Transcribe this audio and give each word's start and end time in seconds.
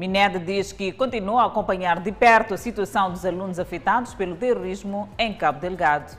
Mined 0.00 0.38
diz 0.46 0.72
que 0.72 0.92
continua 0.92 1.42
a 1.42 1.46
acompanhar 1.48 2.00
de 2.00 2.10
perto 2.10 2.54
a 2.54 2.56
situação 2.56 3.10
dos 3.10 3.26
alunos 3.26 3.58
afetados 3.58 4.14
pelo 4.14 4.34
terrorismo 4.34 5.10
em 5.18 5.34
Cabo 5.34 5.60
Delgado. 5.60 6.16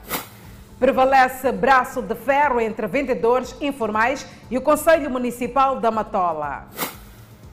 Prevalece 0.80 1.52
braço 1.52 2.00
de 2.00 2.14
ferro 2.14 2.62
entre 2.62 2.86
vendedores 2.86 3.56
informais 3.60 4.24
e 4.52 4.58
o 4.60 4.62
Conselho 4.62 5.10
Municipal 5.10 5.80
da 5.80 5.90
Matola. 5.90 6.68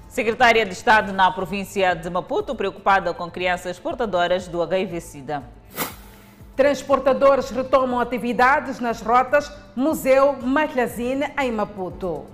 Secretária 0.06 0.66
de 0.66 0.74
Estado 0.74 1.14
na 1.14 1.30
província 1.30 1.94
de 1.94 2.10
Maputo, 2.10 2.54
preocupada 2.54 3.14
com 3.14 3.30
crianças 3.30 3.78
portadoras 3.78 4.46
do 4.48 4.60
HIV-Sida. 4.60 5.42
Transportadores 6.54 7.48
retomam 7.48 8.00
atividades 8.00 8.80
nas 8.80 9.00
rotas 9.00 9.50
Museu 9.74 10.34
Matlazine 10.42 11.32
em 11.40 11.50
Maputo. 11.50 12.26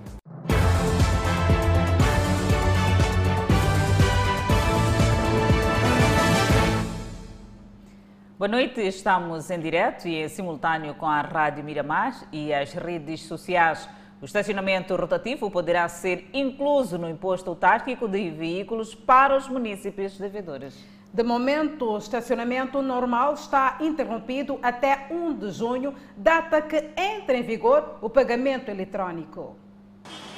Boa 8.45 8.57
noite, 8.59 8.83
estamos 8.83 9.51
em 9.51 9.59
direto 9.59 10.07
e 10.07 10.17
em 10.17 10.29
simultâneo 10.29 10.95
com 10.97 11.07
a 11.07 11.23
Rádio 11.23 11.65
Miramar 11.65 12.29
e 12.31 12.53
as 12.53 12.75
redes 12.75 13.23
sociais. 13.23 13.89
O 14.21 14.27
estacionamento 14.27 14.95
rotativo 14.95 15.51
poderá 15.51 15.89
ser 15.89 16.29
incluso 16.31 16.99
no 16.99 17.09
imposto 17.09 17.49
autárquico 17.49 18.07
de 18.07 18.29
veículos 18.29 18.95
para 18.95 19.35
os 19.35 19.49
municípios 19.49 20.19
devedores. 20.19 20.77
De 21.11 21.23
momento, 21.23 21.93
o 21.93 21.97
estacionamento 21.97 22.83
normal 22.83 23.33
está 23.33 23.79
interrompido 23.81 24.59
até 24.63 25.07
1 25.11 25.39
de 25.39 25.51
junho, 25.51 25.95
data 26.15 26.61
que 26.61 26.91
entra 26.99 27.39
em 27.39 27.43
vigor 27.43 27.97
o 28.03 28.11
pagamento 28.11 28.71
eletrônico. 28.71 29.57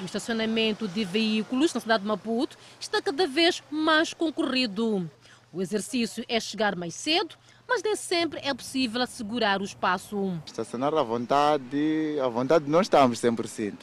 O 0.01 0.05
estacionamento 0.05 0.87
de 0.87 1.05
veículos 1.05 1.75
na 1.75 1.81
cidade 1.81 2.05
de 2.05 2.09
Maputo 2.09 2.57
está 2.79 3.03
cada 3.03 3.27
vez 3.27 3.65
mais 3.69 4.15
concorrido. 4.15 5.11
O 5.53 5.61
exercício 5.61 6.25
é 6.29 6.39
chegar 6.39 6.77
mais 6.77 6.95
cedo, 6.95 7.35
mas 7.69 7.83
nem 7.83 7.97
sempre 7.97 8.41
é 8.43 8.55
possível 8.55 9.03
assegurar 9.03 9.61
o 9.61 9.65
espaço. 9.65 10.41
Estacionar 10.47 10.95
à 10.95 11.03
vontade, 11.03 12.19
à 12.23 12.29
vontade 12.29 12.71
não 12.71 12.81
estamos 12.81 13.21
100%. 13.21 13.75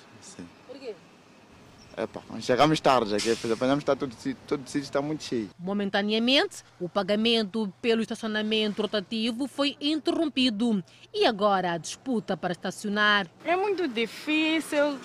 Epa, 1.96 2.22
chegamos 2.42 2.80
tarde 2.80 3.16
aqui, 3.16 3.32
apanhamos 3.52 3.84
está 3.84 3.96
todo, 3.96 4.16
todo 4.48 4.62
o 4.62 4.68
sítio 4.68 4.86
está 4.86 5.02
muito 5.02 5.24
cheio. 5.24 5.50
Momentaneamente, 5.60 6.64
o 6.80 6.90
pagamento 6.90 7.72
pelo 7.82 8.02
estacionamento 8.02 8.82
rotativo 8.82 9.48
foi 9.48 9.78
interrompido 9.80 10.84
e 11.14 11.26
agora 11.26 11.74
a 11.74 11.78
disputa 11.78 12.36
para 12.36 12.52
estacionar. 12.52 13.28
É 13.46 13.56
muito 13.56 13.88
difícil, 13.88 14.98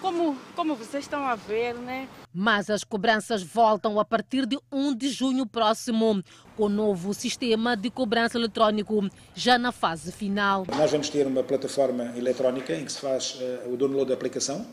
como, 0.00 0.36
como 0.56 0.74
vocês 0.74 1.04
estão 1.04 1.24
a 1.24 1.36
ver, 1.36 1.74
né? 1.74 2.08
Mas 2.32 2.68
as 2.68 2.82
cobranças 2.82 3.44
voltam 3.44 4.00
a 4.00 4.04
partir 4.04 4.44
de 4.44 4.58
1 4.72 4.96
de 4.96 5.08
junho 5.10 5.46
próximo, 5.46 6.20
com 6.56 6.64
o 6.64 6.68
novo 6.68 7.14
sistema 7.14 7.76
de 7.76 7.90
cobrança 7.90 8.36
eletrônico, 8.36 9.08
já 9.36 9.56
na 9.56 9.70
fase 9.70 10.10
final. 10.10 10.66
Nós 10.76 10.90
vamos 10.90 11.08
ter 11.08 11.28
uma 11.28 11.44
plataforma 11.44 12.12
eletrónica 12.16 12.74
em 12.74 12.84
que 12.84 12.90
se 12.90 12.98
faz 12.98 13.36
uh, 13.36 13.72
o 13.72 13.76
download 13.76 14.08
da 14.08 14.14
aplicação, 14.14 14.66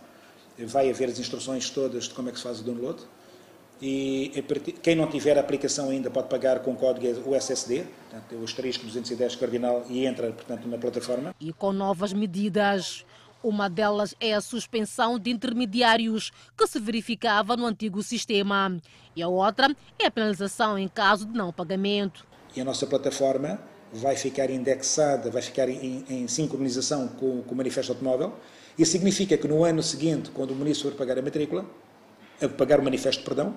vai 0.58 0.90
haver 0.90 1.10
as 1.10 1.20
instruções 1.20 1.70
todas 1.70 2.06
de 2.06 2.14
como 2.14 2.30
é 2.30 2.32
que 2.32 2.38
se 2.38 2.44
faz 2.44 2.60
o 2.60 2.64
download, 2.64 3.02
e 3.82 4.44
quem 4.84 4.96
não 4.96 5.08
tiver 5.08 5.38
a 5.38 5.42
aplicação 5.42 5.90
ainda 5.90 6.12
pode 6.12 6.28
pagar 6.28 6.60
com 6.60 6.76
código 6.76 7.28
USSD, 7.32 7.84
portanto, 8.10 8.36
o 8.40 8.44
asterisco 8.44 8.86
210 8.86 9.36
cardinal, 9.36 9.84
e 9.90 10.06
entra, 10.06 10.32
portanto, 10.32 10.68
na 10.68 10.78
plataforma. 10.78 11.36
E 11.40 11.52
com 11.52 11.74
novas 11.74 12.14
medidas. 12.14 13.04
Uma 13.44 13.68
delas 13.68 14.14
é 14.20 14.36
a 14.36 14.42
suspensão 14.42 15.18
de 15.18 15.32
intermediários 15.32 16.32
que 16.56 16.68
se 16.68 16.80
verificava 16.80 17.58
no 17.58 17.66
antigo 17.66 18.04
sistema. 18.04 18.80
E 19.16 19.24
a 19.24 19.28
outra 19.28 19.76
é 19.98 20.06
a 20.06 20.12
penalização 20.12 20.78
em 20.78 20.88
caso 20.88 21.26
de 21.26 21.36
não 21.36 21.52
pagamento. 21.52 22.24
E 22.56 22.62
a 22.62 22.64
nossa 22.64 22.86
plataforma 22.86 23.60
vai 23.92 24.16
ficar 24.16 24.52
indexada, 24.52 25.32
vai 25.32 25.42
ficar 25.42 25.68
em, 25.68 26.06
em 26.08 26.28
sincronização 26.28 27.08
com, 27.08 27.42
com 27.42 27.56
o 27.56 27.58
manifesto 27.58 27.94
automóvel. 27.94 28.36
Isso 28.78 28.92
significa 28.92 29.38
que 29.38 29.48
no 29.48 29.64
ano 29.64 29.84
seguinte, 29.84 30.32
quando 30.32 30.52
o 30.52 30.56
município 30.56 30.92
for 30.92 30.98
pagar 30.98 31.18
a 31.20 31.22
matrícula, 31.22 31.66
a 32.42 32.48
pagar 32.48 32.80
o 32.80 32.84
manifesto, 32.84 33.24
perdão, 33.24 33.56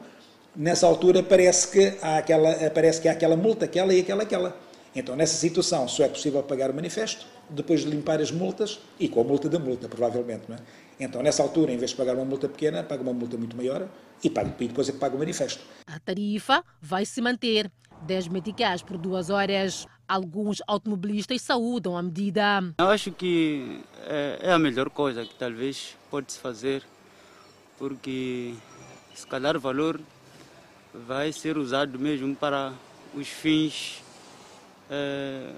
nessa 0.55 0.87
altura 0.87 1.23
parece 1.23 1.69
que 1.69 1.99
há 2.03 2.19
aquela, 2.19 2.71
parece 2.71 3.01
que 3.01 3.09
há 3.09 3.13
aquela 3.13 3.37
multa, 3.37 3.65
aquela 3.65 3.93
e 3.95 4.01
aquela, 4.01 4.23
aquela. 4.23 4.57
Então, 4.95 5.17
nessa 5.17 5.35
situação, 5.37 5.89
só 5.89 6.05
é 6.05 6.09
possível 6.09 6.43
pagar 6.43 6.71
o 6.71 6.75
manifesto, 6.75 7.27
depois 7.51 7.81
de 7.81 7.89
limpar 7.89 8.21
as 8.21 8.31
multas, 8.31 8.79
e 8.99 9.09
com 9.09 9.21
a 9.21 9.25
multa 9.25 9.49
da 9.49 9.59
multa, 9.59 9.89
provavelmente. 9.89 10.45
Não 10.49 10.57
é? 10.57 10.61
Então, 11.01 11.23
nessa 11.23 11.43
altura, 11.43 11.73
em 11.73 11.77
vez 11.77 11.91
de 11.91 11.97
pagar 11.97 12.15
uma 12.15 12.25
multa 12.25 12.49
pequena, 12.49 12.83
paga 12.85 13.03
uma 13.03 13.13
multa 13.13 13.37
muito 13.37 13.57
maior 13.57 13.89
e, 14.23 14.31
paga, 14.31 14.55
e 14.61 14.69
depois 14.69 14.89
é 14.89 14.93
que 14.93 14.99
paga 14.99 15.17
o 15.17 15.19
manifesto. 15.19 15.65
A 15.87 15.99
tarifa 15.99 16.63
vai 16.81 17.05
se 17.05 17.21
manter. 17.21 17.71
10 18.07 18.29
meticais 18.29 18.83
por 18.83 18.99
duas 18.99 19.31
horas. 19.31 19.87
Alguns 20.07 20.63
automobilistas 20.67 21.43
saúdam 21.43 21.97
a 21.97 22.03
medida. 22.03 22.75
Eu 22.79 22.89
acho 22.89 23.11
que 23.11 23.81
é 24.07 24.53
a 24.53 24.59
melhor 24.59 24.91
coisa 24.91 25.25
que 25.25 25.35
talvez 25.35 25.97
pode-se 26.11 26.39
fazer, 26.39 26.83
porque 27.79 28.55
se 29.15 29.27
calhar 29.27 29.57
o 29.57 29.61
valor 29.61 30.01
vai 30.93 31.33
ser 31.33 31.57
usado 31.57 31.99
mesmo 31.99 32.37
para 32.37 32.73
os 33.15 33.29
fins 33.29 34.03
eh, 34.91 35.53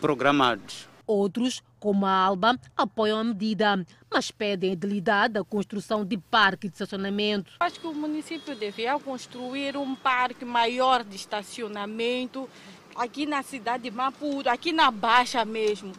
programados. 0.00 0.88
Outros, 1.06 1.62
como 1.80 2.06
a 2.06 2.12
Alba, 2.12 2.58
apoiam 2.76 3.18
a 3.18 3.24
medida, 3.24 3.84
mas 4.10 4.30
pedem 4.30 4.72
agilidade 4.72 5.34
da 5.34 5.44
construção 5.44 6.04
de 6.04 6.16
parque 6.16 6.68
de 6.68 6.74
estacionamento. 6.74 7.52
Acho 7.60 7.80
que 7.80 7.86
o 7.86 7.94
município 7.94 8.54
devia 8.54 8.98
construir 8.98 9.76
um 9.76 9.94
parque 9.94 10.44
maior 10.44 11.02
de 11.02 11.16
estacionamento 11.16 12.48
aqui 12.96 13.26
na 13.26 13.42
cidade 13.42 13.84
de 13.84 13.90
Maputo, 13.90 14.48
aqui 14.48 14.72
na 14.72 14.90
Baixa 14.90 15.44
mesmo, 15.44 15.92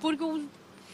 porque 0.00 0.24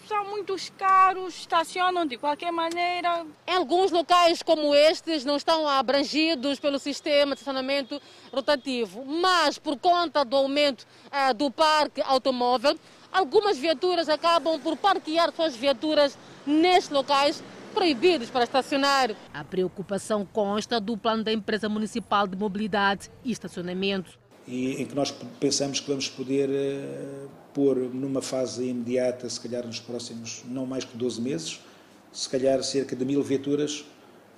são 0.07 0.25
muito 0.27 0.55
caros, 0.77 1.35
estacionam 1.35 2.05
de 2.05 2.19
qualquer 2.19 2.53
maneira. 2.53 3.25
Em 3.47 3.55
alguns 3.55 3.91
locais 3.91 4.43
como 4.43 4.75
estes 4.75 5.25
não 5.25 5.37
estão 5.37 5.67
abrangidos 5.67 6.61
pelo 6.61 6.79
sistema 6.79 7.35
de 7.35 7.41
estacionamento 7.41 8.01
rotativo, 8.33 9.05
mas 9.05 9.59
por 9.59 9.79
conta 9.79 10.25
do 10.25 10.37
aumento 10.37 10.87
eh, 11.11 11.33
do 11.33 11.51
parque 11.51 12.03
automóvel, 12.03 12.79
algumas 13.11 13.57
viaturas 13.57 14.09
acabam 14.09 14.61
por 14.61 14.77
parquear 14.77 15.33
suas 15.33 15.57
viaturas 15.57 16.19
nestes 16.47 16.91
locais 16.91 17.43
proibidos 17.75 18.31
para 18.31 18.45
estacionar. 18.45 19.11
A 19.33 19.43
preocupação 19.43 20.25
consta 20.25 20.81
do 20.81 20.97
plano 20.97 21.25
da 21.25 21.33
empresa 21.33 21.69
municipal 21.69 22.27
de 22.27 22.37
mobilidade 22.37 23.11
e 23.25 23.33
estacionamento. 23.33 24.24
E 24.47 24.83
em 24.83 24.87
que 24.87 24.95
nós 24.95 25.13
pensamos 25.41 25.81
que 25.81 25.89
vamos 25.89 26.09
poder 26.09 26.49
uh, 26.51 27.29
pôr 27.53 27.77
numa 27.77 28.21
fase 28.21 28.65
imediata, 28.69 29.29
se 29.29 29.41
calhar 29.41 29.67
nos 29.67 29.81
próximos 29.81 30.43
não 30.49 30.67
mais 30.67 30.85
que 30.85 30.97
12 30.97 31.21
meses, 31.21 31.61
se 32.13 32.29
calhar 32.29 32.63
cerca 32.63 32.95
de 32.95 33.05
mil 33.05 33.23
viaturas 33.23 33.85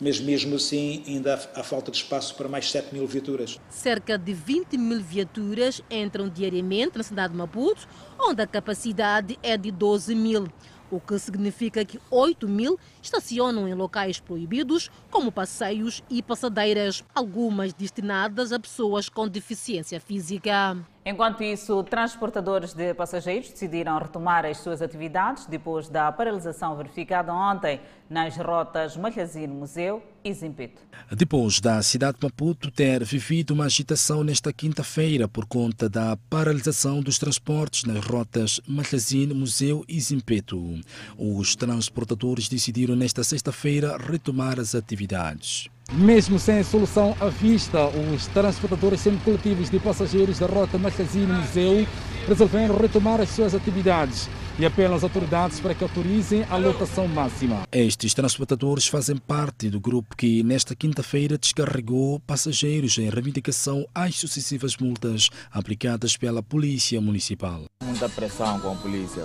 mas 0.00 0.20
mesmo 0.20 0.56
assim 0.56 1.02
ainda 1.06 1.34
há, 1.34 1.60
há, 1.60 1.62
falta 1.62 1.90
de 1.90 1.96
espaço 1.96 2.34
para 2.34 2.48
mais 2.48 2.70
7 2.70 2.92
mil 2.92 3.06
viaturas. 3.06 3.58
Cerca 3.70 4.18
de 4.18 4.32
20 4.32 4.76
mil 4.76 5.00
viaturas 5.00 5.80
entram 5.90 6.28
diariamente 6.28 6.98
na 6.98 7.02
cidade 7.02 7.32
de 7.32 7.38
Maputo, 7.38 7.88
onde 8.20 8.42
a 8.42 8.46
capacidade 8.46 9.38
é 9.42 9.56
de 9.56 9.70
12 9.70 10.14
mil 10.14 10.46
o 10.90 11.00
que 11.00 11.18
significa 11.18 11.84
que 11.84 12.00
8 12.10 12.48
mil 12.48 12.78
estacionam 13.02 13.68
em 13.68 13.74
locais 13.74 14.20
proibidos, 14.20 14.90
como 15.10 15.32
passeios 15.32 16.02
e 16.10 16.22
passadeiras, 16.22 17.04
algumas 17.14 17.72
destinadas 17.72 18.52
a 18.52 18.58
pessoas 18.58 19.08
com 19.08 19.28
deficiência 19.28 20.00
física. 20.00 20.76
Enquanto 21.08 21.44
isso, 21.44 21.84
transportadores 21.84 22.74
de 22.74 22.92
passageiros 22.92 23.48
decidiram 23.50 23.96
retomar 23.96 24.44
as 24.44 24.56
suas 24.56 24.82
atividades 24.82 25.46
depois 25.46 25.88
da 25.88 26.10
paralisação 26.10 26.76
verificada 26.76 27.32
ontem 27.32 27.80
nas 28.10 28.36
rotas 28.36 28.96
Malhazino 28.96 29.54
Museu 29.54 30.02
e 30.24 30.34
Zimpeto. 30.34 30.82
Depois 31.12 31.60
da 31.60 31.80
cidade 31.80 32.18
de 32.18 32.26
Maputo 32.26 32.72
ter 32.72 33.04
vivido 33.04 33.52
uma 33.52 33.66
agitação 33.66 34.24
nesta 34.24 34.52
quinta-feira 34.52 35.28
por 35.28 35.46
conta 35.46 35.88
da 35.88 36.16
paralisação 36.28 37.00
dos 37.00 37.20
transportes 37.20 37.84
nas 37.84 38.04
rotas 38.04 38.60
Malhazino 38.66 39.32
Museu 39.32 39.84
e 39.88 40.00
Zimpeto, 40.00 40.80
os 41.16 41.54
transportadores 41.54 42.48
decidiram 42.48 42.96
nesta 42.96 43.22
sexta-feira 43.22 43.96
retomar 43.96 44.58
as 44.58 44.74
atividades. 44.74 45.68
Mesmo 45.92 46.38
sem 46.38 46.62
solução 46.64 47.16
à 47.20 47.28
vista, 47.28 47.86
os 47.86 48.26
transportadores 48.26 49.00
semi-coletivos 49.00 49.70
de 49.70 49.78
passageiros 49.78 50.38
da 50.38 50.46
rota 50.46 50.76
Magazine 50.76 51.32
Museu 51.32 51.86
resolveram 52.26 52.76
retomar 52.76 53.20
as 53.20 53.30
suas 53.30 53.54
atividades 53.54 54.28
e 54.58 54.66
apelam 54.66 54.96
às 54.96 55.04
autoridades 55.04 55.60
para 55.60 55.74
que 55.74 55.84
autorizem 55.84 56.44
a 56.50 56.56
lotação 56.56 57.06
máxima. 57.06 57.62
Estes 57.70 58.14
transportadores 58.14 58.88
fazem 58.88 59.16
parte 59.16 59.70
do 59.70 59.78
grupo 59.78 60.16
que, 60.16 60.42
nesta 60.42 60.74
quinta-feira, 60.74 61.38
descarregou 61.38 62.18
passageiros 62.20 62.98
em 62.98 63.08
reivindicação 63.08 63.86
às 63.94 64.16
sucessivas 64.16 64.76
multas 64.76 65.30
aplicadas 65.52 66.16
pela 66.16 66.42
Polícia 66.42 67.00
Municipal. 67.00 67.64
Muita 67.84 68.08
pressão 68.08 68.58
com 68.58 68.72
a 68.72 68.74
polícia 68.74 69.24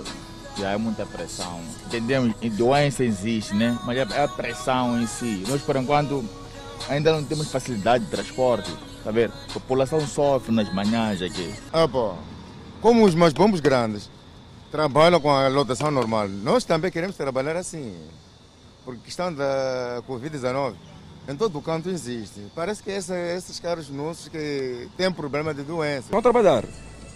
já 0.56 0.70
é 0.70 0.76
muita 0.76 1.04
pressão. 1.06 1.60
Entendemos, 1.86 2.34
doença 2.56 3.02
existe, 3.02 3.54
né? 3.54 3.76
Mas 3.84 3.98
é 3.98 4.22
a 4.22 4.28
pressão 4.28 5.00
em 5.00 5.06
si. 5.06 5.42
Nós, 5.48 5.62
por 5.62 5.76
enquanto, 5.76 6.22
ainda 6.88 7.12
não 7.12 7.24
temos 7.24 7.50
facilidade 7.50 8.04
de 8.04 8.10
transporte. 8.10 8.70
Tá 9.04 9.10
ver? 9.10 9.30
A 9.50 9.52
população 9.54 10.00
sofre 10.06 10.52
nas 10.54 10.72
manhãs 10.72 11.20
aqui. 11.20 11.52
Ah, 11.72 11.88
pô. 11.88 12.14
Como 12.80 13.04
os 13.04 13.14
mais 13.14 13.32
bombos 13.32 13.60
grandes 13.60 14.10
trabalham 14.70 15.20
com 15.20 15.30
a 15.30 15.48
lotação 15.48 15.90
normal, 15.90 16.28
nós 16.28 16.64
também 16.64 16.90
queremos 16.90 17.16
trabalhar 17.16 17.56
assim. 17.56 17.94
Por 18.84 18.96
questão 18.96 19.32
da 19.32 20.02
Covid-19, 20.08 20.74
em 21.28 21.36
todo 21.36 21.58
o 21.58 21.62
canto 21.62 21.88
existe. 21.88 22.40
Parece 22.54 22.82
que 22.82 22.90
essa, 22.90 23.16
esses 23.16 23.60
carros 23.60 23.88
nossos 23.88 24.28
que 24.28 24.88
têm 24.96 25.12
problema 25.12 25.54
de 25.54 25.62
doença. 25.62 26.08
Vão 26.10 26.22
trabalhar, 26.22 26.64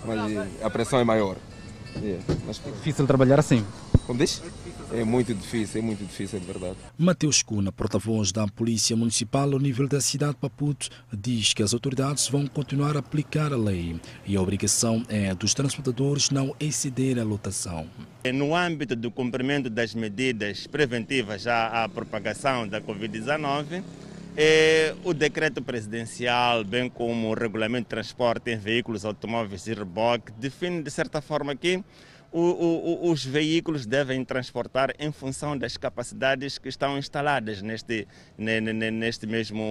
mas 0.05 0.63
a 0.63 0.71
pressão 0.71 1.01
é 1.01 1.05
maior. 1.05 1.37
É, 1.97 2.19
mas... 2.47 2.61
é 2.65 2.71
difícil 2.71 3.07
trabalhar 3.07 3.41
assim. 3.41 3.65
Como 4.07 4.19
diz? 4.19 4.43
É 4.93 5.03
muito 5.03 5.35
difícil, 5.35 5.81
é 5.81 5.85
muito 5.85 6.05
difícil, 6.05 6.38
de 6.38 6.47
verdade. 6.47 6.77
Mateus 6.97 7.43
Cuna, 7.43 7.73
porta-voz 7.73 8.31
da 8.31 8.47
Polícia 8.47 8.97
Municipal 8.97 9.53
ao 9.53 9.59
nível 9.59 9.88
da 9.88 10.00
cidade 10.00 10.35
de 10.35 10.38
Maputo, 10.43 10.88
diz 11.12 11.53
que 11.53 11.62
as 11.62 11.75
autoridades 11.75 12.29
vão 12.29 12.47
continuar 12.47 12.97
a 12.97 13.00
aplicar 13.00 13.53
a 13.53 13.56
lei 13.56 14.00
e 14.25 14.37
a 14.37 14.41
obrigação 14.41 15.03
é 15.09 15.35
dos 15.35 15.55
transportadores 15.55 16.31
não 16.31 16.55
exceder 16.61 17.19
a 17.19 17.25
lotação. 17.25 17.88
No 18.33 18.55
âmbito 18.55 18.94
do 18.94 19.11
cumprimento 19.11 19.69
das 19.69 19.94
medidas 19.94 20.67
preventivas 20.67 21.47
à, 21.47 21.85
à 21.85 21.89
propagação 21.89 22.69
da 22.69 22.81
Covid-19, 22.81 23.82
é, 24.37 24.94
o 25.03 25.15
decreto 25.15 25.62
presidencial, 25.62 26.62
bem 26.62 26.91
como 26.91 27.31
o 27.31 27.35
regulamento 27.35 27.85
de 27.85 27.91
transporte 27.91 28.50
em 28.50 28.59
veículos 28.59 29.05
automóveis 29.05 29.67
e 29.67 29.75
reboque, 29.75 30.31
define 30.39 30.82
de 30.82 30.91
certa 30.91 31.21
forma 31.21 31.56
que 31.56 31.82
o, 32.32 32.40
o, 32.40 33.11
os 33.11 33.25
veículos 33.25 33.87
devem 33.87 34.25
transportar 34.25 34.93
em 34.99 35.11
função 35.11 35.56
das 35.56 35.76
capacidades 35.76 36.58
que 36.58 36.69
estão 36.69 36.99
instaladas 36.99 37.62
neste, 37.62 38.06
neste 38.37 39.26
mesmo 39.26 39.62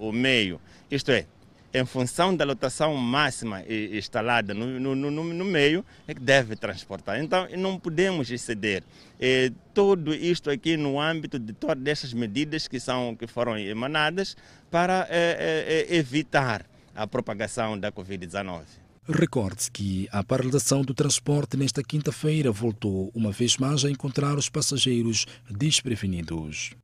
o, 0.00 0.12
meio. 0.12 0.60
Isto 0.90 1.10
é, 1.12 1.26
em 1.74 1.84
função 1.86 2.36
da 2.36 2.44
lotação 2.44 2.94
máxima 2.96 3.62
instalada 3.68 4.52
no, 4.52 4.78
no, 4.78 4.94
no, 4.94 5.10
no, 5.24 5.44
meio, 5.44 5.84
é 6.06 6.14
que 6.14 6.20
deve 6.20 6.54
transportar. 6.54 7.18
Então, 7.18 7.48
não 7.56 7.78
podemos 7.78 8.30
exceder. 8.30 8.82
É, 9.18 9.50
tudo 9.72 10.14
isto 10.14 10.50
aqui 10.50 10.76
no 10.76 11.00
âmbito 11.00 11.38
de 11.38 11.52
todas 11.52 11.86
essas 11.86 12.12
medidas 12.12 12.68
que, 12.68 12.78
são, 12.78 13.16
que 13.16 13.26
foram 13.26 13.58
emanadas 13.58 14.36
para 14.70 15.06
é, 15.08 15.86
é, 15.90 15.96
evitar 15.96 16.66
a 16.94 17.06
propagação 17.06 17.78
da 17.78 17.90
Covid-19. 17.90 18.81
Recorde-se 19.08 19.68
que 19.68 20.08
a 20.12 20.22
paralisação 20.22 20.82
do 20.82 20.94
transporte 20.94 21.56
nesta 21.56 21.82
quinta-feira 21.82 22.52
voltou 22.52 23.10
uma 23.12 23.32
vez 23.32 23.56
mais 23.56 23.84
a 23.84 23.90
encontrar 23.90 24.36
os 24.36 24.48
passageiros 24.48 25.26
desprevenidos. 25.50 26.76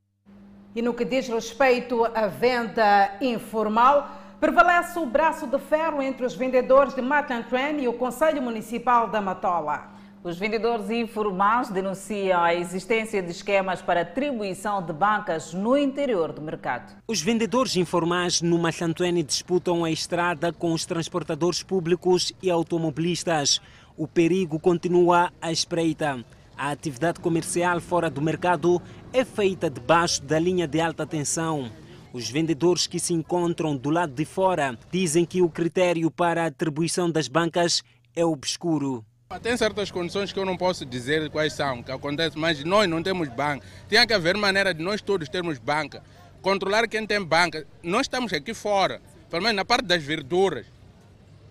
E 0.74 0.82
no 0.82 0.94
que 0.94 1.04
diz 1.04 1.28
respeito 1.28 2.04
à 2.06 2.26
venda 2.26 3.16
informal, 3.20 4.36
prevalece 4.40 4.98
o 4.98 5.06
braço 5.06 5.46
de 5.46 5.60
ferro 5.60 6.02
entre 6.02 6.26
os 6.26 6.34
vendedores 6.34 6.92
de 6.92 7.00
Matantren 7.00 7.80
e 7.80 7.86
o 7.86 7.92
Conselho 7.92 8.42
Municipal 8.42 9.08
da 9.08 9.20
Matola. 9.20 9.97
Os 10.24 10.36
vendedores 10.36 10.90
informais 10.90 11.68
denunciam 11.70 12.42
a 12.42 12.52
existência 12.52 13.22
de 13.22 13.30
esquemas 13.30 13.80
para 13.80 14.00
atribuição 14.00 14.84
de 14.84 14.92
bancas 14.92 15.54
no 15.54 15.78
interior 15.78 16.32
do 16.32 16.42
mercado. 16.42 16.92
Os 17.06 17.20
vendedores 17.20 17.76
informais 17.76 18.42
no 18.42 18.58
Machantuene 18.58 19.22
disputam 19.22 19.84
a 19.84 19.90
estrada 19.90 20.52
com 20.52 20.72
os 20.72 20.84
transportadores 20.84 21.62
públicos 21.62 22.32
e 22.42 22.50
automobilistas. 22.50 23.60
O 23.96 24.08
perigo 24.08 24.58
continua 24.58 25.32
à 25.40 25.52
espreita. 25.52 26.24
A 26.56 26.72
atividade 26.72 27.20
comercial 27.20 27.80
fora 27.80 28.10
do 28.10 28.20
mercado 28.20 28.82
é 29.12 29.24
feita 29.24 29.70
debaixo 29.70 30.20
da 30.24 30.40
linha 30.40 30.66
de 30.66 30.80
alta 30.80 31.06
tensão. 31.06 31.70
Os 32.12 32.28
vendedores 32.28 32.88
que 32.88 32.98
se 32.98 33.14
encontram 33.14 33.76
do 33.76 33.90
lado 33.90 34.12
de 34.12 34.24
fora 34.24 34.76
dizem 34.90 35.24
que 35.24 35.40
o 35.40 35.48
critério 35.48 36.10
para 36.10 36.42
a 36.42 36.46
atribuição 36.46 37.08
das 37.08 37.28
bancas 37.28 37.84
é 38.16 38.24
obscuro. 38.24 39.04
Tem 39.42 39.54
certas 39.58 39.90
condições 39.90 40.32
que 40.32 40.38
eu 40.38 40.44
não 40.46 40.56
posso 40.56 40.86
dizer 40.86 41.28
quais 41.28 41.52
são, 41.52 41.82
que 41.82 41.92
acontece, 41.92 42.36
mas 42.36 42.64
nós 42.64 42.88
não 42.88 43.02
temos 43.02 43.28
banca. 43.28 43.64
Tem 43.86 44.04
que 44.06 44.14
haver 44.14 44.36
maneira 44.38 44.72
de 44.72 44.82
nós 44.82 45.02
todos 45.02 45.28
termos 45.28 45.58
banca. 45.58 46.02
Controlar 46.40 46.88
quem 46.88 47.06
tem 47.06 47.22
banca. 47.22 47.66
Nós 47.82 48.02
estamos 48.02 48.32
aqui 48.32 48.54
fora, 48.54 49.02
pelo 49.28 49.42
menos 49.42 49.56
na 49.56 49.66
parte 49.66 49.84
das 49.84 50.02
verduras. 50.02 50.64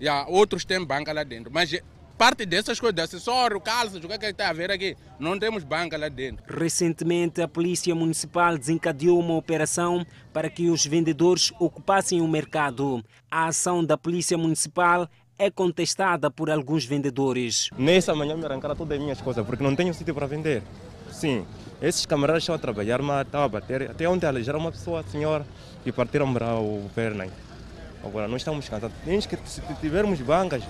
Já, 0.02 0.26
outros 0.26 0.66
têm 0.66 0.84
banca 0.84 1.14
lá 1.14 1.24
dentro. 1.24 1.52
Mas 1.54 1.72
parte 2.18 2.48
dessas 2.48 2.80
coisas, 2.80 3.00
acessório, 3.00 3.62
calças, 3.62 4.04
o 4.04 4.08
que 4.08 4.14
é 4.14 4.18
que 4.18 4.26
está 4.26 4.50
a 4.50 4.54
ver 4.54 4.72
aqui? 4.72 4.98
Não 5.20 5.38
temos 5.38 5.64
banca 5.64 5.96
lá 5.98 6.10
dentro. 6.10 6.44
Recentemente, 6.48 7.44
a 7.44 7.48
Polícia 7.48 7.94
Municipal 7.94 8.58
desencadeou 8.58 9.20
uma 9.20 9.36
operação 9.36 10.04
para 10.34 10.50
que 10.50 10.68
os 10.68 10.84
vendedores 10.84 11.54
ocupassem 11.60 12.22
o 12.22 12.28
mercado. 12.28 13.06
A 13.30 13.46
ação 13.46 13.86
da 13.86 13.96
Polícia 13.96 14.36
Municipal 14.36 15.08
é 15.38 15.52
contestada 15.52 16.32
por 16.32 16.50
alguns 16.50 16.86
vendedores. 16.86 17.70
Nessa 17.78 18.16
manhã 18.16 18.36
me 18.36 18.46
arrancaram 18.46 18.76
todas 18.76 18.98
as 18.98 19.04
minhas 19.04 19.22
coisas 19.22 19.46
porque 19.46 19.64
não 19.64 19.76
tenho 19.76 19.94
sítio 19.94 20.14
para 20.16 20.26
vender. 20.26 20.64
Sim, 21.12 21.46
esses 21.82 22.06
camaradas 22.06 22.44
estão 22.44 22.56
a 22.56 22.60
trabalhar, 22.60 23.02
mas 23.02 23.26
estão 23.26 23.44
a 23.44 23.48
bater. 23.48 23.90
Até 23.90 24.08
ontem 24.08 24.26
alejaram 24.26 24.60
uma 24.60 24.72
pessoa, 24.72 25.02
a 25.02 25.04
senhora, 25.04 25.46
e 25.86 25.92
partiram 25.92 26.34
para 26.34 26.56
o 26.56 26.90
perna. 26.96 27.28
Agora 28.04 28.28
nós 28.28 28.42
estamos 28.42 28.68
cansados. 28.68 28.96
que, 29.06 29.38
se 29.46 29.62
tivermos 29.82 30.20
bancas, 30.22 30.64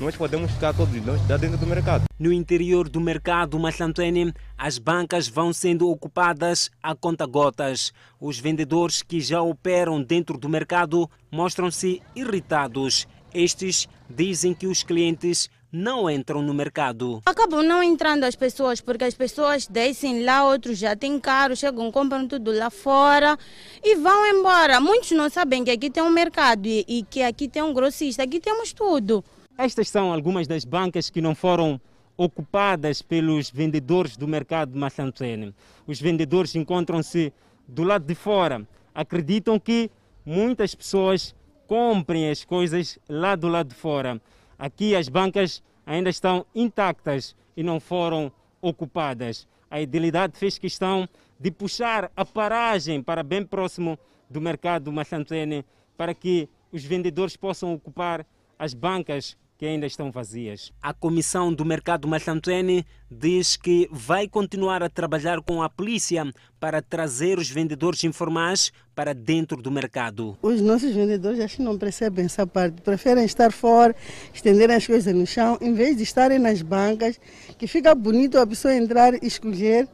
nós 0.00 0.16
podemos 0.16 0.50
ficar 0.50 0.74
todos 0.74 0.94
nós 1.04 1.20
dentro 1.22 1.58
do 1.58 1.66
mercado. 1.66 2.04
No 2.18 2.32
interior 2.32 2.88
do 2.88 3.00
mercado 3.00 3.58
Machlantene, 3.58 4.32
as 4.56 4.78
bancas 4.78 5.28
vão 5.28 5.52
sendo 5.52 5.90
ocupadas 5.90 6.70
a 6.82 6.94
conta-gotas. 6.94 7.92
Os 8.18 8.38
vendedores 8.38 9.02
que 9.02 9.20
já 9.20 9.42
operam 9.42 10.02
dentro 10.02 10.38
do 10.38 10.48
mercado 10.48 11.08
mostram-se 11.30 12.02
irritados 12.16 13.06
estes 13.32 13.88
dizem 14.08 14.54
que 14.54 14.66
os 14.66 14.82
clientes 14.82 15.48
não 15.72 16.10
entram 16.10 16.42
no 16.42 16.52
mercado. 16.52 17.22
Acabam 17.24 17.62
não 17.62 17.82
entrando 17.82 18.24
as 18.24 18.34
pessoas, 18.34 18.80
porque 18.80 19.04
as 19.04 19.14
pessoas 19.14 19.66
descem 19.66 20.24
lá, 20.24 20.44
outros 20.44 20.78
já 20.78 20.96
têm 20.96 21.18
carro, 21.20 21.54
chegam, 21.54 21.90
compram 21.92 22.26
tudo 22.26 22.50
lá 22.52 22.70
fora 22.70 23.38
e 23.82 23.94
vão 23.96 24.26
embora. 24.26 24.80
Muitos 24.80 25.12
não 25.12 25.30
sabem 25.30 25.62
que 25.64 25.70
aqui 25.70 25.90
tem 25.90 26.02
um 26.02 26.10
mercado 26.10 26.66
e, 26.66 26.84
e 26.88 27.02
que 27.04 27.22
aqui 27.22 27.48
tem 27.48 27.62
um 27.62 27.72
grossista, 27.72 28.22
aqui 28.22 28.40
temos 28.40 28.72
tudo. 28.72 29.24
Estas 29.56 29.88
são 29.88 30.12
algumas 30.12 30.46
das 30.46 30.64
bancas 30.64 31.10
que 31.10 31.20
não 31.20 31.34
foram 31.34 31.80
ocupadas 32.16 33.00
pelos 33.00 33.50
vendedores 33.50 34.16
do 34.16 34.26
mercado 34.26 34.72
de 34.72 34.78
Machantuene. 34.78 35.54
Os 35.86 36.00
vendedores 36.00 36.54
encontram-se 36.54 37.32
do 37.66 37.82
lado 37.82 38.04
de 38.04 38.14
fora. 38.14 38.66
Acreditam 38.94 39.58
que 39.58 39.90
muitas 40.24 40.74
pessoas 40.74 41.34
comprem 41.70 42.28
as 42.28 42.44
coisas 42.44 42.98
lá 43.08 43.36
do 43.36 43.46
lado 43.46 43.68
de 43.68 43.76
fora. 43.76 44.20
Aqui 44.58 44.96
as 44.96 45.08
bancas 45.08 45.62
ainda 45.86 46.10
estão 46.10 46.44
intactas 46.52 47.36
e 47.56 47.62
não 47.62 47.78
foram 47.78 48.32
ocupadas. 48.60 49.46
A 49.70 49.80
idealidade 49.80 50.36
fez 50.36 50.58
questão 50.58 51.08
de 51.38 51.48
puxar 51.48 52.10
a 52.16 52.24
paragem 52.24 53.00
para 53.00 53.22
bem 53.22 53.44
próximo 53.46 53.96
do 54.28 54.40
mercado 54.40 54.90
Machantene 54.90 55.64
para 55.96 56.12
que 56.12 56.48
os 56.72 56.82
vendedores 56.82 57.36
possam 57.36 57.72
ocupar 57.72 58.26
as 58.58 58.74
bancas 58.74 59.38
que 59.60 59.66
ainda 59.66 59.86
estão 59.86 60.10
vazias. 60.10 60.72
A 60.80 60.94
Comissão 60.94 61.52
do 61.52 61.66
Mercado 61.66 62.08
Machantuene 62.08 62.86
diz 63.10 63.58
que 63.58 63.86
vai 63.92 64.26
continuar 64.26 64.82
a 64.82 64.88
trabalhar 64.88 65.42
com 65.42 65.62
a 65.62 65.68
polícia 65.68 66.24
para 66.58 66.80
trazer 66.80 67.38
os 67.38 67.50
vendedores 67.50 68.02
informais 68.02 68.72
para 68.94 69.12
dentro 69.12 69.60
do 69.60 69.70
mercado. 69.70 70.34
Os 70.40 70.62
nossos 70.62 70.94
vendedores 70.94 71.38
acho 71.40 71.58
que 71.58 71.62
não 71.62 71.76
percebem 71.76 72.24
essa 72.24 72.46
parte, 72.46 72.80
preferem 72.80 73.22
estar 73.22 73.52
fora, 73.52 73.94
estenderem 74.32 74.76
as 74.76 74.86
coisas 74.86 75.14
no 75.14 75.26
chão, 75.26 75.58
em 75.60 75.74
vez 75.74 75.94
de 75.94 76.04
estarem 76.04 76.38
nas 76.38 76.62
bancas, 76.62 77.20
que 77.58 77.66
fica 77.66 77.94
bonito 77.94 78.38
a 78.38 78.46
pessoa 78.46 78.74
entrar 78.74 79.12
e 79.12 79.26
escolher 79.26 79.86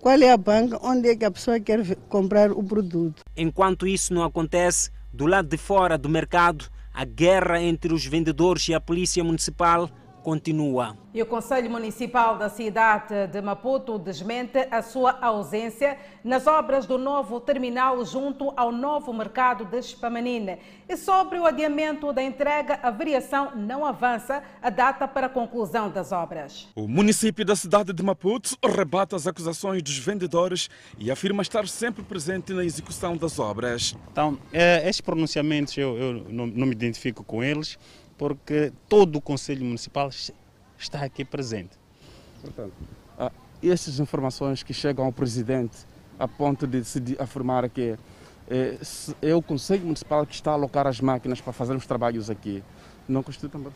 qual 0.00 0.18
é 0.18 0.32
a 0.32 0.36
banca, 0.38 0.80
onde 0.82 1.10
é 1.10 1.14
que 1.14 1.26
a 1.26 1.30
pessoa 1.30 1.60
quer 1.60 1.94
comprar 2.08 2.50
o 2.52 2.64
produto. 2.64 3.22
Enquanto 3.36 3.86
isso 3.86 4.14
não 4.14 4.24
acontece, 4.24 4.90
do 5.12 5.26
lado 5.26 5.46
de 5.46 5.58
fora 5.58 5.98
do 5.98 6.08
mercado, 6.08 6.70
a 6.92 7.04
guerra 7.04 7.60
entre 7.60 7.92
os 7.92 8.04
vendedores 8.04 8.68
e 8.68 8.74
a 8.74 8.80
polícia 8.80 9.22
municipal 9.22 9.90
continua. 10.22 10.96
E 11.12 11.20
o 11.20 11.26
Conselho 11.26 11.68
Municipal 11.70 12.38
da 12.38 12.48
cidade 12.48 13.26
de 13.26 13.40
Maputo 13.40 13.98
desmente 13.98 14.58
a 14.70 14.80
sua 14.80 15.18
ausência 15.20 15.98
nas 16.22 16.46
obras 16.46 16.86
do 16.86 16.96
novo 16.96 17.40
terminal 17.40 18.04
junto 18.04 18.52
ao 18.56 18.70
novo 18.70 19.12
mercado 19.12 19.64
de 19.64 19.82
Spamanine. 19.82 20.58
E 20.88 20.96
sobre 20.96 21.38
o 21.38 21.46
adiamento 21.46 22.12
da 22.12 22.22
entrega, 22.22 22.78
a 22.82 22.90
variação 22.90 23.56
não 23.56 23.84
avança 23.84 24.42
a 24.62 24.70
data 24.70 25.08
para 25.08 25.26
a 25.26 25.30
conclusão 25.30 25.90
das 25.90 26.12
obras. 26.12 26.68
O 26.76 26.86
município 26.86 27.44
da 27.44 27.56
cidade 27.56 27.92
de 27.92 28.02
Maputo 28.02 28.56
rebate 28.64 29.14
as 29.14 29.26
acusações 29.26 29.82
dos 29.82 29.98
vendedores 29.98 30.68
e 30.98 31.10
afirma 31.10 31.42
estar 31.42 31.66
sempre 31.66 32.04
presente 32.04 32.52
na 32.52 32.64
execução 32.64 33.16
das 33.16 33.38
obras. 33.38 33.96
Então, 34.12 34.38
é, 34.52 34.88
estes 34.88 35.00
pronunciamentos 35.00 35.76
eu, 35.76 35.96
eu 35.96 36.12
não, 36.28 36.46
não 36.46 36.66
me 36.66 36.72
identifico 36.72 37.24
com 37.24 37.42
eles 37.42 37.78
porque 38.20 38.70
todo 38.86 39.16
o 39.16 39.20
Conselho 39.22 39.64
Municipal 39.64 40.10
está 40.78 41.02
aqui 41.02 41.24
presente. 41.24 41.70
Portanto, 42.42 42.74
ah, 43.18 43.32
essas 43.62 43.98
informações 43.98 44.62
que 44.62 44.74
chegam 44.74 45.06
ao 45.06 45.12
Presidente 45.12 45.86
a 46.18 46.28
ponto 46.28 46.66
de 46.66 46.84
se 46.84 47.02
afirmar 47.18 47.66
que 47.70 47.96
é, 48.46 48.76
é 49.22 49.34
o 49.34 49.40
Conselho 49.40 49.84
Municipal 49.84 50.26
que 50.26 50.34
está 50.34 50.50
a 50.50 50.52
alocar 50.52 50.86
as 50.86 51.00
máquinas 51.00 51.40
para 51.40 51.54
fazer 51.54 51.74
os 51.74 51.86
trabalhos 51.86 52.28
aqui. 52.28 52.62
Não 53.08 53.22
constitui 53.22 53.48
também 53.48 53.72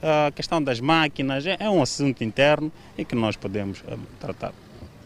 A 0.00 0.30
questão 0.30 0.62
das 0.62 0.78
máquinas 0.78 1.44
é 1.44 1.68
um 1.68 1.82
assunto 1.82 2.22
interno 2.22 2.70
e 2.96 3.04
que 3.04 3.16
nós 3.16 3.34
podemos 3.34 3.82
eh, 3.88 3.98
tratar. 4.20 4.52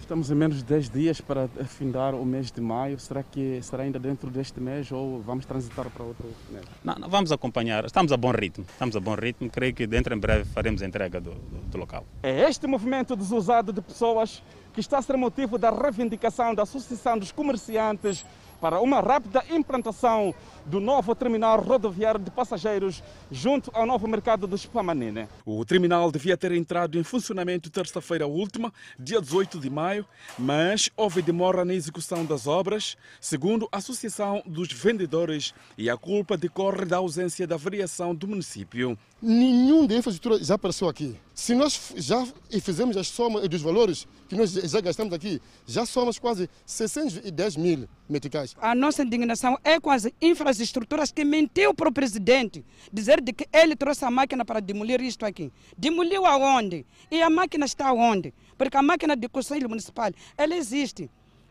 Estamos 0.08 0.30
em 0.30 0.34
menos 0.34 0.56
de 0.56 0.64
10 0.64 0.88
dias 0.88 1.20
para 1.20 1.50
afindar 1.60 2.14
o 2.14 2.24
mês 2.24 2.50
de 2.50 2.62
maio. 2.62 2.98
Será 2.98 3.22
que 3.22 3.60
será 3.60 3.82
ainda 3.82 3.98
dentro 3.98 4.30
deste 4.30 4.58
mês 4.58 4.90
ou 4.90 5.20
vamos 5.20 5.44
transitar 5.44 5.90
para 5.90 6.02
outro 6.02 6.26
mês? 6.50 6.64
Não, 6.82 6.94
não, 6.94 7.10
vamos 7.10 7.30
acompanhar. 7.30 7.84
Estamos 7.84 8.10
a 8.10 8.16
bom 8.16 8.30
ritmo. 8.30 8.64
Estamos 8.72 8.96
a 8.96 9.00
bom 9.00 9.14
ritmo. 9.14 9.50
Creio 9.50 9.74
que 9.74 9.86
dentro 9.86 10.14
em 10.14 10.18
breve 10.18 10.46
faremos 10.46 10.80
a 10.80 10.86
entrega 10.86 11.20
do, 11.20 11.32
do, 11.32 11.58
do 11.72 11.76
local. 11.76 12.06
É 12.22 12.48
este 12.48 12.66
movimento 12.66 13.14
desusado 13.14 13.70
de 13.70 13.82
pessoas 13.82 14.42
que 14.72 14.80
está 14.80 14.96
a 14.96 15.02
ser 15.02 15.18
motivo 15.18 15.58
da 15.58 15.68
reivindicação 15.68 16.54
da 16.54 16.62
Associação 16.62 17.18
dos 17.18 17.30
Comerciantes 17.30 18.24
para 18.60 18.80
uma 18.80 19.00
rápida 19.00 19.44
implantação 19.50 20.34
do 20.64 20.80
novo 20.80 21.14
terminal 21.14 21.60
rodoviário 21.60 22.20
de 22.20 22.30
passageiros 22.30 23.02
junto 23.30 23.70
ao 23.72 23.86
novo 23.86 24.06
mercado 24.06 24.46
de 24.46 24.58
Spamanine. 24.58 25.28
O 25.44 25.64
terminal 25.64 26.10
devia 26.12 26.36
ter 26.36 26.52
entrado 26.52 26.98
em 26.98 27.02
funcionamento 27.02 27.70
terça-feira 27.70 28.26
última, 28.26 28.72
dia 28.98 29.20
18 29.20 29.58
de 29.58 29.70
maio, 29.70 30.04
mas 30.38 30.90
houve 30.96 31.22
demora 31.22 31.64
na 31.64 31.74
execução 31.74 32.24
das 32.24 32.46
obras, 32.46 32.96
segundo 33.20 33.68
a 33.72 33.78
Associação 33.78 34.42
dos 34.44 34.72
Vendedores, 34.72 35.54
e 35.76 35.88
a 35.88 35.96
culpa 35.96 36.36
decorre 36.36 36.84
da 36.84 36.98
ausência 36.98 37.46
da 37.46 37.56
variação 37.56 38.14
do 38.14 38.28
município. 38.28 38.98
Nenhum 39.22 39.86
da 39.86 39.94
infraestrutura 39.94 40.42
já 40.42 40.54
apareceu 40.54 40.88
aqui. 40.88 41.16
Se 41.38 41.54
nós 41.54 41.92
já 41.94 42.26
fizemos 42.60 42.96
as 42.96 43.06
somas 43.06 43.48
dos 43.48 43.62
valores 43.62 44.08
que 44.28 44.34
nós 44.34 44.50
já 44.50 44.80
gastamos 44.80 45.14
aqui, 45.14 45.40
já 45.68 45.86
somos 45.86 46.18
quase 46.18 46.50
610 46.66 47.56
mil 47.56 47.88
meticais. 48.08 48.56
A 48.60 48.74
nossa 48.74 49.04
indignação 49.04 49.56
é 49.62 49.78
com 49.78 49.88
as 49.88 50.08
infraestruturas 50.20 51.12
que 51.12 51.24
mentiu 51.24 51.72
para 51.72 51.88
o 51.88 51.92
presidente, 51.92 52.64
dizer 52.92 53.20
de 53.20 53.32
que 53.32 53.46
ele 53.52 53.76
trouxe 53.76 54.04
a 54.04 54.10
máquina 54.10 54.44
para 54.44 54.58
demolir 54.58 55.00
isto 55.00 55.24
aqui. 55.24 55.52
Demoliu 55.76 56.26
aonde? 56.26 56.84
E 57.08 57.22
a 57.22 57.30
máquina 57.30 57.66
está 57.66 57.86
aonde? 57.86 58.34
Porque 58.58 58.76
a 58.76 58.82
máquina 58.82 59.14
de 59.14 59.28
Conselho 59.28 59.68
Municipal, 59.68 60.10
ela 60.36 60.56
existe. 60.56 61.08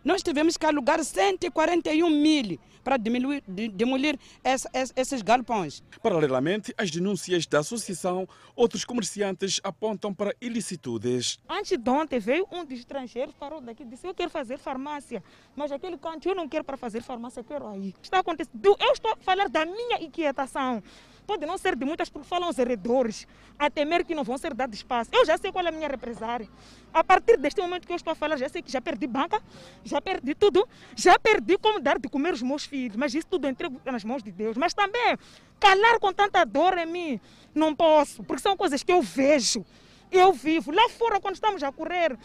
Nós 0.07 0.23
tivemos 0.23 0.55
que 0.55 0.65
alugar 0.65 1.03
141 1.03 2.09
mil 2.09 2.57
para 2.81 2.95
demolir, 2.95 3.43
demolir 3.73 4.17
essa, 4.41 4.69
esses 4.95 5.21
galpões. 5.21 5.83
Paralelamente 6.01 6.73
às 6.77 6.89
denúncias 6.89 7.45
da 7.45 7.59
associação, 7.59 8.25
outros 8.55 8.85
comerciantes 8.85 9.59
apontam 9.61 10.13
para 10.13 10.33
ilicitudes. 10.39 11.37
Antes 11.49 11.77
de 11.77 11.89
ontem 11.89 12.19
veio 12.19 12.47
um 12.49 12.63
de 12.63 12.75
estrangeiros, 12.75 13.35
parou 13.35 13.59
daqui 13.59 13.83
e 13.83 13.85
disse: 13.85 14.07
Eu 14.07 14.13
quero 14.13 14.29
fazer 14.29 14.57
farmácia, 14.57 15.21
mas 15.53 15.73
aquele 15.73 15.97
canto 15.97 16.29
eu 16.29 16.35
não 16.35 16.47
quero 16.47 16.63
para 16.63 16.77
fazer 16.77 17.03
farmácia, 17.03 17.41
eu 17.41 17.43
quero 17.43 17.67
aí. 17.67 17.93
Está 18.01 18.19
acontecendo. 18.19 18.77
Eu 18.79 18.93
estou 18.93 19.11
a 19.11 19.17
falar 19.17 19.49
da 19.49 19.65
minha 19.65 20.01
inquietação 20.01 20.81
pode 21.27 21.45
não 21.45 21.57
ser 21.57 21.75
de 21.75 21.85
muitas, 21.85 22.09
porque 22.09 22.25
falam 22.25 22.49
os 22.49 22.57
heredores, 22.57 23.27
a 23.59 23.69
temer 23.69 24.05
que 24.05 24.15
não 24.15 24.23
vão 24.23 24.37
ser 24.37 24.53
dados 24.53 24.77
espaço. 24.77 25.11
Eu 25.13 25.25
já 25.25 25.37
sei 25.37 25.51
qual 25.51 25.65
é 25.65 25.67
a 25.67 25.71
minha 25.71 25.87
represária. 25.89 26.47
A 26.93 27.03
partir 27.03 27.37
deste 27.37 27.61
momento 27.61 27.85
que 27.85 27.91
eu 27.91 27.97
estou 27.97 28.13
a 28.13 28.15
falar, 28.15 28.37
já 28.37 28.47
sei 28.47 28.61
que 28.61 28.71
já 28.71 28.79
perdi 28.79 29.05
banca, 29.05 29.43
já 29.83 29.99
perdi 29.99 30.33
tudo, 30.33 30.67
já 30.95 31.19
perdi 31.19 31.57
como 31.57 31.81
dar 31.81 31.99
de 31.99 32.07
comer 32.07 32.33
os 32.33 32.41
meus 32.41 32.65
filhos, 32.65 32.95
mas 32.95 33.13
isso 33.13 33.27
tudo 33.27 33.47
entrego 33.47 33.79
nas 33.83 34.05
mãos 34.05 34.23
de 34.23 34.31
Deus. 34.31 34.55
Mas 34.55 34.73
também, 34.73 35.17
calar 35.59 35.99
com 35.99 36.13
tanta 36.13 36.45
dor 36.45 36.77
em 36.77 36.85
mim, 36.85 37.21
não 37.53 37.75
posso, 37.75 38.23
porque 38.23 38.41
são 38.41 38.55
coisas 38.55 38.81
que 38.81 38.91
eu 38.91 39.01
vejo, 39.01 39.65
eu 40.09 40.31
vivo. 40.31 40.71
Lá 40.71 40.87
fora, 40.89 41.19
quando 41.19 41.35
estamos 41.35 41.61
a 41.61 41.71
correr, 41.71 42.17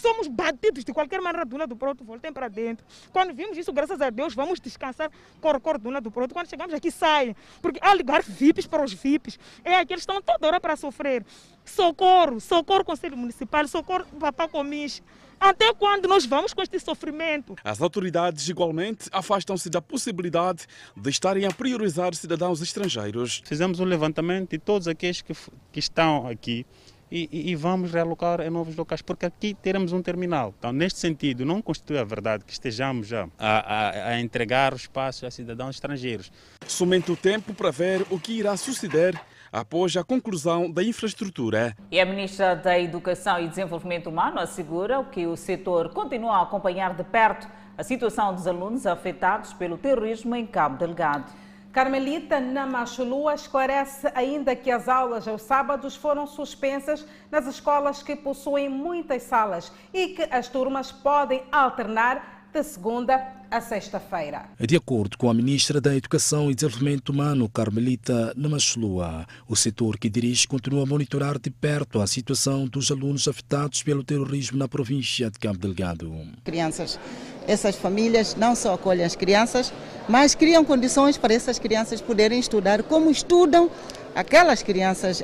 somos 0.00 0.28
batidos 0.28 0.84
de 0.84 0.92
qualquer 0.92 1.20
maneira 1.20 1.46
de 1.46 1.54
um 1.54 1.58
lado 1.58 1.76
para 1.76 1.86
o 1.86 1.88
outro, 1.90 2.04
voltem 2.04 2.32
para 2.32 2.48
dentro. 2.48 2.84
Quando 3.12 3.34
vimos 3.34 3.56
isso, 3.56 3.72
graças 3.72 4.00
a 4.00 4.10
Deus, 4.10 4.34
vamos 4.34 4.60
descansar, 4.60 5.10
cor, 5.40 5.60
cor 5.60 5.78
de 5.78 5.88
um 5.88 5.90
lado 5.90 6.10
para 6.10 6.20
o 6.20 6.22
outro. 6.22 6.34
Quando 6.34 6.48
chegamos 6.48 6.74
aqui, 6.74 6.90
saem. 6.90 7.34
Porque 7.60 7.78
há 7.82 7.92
lugar 7.92 8.22
VIPs 8.22 8.66
para 8.66 8.84
os 8.84 8.92
VIPs. 8.92 9.38
É 9.64 9.76
aqueles 9.76 10.04
que 10.04 10.12
estão 10.12 10.22
toda 10.22 10.46
hora 10.46 10.60
para 10.60 10.76
sofrer. 10.76 11.24
Socorro, 11.64 12.40
socorro 12.40 12.84
Conselho 12.84 13.16
Municipal, 13.16 13.66
socorro 13.66 14.06
Papá 14.18 14.48
Comis. 14.48 15.02
Até 15.38 15.72
quando 15.74 16.08
nós 16.08 16.24
vamos 16.24 16.54
com 16.54 16.62
este 16.62 16.80
sofrimento? 16.80 17.56
As 17.62 17.80
autoridades, 17.80 18.48
igualmente, 18.48 19.08
afastam-se 19.12 19.68
da 19.68 19.82
possibilidade 19.82 20.66
de 20.96 21.10
estarem 21.10 21.44
a 21.44 21.52
priorizar 21.52 22.14
cidadãos 22.14 22.62
estrangeiros. 22.62 23.42
Fizemos 23.44 23.78
um 23.78 23.84
levantamento 23.84 24.50
de 24.50 24.58
todos 24.58 24.88
aqueles 24.88 25.20
que, 25.20 25.34
que 25.70 25.78
estão 25.78 26.26
aqui 26.26 26.64
e, 27.10 27.50
e, 27.50 27.54
vamos 27.54 27.92
realocar 27.92 28.40
em 28.40 28.50
novos 28.50 28.74
locais, 28.76 29.00
porque 29.00 29.26
aqui 29.26 29.54
teremos 29.54 29.92
um 29.92 30.02
terminal. 30.02 30.52
Então, 30.58 30.72
neste 30.72 30.98
sentido, 30.98 31.44
não 31.44 31.62
constitui 31.62 31.98
a 31.98 32.04
verdade 32.04 32.44
que 32.44 32.52
estejamos 32.52 33.12
a, 33.12 33.28
a, 33.38 34.08
a 34.08 34.20
entregar 34.20 34.72
o 34.72 34.76
espaço 34.76 35.24
a 35.24 35.30
cidadãos 35.30 35.76
estrangeiros. 35.76 36.32
Somente 36.66 37.12
o 37.12 37.16
tempo 37.16 37.54
para 37.54 37.70
ver 37.70 38.04
o 38.10 38.18
que 38.18 38.32
irá 38.32 38.56
suceder 38.56 39.20
após 39.52 39.96
a 39.96 40.04
conclusão 40.04 40.70
da 40.70 40.82
infraestrutura. 40.82 41.76
E 41.90 42.00
a 42.00 42.04
Ministra 42.04 42.56
da 42.56 42.78
Educação 42.78 43.40
e 43.40 43.48
Desenvolvimento 43.48 44.10
Humano 44.10 44.40
assegura 44.40 45.02
que 45.04 45.26
o 45.26 45.36
setor 45.36 45.90
continua 45.90 46.38
a 46.38 46.42
acompanhar 46.42 46.94
de 46.94 47.04
perto 47.04 47.48
a 47.78 47.82
situação 47.82 48.34
dos 48.34 48.46
alunos 48.46 48.86
afetados 48.86 49.52
pelo 49.52 49.76
terrorismo 49.78 50.34
em 50.34 50.46
Cabo 50.46 50.76
Delgado. 50.78 51.30
Carmelita 51.76 52.40
Namachulua 52.40 53.34
esclarece 53.34 54.10
ainda 54.14 54.56
que 54.56 54.70
as 54.70 54.88
aulas 54.88 55.28
aos 55.28 55.42
sábados 55.42 55.94
foram 55.94 56.26
suspensas 56.26 57.06
nas 57.30 57.46
escolas 57.46 58.02
que 58.02 58.16
possuem 58.16 58.66
muitas 58.66 59.24
salas 59.24 59.70
e 59.92 60.08
que 60.08 60.26
as 60.30 60.48
turmas 60.48 60.90
podem 60.90 61.44
alternar 61.52 62.35
de 62.56 62.64
segunda 62.64 63.22
a 63.50 63.60
sexta-feira. 63.60 64.46
De 64.58 64.76
acordo 64.76 65.18
com 65.18 65.28
a 65.28 65.34
ministra 65.34 65.78
da 65.78 65.94
Educação 65.94 66.50
e 66.50 66.54
Desenvolvimento 66.54 67.10
Humano, 67.10 67.50
Carmelita 67.50 68.32
Namachulua, 68.34 69.26
o 69.46 69.54
setor 69.54 69.98
que 69.98 70.08
dirige 70.08 70.48
continua 70.48 70.84
a 70.84 70.86
monitorar 70.86 71.38
de 71.38 71.50
perto 71.50 72.00
a 72.00 72.06
situação 72.06 72.66
dos 72.66 72.90
alunos 72.90 73.28
afetados 73.28 73.82
pelo 73.82 74.02
terrorismo 74.02 74.56
na 74.56 74.66
província 74.66 75.30
de 75.30 75.38
Cabo 75.38 75.58
Delgado. 75.58 76.10
Crianças 76.44 76.98
essas 77.46 77.76
famílias 77.76 78.34
não 78.34 78.56
só 78.56 78.74
acolhem 78.74 79.04
as 79.04 79.14
crianças, 79.14 79.72
mas 80.08 80.34
criam 80.34 80.64
condições 80.64 81.16
para 81.18 81.34
essas 81.34 81.58
crianças 81.58 82.00
poderem 82.00 82.40
estudar 82.40 82.82
como 82.82 83.10
estudam 83.10 83.70
aquelas 84.14 84.62
crianças 84.62 85.22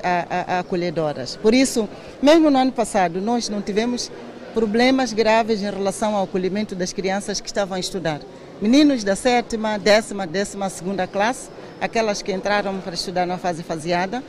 acolhedoras. 0.61 1.35
Por 1.37 1.55
isso, 1.55 1.89
mesmo 2.21 2.51
no 2.51 2.59
ano 2.59 2.73
passado, 2.73 3.21
nós 3.23 3.49
não 3.49 3.63
tivemos 3.63 4.13
problemas 4.53 5.13
graves 5.13 5.63
em 5.63 5.71
relação 5.71 6.15
ao 6.15 6.25
acolhimento 6.25 6.75
das 6.75 6.93
crianças 6.93 7.41
que 7.41 7.47
estavam 7.47 7.77
a 7.77 7.81
estudar. 7.81 8.21
Meninos 8.61 9.03
da 9.03 9.17
sétima, 9.17 9.79
décima, 9.79 10.27
décima 10.27 10.69
segunda 10.69 11.07
classe, 11.07 11.51
aquelas 11.81 12.23
que 12.23 12.33
entraram 12.33 12.79
para 12.79 12.95
estudar 12.95 13.27
na 13.27 13.39
fase 13.39 13.63
faseada, 13.63 14.23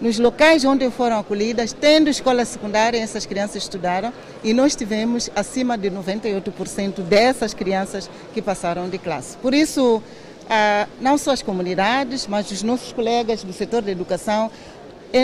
nos 0.00 0.18
locais 0.18 0.64
onde 0.64 0.88
foram 0.90 1.18
acolhidas, 1.18 1.72
tendo 1.72 2.08
escola 2.08 2.44
secundária, 2.44 2.98
essas 2.98 3.26
crianças 3.26 3.62
estudaram 3.62 4.12
e 4.42 4.52
nós 4.52 4.74
tivemos 4.74 5.30
acima 5.34 5.76
de 5.76 5.90
98% 5.90 7.00
dessas 7.02 7.54
crianças 7.54 8.10
que 8.32 8.42
passaram 8.42 8.88
de 8.88 8.98
classe. 8.98 9.36
Por 9.38 9.54
isso, 9.54 10.02
ah, 10.48 10.86
não 11.00 11.16
só 11.16 11.30
as 11.30 11.42
comunidades, 11.42 12.26
mas 12.26 12.50
os 12.50 12.62
nossos 12.62 12.92
colegas 12.92 13.42
do 13.44 13.52
setor 13.52 13.82
da 13.82 13.90
educação, 13.90 14.50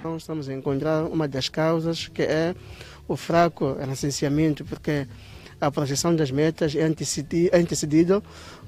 Nós 0.03 0.23
estamos 0.23 0.49
a 0.49 0.53
encontrar 0.53 1.05
uma 1.05 1.29
das 1.29 1.47
causas 1.47 2.09
que 2.09 2.23
é 2.23 2.53
o 3.07 3.15
fraco 3.15 3.77
recenseamento, 3.79 4.65
porque 4.65 5.07
a 5.65 5.71
projeção 5.71 6.15
das 6.15 6.31
metas 6.31 6.75
é 6.75 6.83
antecedida 6.83 8.21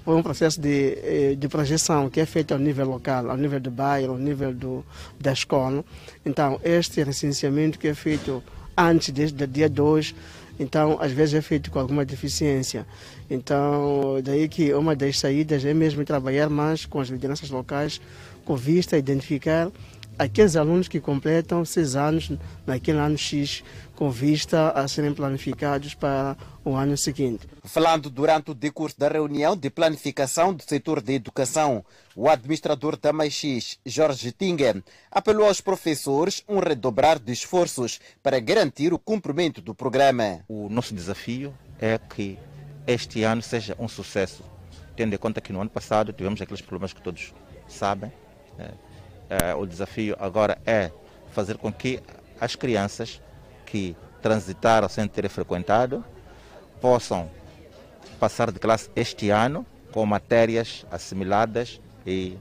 por 0.04 0.16
um 0.16 0.24
processo 0.24 0.62
de, 0.62 0.98
eh, 1.04 1.36
de 1.38 1.48
projeção 1.48 2.10
que 2.10 2.20
é 2.20 2.26
feito 2.26 2.54
ao 2.54 2.60
nível 2.60 2.88
local, 2.88 3.30
ao 3.30 3.38
nível 3.38 3.60
do 3.60 3.72
bairro, 3.72 4.14
ao 4.14 4.18
nível 4.18 4.54
do, 4.54 4.86
da 5.20 5.34
escola. 5.34 5.84
Então, 6.26 6.60
este 6.64 7.04
recenseamento 7.04 7.80
que 7.80 7.88
é 7.88 7.94
feito 7.94 8.42
antes 8.78 9.32
do 9.32 9.48
dia 9.48 9.68
2, 9.70 10.16
então, 10.60 10.98
às 11.02 11.12
vezes 11.12 11.36
é 11.36 11.42
feito 11.42 11.70
com 11.70 11.80
alguma 11.80 12.06
deficiência. 12.06 12.86
Então, 13.30 14.22
daí 14.24 14.48
que 14.48 14.74
uma 14.74 14.96
das 14.96 15.20
saídas 15.20 15.66
é 15.66 15.74
mesmo 15.74 16.06
trabalhar 16.06 16.50
mais 16.50 16.86
com 16.86 17.00
as 17.00 17.10
lideranças 17.10 17.50
locais, 17.50 18.00
com 18.46 18.56
vista 18.56 18.96
a 18.96 19.00
identificar 19.00 19.70
aqueles 20.18 20.56
alunos 20.56 20.88
que 20.88 21.00
completam 21.00 21.66
seis 21.66 21.96
anos 21.96 22.32
naquele 22.66 23.00
ano 23.00 23.18
X, 23.18 23.64
com 23.96 24.12
vista 24.12 24.72
a 24.72 24.88
serem 24.88 25.14
planificados 25.14 25.94
para 25.94 26.36
o 26.64 26.76
ano 26.76 26.98
seguinte. 26.98 27.48
Falando 27.64 28.10
durante 28.10 28.52
o 28.52 28.54
decurso 28.54 29.00
da 29.00 29.08
reunião 29.08 29.56
de 29.56 29.70
planificação 29.70 30.54
do 30.54 30.64
setor 30.64 31.02
da 31.02 31.14
educação, 31.14 31.84
o 32.16 32.30
administrador 32.30 32.98
da 32.98 33.14
MAIX, 33.14 33.80
Jorge 33.86 34.32
Tinga, 34.32 34.84
apelou 35.10 35.48
aos 35.48 35.62
professores 35.62 36.44
um 36.48 36.60
redobrar 36.60 37.20
de 37.20 37.32
esforços 37.32 38.00
para 38.22 38.40
garantir 38.40 38.94
o 38.94 39.00
cumprimento 39.00 39.62
do 39.62 39.74
programa. 39.74 40.42
O 40.48 40.70
nosso 40.70 40.94
desafio 40.94 41.54
é 41.80 41.98
que 41.98 42.38
este 42.86 43.24
ano 43.24 43.42
seja 43.42 43.76
um 43.80 43.88
sucesso, 43.88 44.44
tendo 44.96 45.16
em 45.16 45.18
conta 45.18 45.42
que 45.42 45.54
no 45.54 45.62
ano 45.62 45.70
passado 45.70 46.14
tivemos 46.14 46.42
aqueles 46.42 46.62
problemas 46.62 46.94
que 46.94 47.02
todos 47.02 47.34
sabem. 47.68 48.12
Né? 48.58 48.72
É, 49.30 49.56
o 49.56 49.66
desafio 49.66 50.16
agora 50.20 50.58
é 50.66 50.92
fazer 51.32 51.58
com 51.58 51.72
que 51.72 52.00
as 52.40 52.56
crianças 52.56 53.22
que 53.76 53.94
transitaram 54.22 54.88
sem 54.88 55.06
ter 55.06 55.28
frequentado 55.28 56.02
possam 56.80 57.30
passar 58.18 58.50
de 58.50 58.58
classe 58.58 58.90
este 58.96 59.30
ano 59.30 59.66
com 59.92 60.06
matérias 60.06 60.86
assimiladas 60.90 61.82
e 62.08 62.38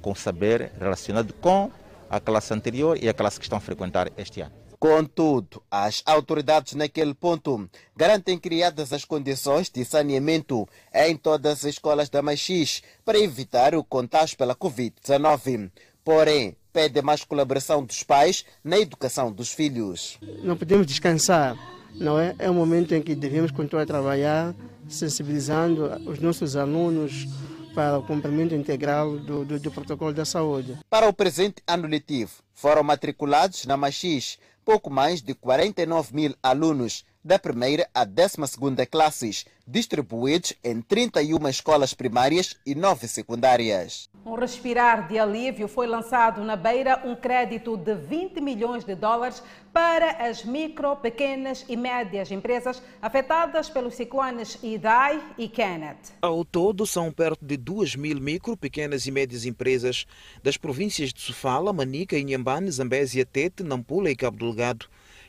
com 0.00 0.14
saber 0.14 0.72
relacionado 0.80 1.34
com 1.34 1.70
a 2.08 2.18
classe 2.18 2.54
anterior 2.54 2.96
e 3.02 3.06
a 3.06 3.12
classe 3.12 3.38
que 3.38 3.44
estão 3.44 3.58
a 3.58 3.60
frequentar 3.60 4.10
este 4.16 4.40
ano. 4.40 4.52
Contudo, 4.80 5.62
as 5.70 6.02
autoridades 6.06 6.74
naquele 6.74 7.12
ponto 7.12 7.68
garantem 7.94 8.38
criadas 8.38 8.90
as 8.90 9.04
condições 9.04 9.68
de 9.68 9.84
saneamento 9.84 10.66
em 10.94 11.16
todas 11.16 11.58
as 11.58 11.64
escolas 11.64 12.08
da 12.08 12.22
Machis 12.22 12.82
para 13.04 13.18
evitar 13.18 13.74
o 13.74 13.84
contágio 13.84 14.38
pela 14.38 14.54
Covid-19 14.54 15.70
porém 16.08 16.56
pede 16.72 17.02
mais 17.02 17.24
colaboração 17.24 17.84
dos 17.84 18.02
pais 18.02 18.44
na 18.62 18.78
educação 18.78 19.32
dos 19.32 19.52
filhos. 19.52 20.18
Não 20.42 20.56
podemos 20.56 20.86
descansar, 20.86 21.56
não 21.94 22.18
é? 22.18 22.34
É 22.38 22.50
um 22.50 22.54
momento 22.54 22.94
em 22.94 23.02
que 23.02 23.14
devemos 23.14 23.50
continuar 23.50 23.82
a 23.82 23.86
trabalhar, 23.86 24.54
sensibilizando 24.88 25.84
os 26.08 26.18
nossos 26.18 26.56
alunos 26.56 27.26
para 27.74 27.98
o 27.98 28.02
cumprimento 28.02 28.54
integral 28.54 29.18
do, 29.18 29.44
do, 29.44 29.60
do 29.60 29.70
protocolo 29.70 30.12
da 30.12 30.24
saúde. 30.24 30.78
Para 30.90 31.08
o 31.08 31.12
presente 31.12 31.62
ano 31.66 31.86
letivo, 31.86 32.32
foram 32.54 32.82
matriculados 32.82 33.66
na 33.66 33.76
Machis 33.76 34.38
pouco 34.64 34.90
mais 34.90 35.22
de 35.22 35.32
49 35.32 36.14
mil 36.14 36.34
alunos 36.42 37.02
da 37.28 37.38
primeira 37.38 37.86
à 37.94 38.06
décima 38.06 38.46
segunda 38.46 38.86
classes, 38.86 39.44
distribuídos 39.66 40.54
em 40.64 40.80
31 40.80 41.46
escolas 41.50 41.92
primárias 41.92 42.56
e 42.64 42.74
9 42.74 43.06
secundárias. 43.06 44.08
Um 44.24 44.34
respirar 44.34 45.06
de 45.06 45.18
alívio 45.18 45.68
foi 45.68 45.86
lançado 45.86 46.42
na 46.42 46.56
Beira 46.56 47.02
um 47.04 47.14
crédito 47.14 47.76
de 47.76 47.94
20 47.94 48.40
milhões 48.40 48.82
de 48.82 48.94
dólares 48.94 49.42
para 49.74 50.26
as 50.26 50.42
micro, 50.42 50.96
pequenas 50.96 51.66
e 51.68 51.76
médias 51.76 52.30
empresas 52.30 52.82
afetadas 53.02 53.68
pelos 53.68 53.94
ciclones 53.94 54.58
Idai 54.62 55.22
e 55.36 55.50
Kenneth. 55.50 56.14
Ao 56.22 56.42
todo, 56.46 56.86
são 56.86 57.12
perto 57.12 57.44
de 57.44 57.58
2 57.58 57.94
mil 57.94 58.18
micro, 58.22 58.56
pequenas 58.56 59.06
e 59.06 59.10
médias 59.10 59.44
empresas 59.44 60.06
das 60.42 60.56
províncias 60.56 61.12
de 61.12 61.20
Sofala, 61.20 61.74
Manica, 61.74 62.18
Inhambane, 62.18 62.70
Zambésia, 62.70 63.26
Tete, 63.26 63.62
Nampula 63.62 64.10
e 64.10 64.16
Cabo 64.16 64.38
Delgado 64.38 64.86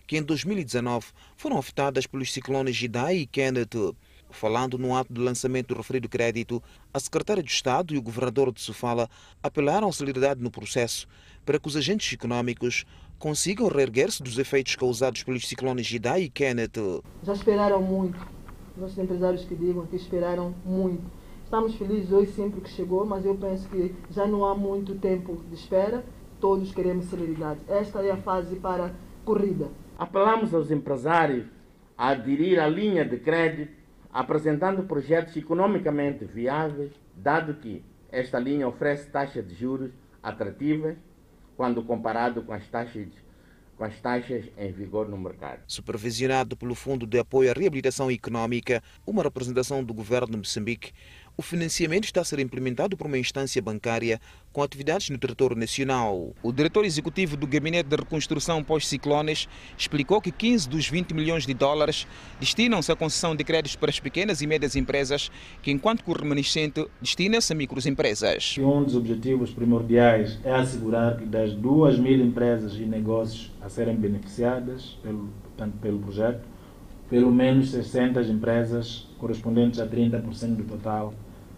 que 0.10 0.18
em 0.18 0.24
2019 0.24 1.06
foram 1.38 1.60
afetadas 1.60 2.08
pelos 2.08 2.34
ciclones 2.34 2.82
Idai 2.82 3.18
e 3.18 3.28
Kenneth. 3.28 3.94
Falando 4.32 4.76
no 4.76 4.96
ato 4.96 5.14
de 5.14 5.22
lançamento 5.22 5.68
do 5.68 5.76
referido 5.76 6.10
crédito, 6.10 6.64
a 6.92 7.00
secretária 7.00 7.44
de 7.44 7.52
Estado 7.52 7.94
e 7.94 7.98
o 8.00 8.02
governador 8.02 8.52
de 8.52 8.60
Sofala 8.60 9.08
apelaram 9.44 9.88
à 9.88 9.92
celeridade 9.92 10.42
no 10.42 10.50
processo 10.50 11.08
para 11.46 11.60
que 11.60 11.68
os 11.68 11.78
agentes 11.78 12.12
econômicos 12.12 12.86
consigam 13.20 13.68
reerguer-se 13.68 14.24
dos 14.24 14.40
efeitos 14.40 14.76
causados 14.76 15.22
pelos 15.22 15.48
ciclones 15.48 15.92
Idai 15.92 16.24
e 16.24 16.30
Kenneth. 16.30 17.04
Já 17.22 17.34
esperaram 17.34 17.80
muito. 17.80 18.18
Os 18.76 18.82
nossos 18.82 18.98
empresários 18.98 19.46
que 19.46 19.54
digam 19.54 19.86
que 19.86 19.96
esperaram 19.96 20.56
muito. 20.66 21.04
Estamos 21.44 21.76
felizes 21.76 22.12
hoje 22.12 22.32
sempre 22.32 22.62
que 22.62 22.70
chegou, 22.72 23.06
mas 23.06 23.24
eu 23.26 23.36
penso 23.36 23.70
que 23.70 23.94
já 24.10 24.26
não 24.26 24.44
há 24.44 24.56
muito 24.56 24.96
tempo 24.96 25.40
de 25.48 25.54
espera. 25.54 26.04
Todos 26.42 26.72
queremos 26.72 27.06
celeridade. 27.06 27.60
Esta 27.68 28.02
é 28.02 28.10
a 28.10 28.18
fase 28.18 28.56
para 28.56 28.92
corrida. 29.24 29.70
Apelamos 30.00 30.54
aos 30.54 30.72
empresários 30.72 31.46
a 31.98 32.12
aderir 32.12 32.58
à 32.58 32.70
linha 32.70 33.04
de 33.04 33.18
crédito, 33.18 33.74
apresentando 34.14 34.84
projetos 34.84 35.36
economicamente 35.36 36.24
viáveis, 36.24 36.94
dado 37.14 37.56
que 37.56 37.84
esta 38.10 38.40
linha 38.40 38.66
oferece 38.66 39.10
taxas 39.10 39.46
de 39.46 39.54
juros 39.54 39.92
atrativas 40.24 40.96
quando 41.58 41.84
comparado 41.84 42.42
com 42.44 42.54
as 42.54 42.66
taxas 42.70 43.10
com 43.76 43.84
as 43.86 44.00
taxas 44.00 44.46
em 44.58 44.72
vigor 44.72 45.08
no 45.08 45.18
mercado. 45.18 45.62
Supervisionado 45.68 46.56
pelo 46.56 46.76
Fundo 46.76 47.06
de 47.06 47.18
Apoio 47.18 47.50
à 47.50 47.54
Reabilitação 47.54 48.12
Econômica, 48.12 48.84
uma 49.08 49.24
representação 49.24 49.82
do 49.84 49.94
governo 49.94 50.32
de 50.32 50.38
Moçambique 50.38 50.92
o 51.38 51.42
financiamento 51.42 52.06
está 52.06 52.22
a 52.22 52.24
ser 52.26 52.40
implementado 52.40 52.98
por 52.98 53.08
uma 53.08 53.18
instância 53.18 53.62
bancária 53.62 54.20
com 54.52 54.64
atividades 54.64 55.10
no 55.10 55.18
território 55.18 55.56
nacional. 55.56 56.34
O 56.42 56.52
diretor 56.52 56.84
executivo 56.84 57.38
do 57.38 57.46
Gabinete 57.46 57.88
de 57.88 57.96
Reconstrução 57.96 58.64
pós-ciclones 58.64 59.48
explicou 59.78 60.20
que 60.20 60.32
15 60.32 60.68
dos 60.68 60.90
20 60.90 61.14
milhões 61.14 61.46
de 61.46 61.54
dólares 61.54 62.08
destinam-se 62.40 62.92
à 62.92 62.96
concessão 62.96 63.36
de 63.36 63.44
créditos 63.44 63.76
para 63.76 63.90
as 63.90 64.00
pequenas 64.00 64.42
e 64.42 64.48
médias 64.48 64.76
empresas, 64.76 65.32
que 65.62 65.72
enquanto 65.72 66.04
que 66.04 66.10
o 66.10 66.14
remanescente 66.14 66.86
destina-se 67.02 67.54
a 67.54 67.56
microempresas. 67.56 68.56
Um 68.58 68.84
dos 68.84 68.96
objetivos 68.96 69.52
primordiais 69.52 70.40
é 70.44 70.54
assegurar 70.54 71.18
que 71.18 71.26
das 71.26 71.54
2 71.54 72.00
mil 72.00 72.20
empresas 72.20 72.74
e 72.74 72.86
negócios 72.86 73.52
a 73.62 73.70
serem 73.70 73.96
beneficiadas 73.96 74.98
pelo, 75.04 75.30
pelo 75.82 76.00
projeto, 76.00 76.48
pelo 77.10 77.32
menos 77.32 77.72
600 77.72 78.30
empresas 78.30 79.08
correspondentes 79.18 79.80
a 79.80 79.88
30% 79.88 80.56
do 80.56 80.64
total 80.64 81.14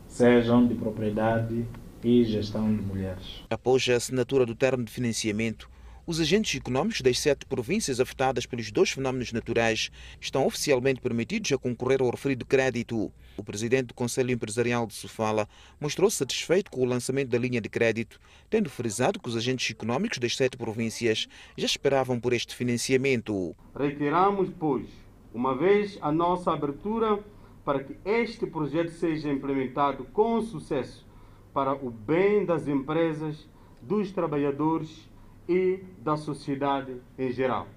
sejam 0.08 0.66
de 0.68 0.76
propriedade 0.76 1.66
e 2.04 2.24
gestão 2.24 2.74
de 2.74 2.82
mulheres. 2.82 3.44
Após 3.50 3.88
a 3.90 3.96
assinatura 3.96 4.46
do 4.46 4.56
termo 4.56 4.84
de 4.84 4.92
financiamento, 4.92 5.70
os 6.06 6.20
agentes 6.20 6.56
econômicos 6.56 7.02
das 7.02 7.20
sete 7.20 7.46
províncias 7.46 8.00
afetadas 8.00 8.46
pelos 8.46 8.72
dois 8.72 8.90
fenómenos 8.90 9.32
naturais 9.32 9.92
estão 10.20 10.46
oficialmente 10.46 11.00
permitidos 11.00 11.52
a 11.52 11.58
concorrer 11.58 12.02
ao 12.02 12.10
referido 12.10 12.46
crédito. 12.46 13.12
O 13.38 13.44
presidente 13.44 13.88
do 13.88 13.94
Conselho 13.94 14.32
Empresarial 14.32 14.88
de 14.88 14.94
Sofala 14.94 15.48
mostrou-se 15.80 16.18
satisfeito 16.18 16.72
com 16.72 16.82
o 16.82 16.86
lançamento 16.86 17.30
da 17.30 17.38
linha 17.38 17.62
de 17.62 17.70
crédito, 17.70 18.20
tendo 18.50 18.70
frisado 18.70 19.20
que 19.20 19.30
os 19.30 19.38
agentes 19.38 19.70
econômicos 19.70 20.18
das 20.18 20.36
sete 20.36 20.58
províncias 20.58 21.28
já 21.56 21.68
esperavam 21.68 22.20
por 22.20 22.34
este 22.34 22.56
financiamento. 22.56 23.56
Reiteramos, 23.76 24.50
pois, 24.60 24.88
uma 25.34 25.56
vez 25.56 25.98
a 26.02 26.12
nossa 26.12 26.52
abertura 26.52 27.24
para 27.63 27.84
que 27.84 27.96
este 28.04 28.46
projeto 28.46 28.91
seja 28.91 29.32
implementado 29.32 30.06
com 30.06 30.41
sucesso 30.41 31.06
para 31.54 31.74
o 31.74 31.89
bem 31.89 32.46
das 32.46 32.67
empresas, 32.67 33.48
dos 33.82 34.12
trabalhadores 34.12 35.10
e 35.48 35.84
da 35.98 36.17
sociedade 36.17 36.98
em 37.17 37.32
geral. 37.32 37.67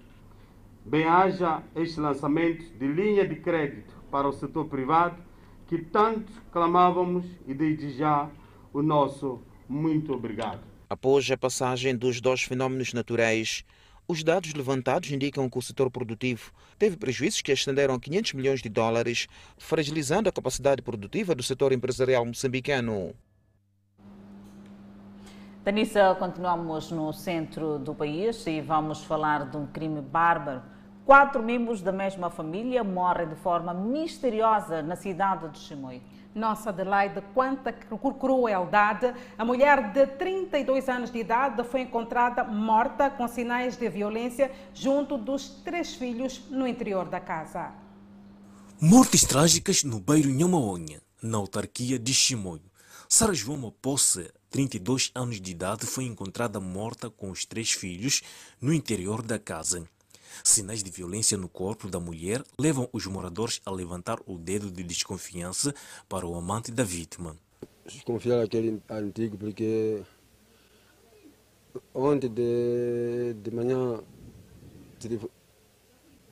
Bem-haja 0.84 1.62
este 1.74 1.98
lançamento 1.98 2.64
de 2.78 2.86
linha 2.86 3.26
de 3.26 3.36
crédito 3.36 3.94
para 4.10 4.28
o 4.28 4.32
setor 4.32 4.66
privado 4.66 5.16
que 5.66 5.78
tanto 5.78 6.30
clamávamos 6.52 7.24
e 7.46 7.54
desde 7.54 7.90
já 7.90 8.30
o 8.72 8.82
nosso 8.82 9.40
muito 9.68 10.12
obrigado. 10.12 10.60
Após 10.88 11.30
a 11.30 11.36
passagem 11.36 11.96
dos 11.96 12.20
dois 12.20 12.42
fenômenos 12.42 12.92
naturais, 12.92 13.64
os 14.06 14.22
dados 14.22 14.52
levantados 14.52 15.10
indicam 15.10 15.48
que 15.48 15.58
o 15.58 15.62
setor 15.62 15.90
produtivo 15.90 16.52
teve 16.78 16.96
prejuízos 16.96 17.40
que 17.40 17.52
ascenderam 17.52 17.94
a 17.94 18.00
500 18.00 18.32
milhões 18.34 18.60
de 18.60 18.68
dólares, 18.68 19.26
fragilizando 19.56 20.28
a 20.28 20.32
capacidade 20.32 20.82
produtiva 20.82 21.34
do 21.34 21.42
setor 21.42 21.72
empresarial 21.72 22.24
moçambicano. 22.24 23.14
Danissa, 25.64 26.14
continuamos 26.18 26.90
no 26.90 27.10
centro 27.14 27.78
do 27.78 27.94
país 27.94 28.46
e 28.46 28.60
vamos 28.60 29.02
falar 29.02 29.48
de 29.48 29.56
um 29.56 29.66
crime 29.66 30.02
bárbaro. 30.02 30.62
Quatro 31.06 31.42
membros 31.42 31.80
da 31.80 31.92
mesma 31.92 32.28
família 32.28 32.84
morrem 32.84 33.28
de 33.28 33.34
forma 33.36 33.72
misteriosa 33.72 34.82
na 34.82 34.96
cidade 34.96 35.48
de 35.48 35.58
Chimoio. 35.58 36.02
Nossa 36.34 36.70
Adelaide, 36.70 37.22
quanta 37.32 37.72
crueldade! 37.72 39.14
A 39.38 39.44
mulher 39.44 39.92
de 39.92 40.04
32 40.04 40.88
anos 40.88 41.10
de 41.10 41.18
idade 41.18 41.62
foi 41.62 41.82
encontrada 41.82 42.42
morta 42.42 43.08
com 43.08 43.28
sinais 43.28 43.76
de 43.76 43.88
violência 43.88 44.50
junto 44.74 45.16
dos 45.16 45.48
três 45.62 45.94
filhos 45.94 46.42
no 46.50 46.66
interior 46.66 47.08
da 47.08 47.20
casa. 47.20 47.72
Mortes 48.80 49.22
trágicas 49.22 49.84
no 49.84 50.00
bairro 50.00 50.28
Nhamaonha, 50.28 51.00
na 51.22 51.38
autarquia 51.38 52.00
de 52.00 52.12
Chimoio. 52.12 52.74
Sara 53.08 53.32
João 53.32 53.72
Posse, 53.80 54.28
32 54.50 55.12
anos 55.14 55.40
de 55.40 55.52
idade, 55.52 55.86
foi 55.86 56.02
encontrada 56.02 56.58
morta 56.58 57.08
com 57.08 57.30
os 57.30 57.44
três 57.44 57.70
filhos 57.70 58.22
no 58.60 58.72
interior 58.72 59.22
da 59.22 59.38
casa. 59.38 59.88
Sinais 60.42 60.82
de 60.82 60.90
violência 60.90 61.36
no 61.36 61.48
corpo 61.48 61.88
da 61.88 62.00
mulher 62.00 62.42
levam 62.58 62.88
os 62.92 63.06
moradores 63.06 63.60
a 63.64 63.70
levantar 63.70 64.18
o 64.26 64.38
dedo 64.38 64.70
de 64.70 64.82
desconfiança 64.82 65.74
para 66.08 66.26
o 66.26 66.34
amante 66.34 66.72
da 66.72 66.84
vítima. 66.84 67.36
Desconfiar 67.86 68.42
aquele 68.42 68.80
antigo 68.88 69.36
porque 69.36 70.02
ontem 71.92 72.28
de, 72.28 73.34
de 73.42 73.50
manhã 73.50 74.00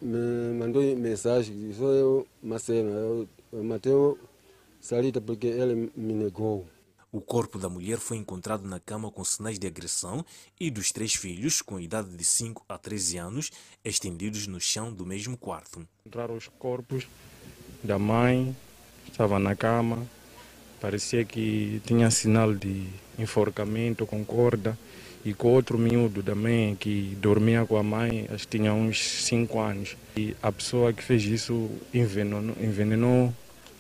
me 0.01 0.55
mandou 0.59 0.83
mensagem, 0.97 1.73
sou 1.73 1.93
eu, 1.93 2.27
Macena, 2.43 2.91
eu, 2.91 3.29
matei 3.63 3.93
o 3.93 4.19
Salita 4.81 5.21
porque 5.21 5.47
ele 5.47 5.93
me 5.95 6.13
negou. 6.13 6.67
O 7.13 7.21
corpo 7.21 7.59
da 7.59 7.69
mulher 7.69 7.99
foi 7.99 8.17
encontrado 8.17 8.67
na 8.67 8.81
cama 8.81 9.11
com 9.11 9.23
sinais 9.23 9.59
de 9.59 9.67
agressão 9.67 10.25
e 10.59 10.71
dos 10.71 10.91
três 10.91 11.15
filhos, 11.15 11.61
com 11.61 11.79
idade 11.79 12.09
de 12.17 12.25
5 12.25 12.65
a 12.67 12.79
13 12.79 13.19
anos, 13.19 13.51
estendidos 13.85 14.47
no 14.47 14.59
chão 14.59 14.91
do 14.91 15.05
mesmo 15.05 15.37
quarto. 15.37 15.87
Encontraram 16.01 16.35
os 16.35 16.49
corpos 16.59 17.07
da 17.85 17.99
mãe, 17.99 18.57
estava 19.07 19.39
na 19.39 19.55
cama, 19.55 20.09
parecia 20.81 21.23
que 21.23 21.83
tinha 21.85 22.11
sinal 22.11 22.55
de 22.55 22.89
enforcamento 23.19 24.07
com 24.07 24.25
corda, 24.25 24.79
e 25.23 25.35
com 25.35 25.49
outro 25.49 25.77
miúdo 25.77 26.23
também 26.23 26.75
que 26.75 27.15
dormia 27.21 27.67
com 27.67 27.77
a 27.77 27.83
mãe, 27.83 28.27
acho 28.31 28.49
que 28.49 28.57
tinha 28.57 28.73
uns 28.73 29.25
5 29.25 29.61
anos. 29.61 29.99
E 30.17 30.35
a 30.43 30.51
pessoa 30.51 30.95
que 30.95 31.03
fez 31.03 31.25
isso 31.25 31.71
envenenou, 31.93 32.57
envenenou 32.59 33.35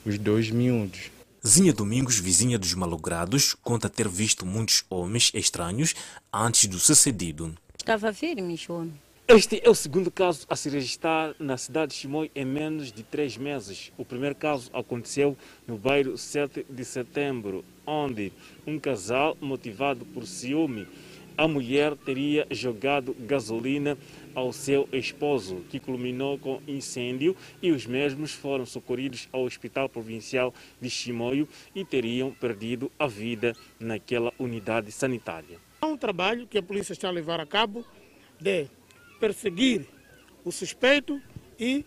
os 0.04 0.18
dois 0.18 0.50
miúdos. 0.50 1.10
Zinha 1.44 1.72
Domingos, 1.72 2.20
vizinha 2.20 2.56
dos 2.56 2.72
malogrados, 2.72 3.54
conta 3.54 3.90
ter 3.90 4.06
visto 4.06 4.46
muitos 4.46 4.84
homens 4.88 5.32
estranhos 5.34 5.92
antes 6.32 6.66
do 6.66 6.78
sucedido. 6.78 7.52
Estava 7.76 8.12
firme, 8.12 8.56
homem. 8.68 8.92
Este 9.26 9.60
é 9.64 9.68
o 9.68 9.74
segundo 9.74 10.08
caso 10.08 10.46
a 10.48 10.54
se 10.54 10.70
registrar 10.70 11.34
na 11.40 11.56
cidade 11.56 11.90
de 11.90 11.98
Chimoio 11.98 12.30
em 12.32 12.44
menos 12.44 12.92
de 12.92 13.02
três 13.02 13.36
meses. 13.36 13.90
O 13.98 14.04
primeiro 14.04 14.36
caso 14.36 14.70
aconteceu 14.72 15.36
no 15.66 15.76
bairro 15.76 16.16
7 16.16 16.64
de 16.70 16.84
setembro, 16.84 17.64
onde 17.84 18.32
um 18.64 18.78
casal, 18.78 19.36
motivado 19.40 20.04
por 20.04 20.28
ciúme, 20.28 20.86
a 21.36 21.48
mulher 21.48 21.96
teria 21.96 22.46
jogado 22.52 23.16
gasolina 23.18 23.98
ao 24.34 24.52
seu 24.52 24.88
esposo, 24.92 25.64
que 25.68 25.78
culminou 25.78 26.38
com 26.38 26.60
incêndio 26.66 27.36
e 27.60 27.70
os 27.70 27.86
mesmos 27.86 28.32
foram 28.32 28.66
socorridos 28.66 29.28
ao 29.32 29.44
Hospital 29.44 29.88
Provincial 29.88 30.54
de 30.80 30.88
Chimoio 30.90 31.48
e 31.74 31.84
teriam 31.84 32.30
perdido 32.32 32.90
a 32.98 33.06
vida 33.06 33.54
naquela 33.78 34.32
unidade 34.38 34.90
sanitária. 34.92 35.58
Há 35.80 35.86
um 35.86 35.96
trabalho 35.96 36.46
que 36.46 36.58
a 36.58 36.62
polícia 36.62 36.92
está 36.92 37.08
a 37.08 37.12
levar 37.12 37.40
a 37.40 37.46
cabo 37.46 37.84
de 38.40 38.66
perseguir 39.18 39.86
o 40.44 40.50
suspeito 40.50 41.20
e, 41.58 41.84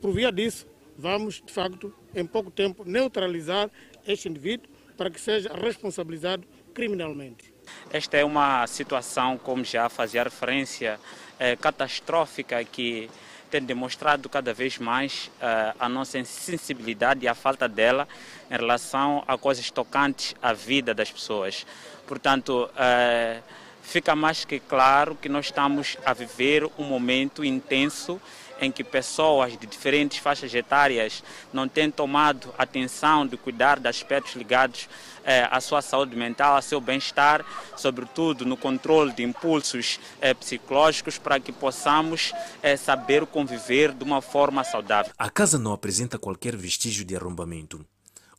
por 0.00 0.12
via 0.12 0.30
disso, 0.30 0.66
vamos, 0.96 1.42
de 1.44 1.52
facto, 1.52 1.94
em 2.14 2.26
pouco 2.26 2.50
tempo, 2.50 2.84
neutralizar 2.84 3.70
este 4.06 4.28
indivíduo 4.28 4.68
para 4.96 5.10
que 5.10 5.20
seja 5.20 5.52
responsabilizado 5.54 6.46
criminalmente. 6.72 7.52
Esta 7.90 8.16
é 8.16 8.24
uma 8.24 8.66
situação, 8.66 9.38
como 9.38 9.64
já 9.64 9.88
fazia 9.88 10.22
referência, 10.22 11.00
é, 11.38 11.56
catastrófica 11.56 12.62
que 12.64 13.10
tem 13.54 13.62
demonstrado 13.62 14.28
cada 14.28 14.52
vez 14.52 14.78
mais 14.78 15.30
uh, 15.36 15.76
a 15.78 15.88
nossa 15.88 16.24
sensibilidade 16.24 17.24
e 17.24 17.28
a 17.28 17.36
falta 17.36 17.68
dela 17.68 18.08
em 18.50 18.56
relação 18.56 19.22
a 19.28 19.38
coisas 19.38 19.70
tocantes 19.70 20.34
à 20.42 20.52
vida 20.52 20.92
das 20.92 21.08
pessoas. 21.08 21.64
Portanto, 22.04 22.68
uh, 22.72 23.42
fica 23.80 24.16
mais 24.16 24.44
que 24.44 24.58
claro 24.58 25.14
que 25.14 25.28
nós 25.28 25.46
estamos 25.46 25.96
a 26.04 26.12
viver 26.12 26.68
um 26.76 26.82
momento 26.82 27.44
intenso 27.44 28.20
em 28.60 28.70
que 28.70 28.84
pessoas 28.84 29.58
de 29.58 29.66
diferentes 29.66 30.18
faixas 30.18 30.54
etárias 30.54 31.22
não 31.52 31.68
têm 31.68 31.90
tomado 31.90 32.54
atenção 32.56 33.26
de 33.26 33.36
cuidar 33.36 33.78
de 33.78 33.88
aspectos 33.88 34.34
ligados 34.34 34.88
eh, 35.24 35.48
à 35.50 35.60
sua 35.60 35.82
saúde 35.82 36.16
mental, 36.16 36.56
ao 36.56 36.62
seu 36.62 36.80
bem-estar, 36.80 37.44
sobretudo 37.76 38.44
no 38.44 38.56
controle 38.56 39.12
de 39.12 39.22
impulsos 39.22 39.98
eh, 40.20 40.34
psicológicos, 40.34 41.18
para 41.18 41.40
que 41.40 41.52
possamos 41.52 42.32
eh, 42.62 42.76
saber 42.76 43.26
conviver 43.26 43.92
de 43.92 44.04
uma 44.04 44.20
forma 44.20 44.62
saudável. 44.64 45.12
A 45.18 45.30
casa 45.30 45.58
não 45.58 45.72
apresenta 45.72 46.18
qualquer 46.18 46.56
vestígio 46.56 47.04
de 47.04 47.16
arrombamento. 47.16 47.84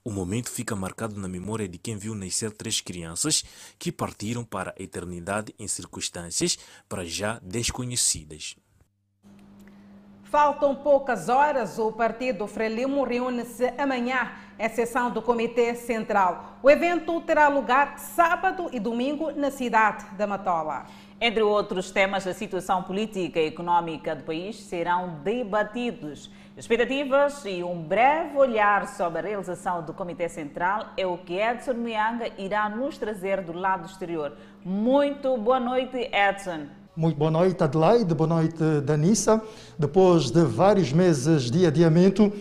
O 0.07 0.11
momento 0.11 0.51
fica 0.51 0.75
marcado 0.75 1.19
na 1.19 1.27
memória 1.27 1.67
de 1.67 1.79
quem 1.79 1.97
viu 1.97 2.13
nascer 2.13 2.51
três 2.51 2.79
crianças 2.79 3.43
que 3.79 3.91
partiram 3.91 4.43
para 4.45 4.75
a 4.77 4.83
eternidade 4.83 5.55
em 5.57 5.67
circunstâncias 5.67 6.59
para 6.87 7.03
já 7.03 7.39
desconhecidas. 7.41 8.55
Faltam 10.35 10.75
poucas 10.75 11.29
horas, 11.29 11.79
o 11.79 11.93
partido 11.93 12.45
Frelimo 12.45 13.05
reúne-se 13.05 13.73
amanhã 13.77 14.33
em 14.59 14.67
sessão 14.67 15.09
do 15.09 15.21
Comitê 15.21 15.73
Central. 15.75 16.57
O 16.61 16.69
evento 16.69 17.21
terá 17.21 17.47
lugar 17.47 17.97
sábado 17.97 18.69
e 18.73 18.77
domingo 18.77 19.31
na 19.31 19.49
cidade 19.49 20.03
da 20.17 20.27
Matola. 20.27 20.87
Entre 21.21 21.41
outros 21.41 21.89
temas, 21.89 22.27
a 22.27 22.33
situação 22.33 22.83
política 22.83 23.39
e 23.39 23.47
econômica 23.47 24.13
do 24.13 24.25
país 24.25 24.57
serão 24.57 25.21
debatidos. 25.23 26.29
Expectativas 26.57 27.45
e 27.45 27.63
um 27.63 27.81
breve 27.81 28.37
olhar 28.37 28.89
sobre 28.89 29.19
a 29.19 29.21
realização 29.21 29.83
do 29.83 29.93
Comitê 29.93 30.27
Central 30.27 30.87
é 30.97 31.07
o 31.07 31.17
que 31.17 31.39
Edson 31.39 31.75
Mianga 31.75 32.29
irá 32.37 32.67
nos 32.67 32.97
trazer 32.97 33.41
do 33.41 33.53
lado 33.53 33.85
exterior. 33.85 34.33
Muito 34.65 35.37
boa 35.37 35.61
noite, 35.61 36.09
Edson. 36.11 36.67
Muito 36.97 37.17
boa 37.17 37.29
noite, 37.29 37.61
Adelaide. 37.61 38.13
Boa 38.13 38.27
noite, 38.27 38.63
Danissa. 38.85 39.41
Depois 39.77 40.31
de 40.31 40.45
vários 40.45 40.93
meses 40.93 41.51
de 41.51 41.65
adiamento, 41.65 42.31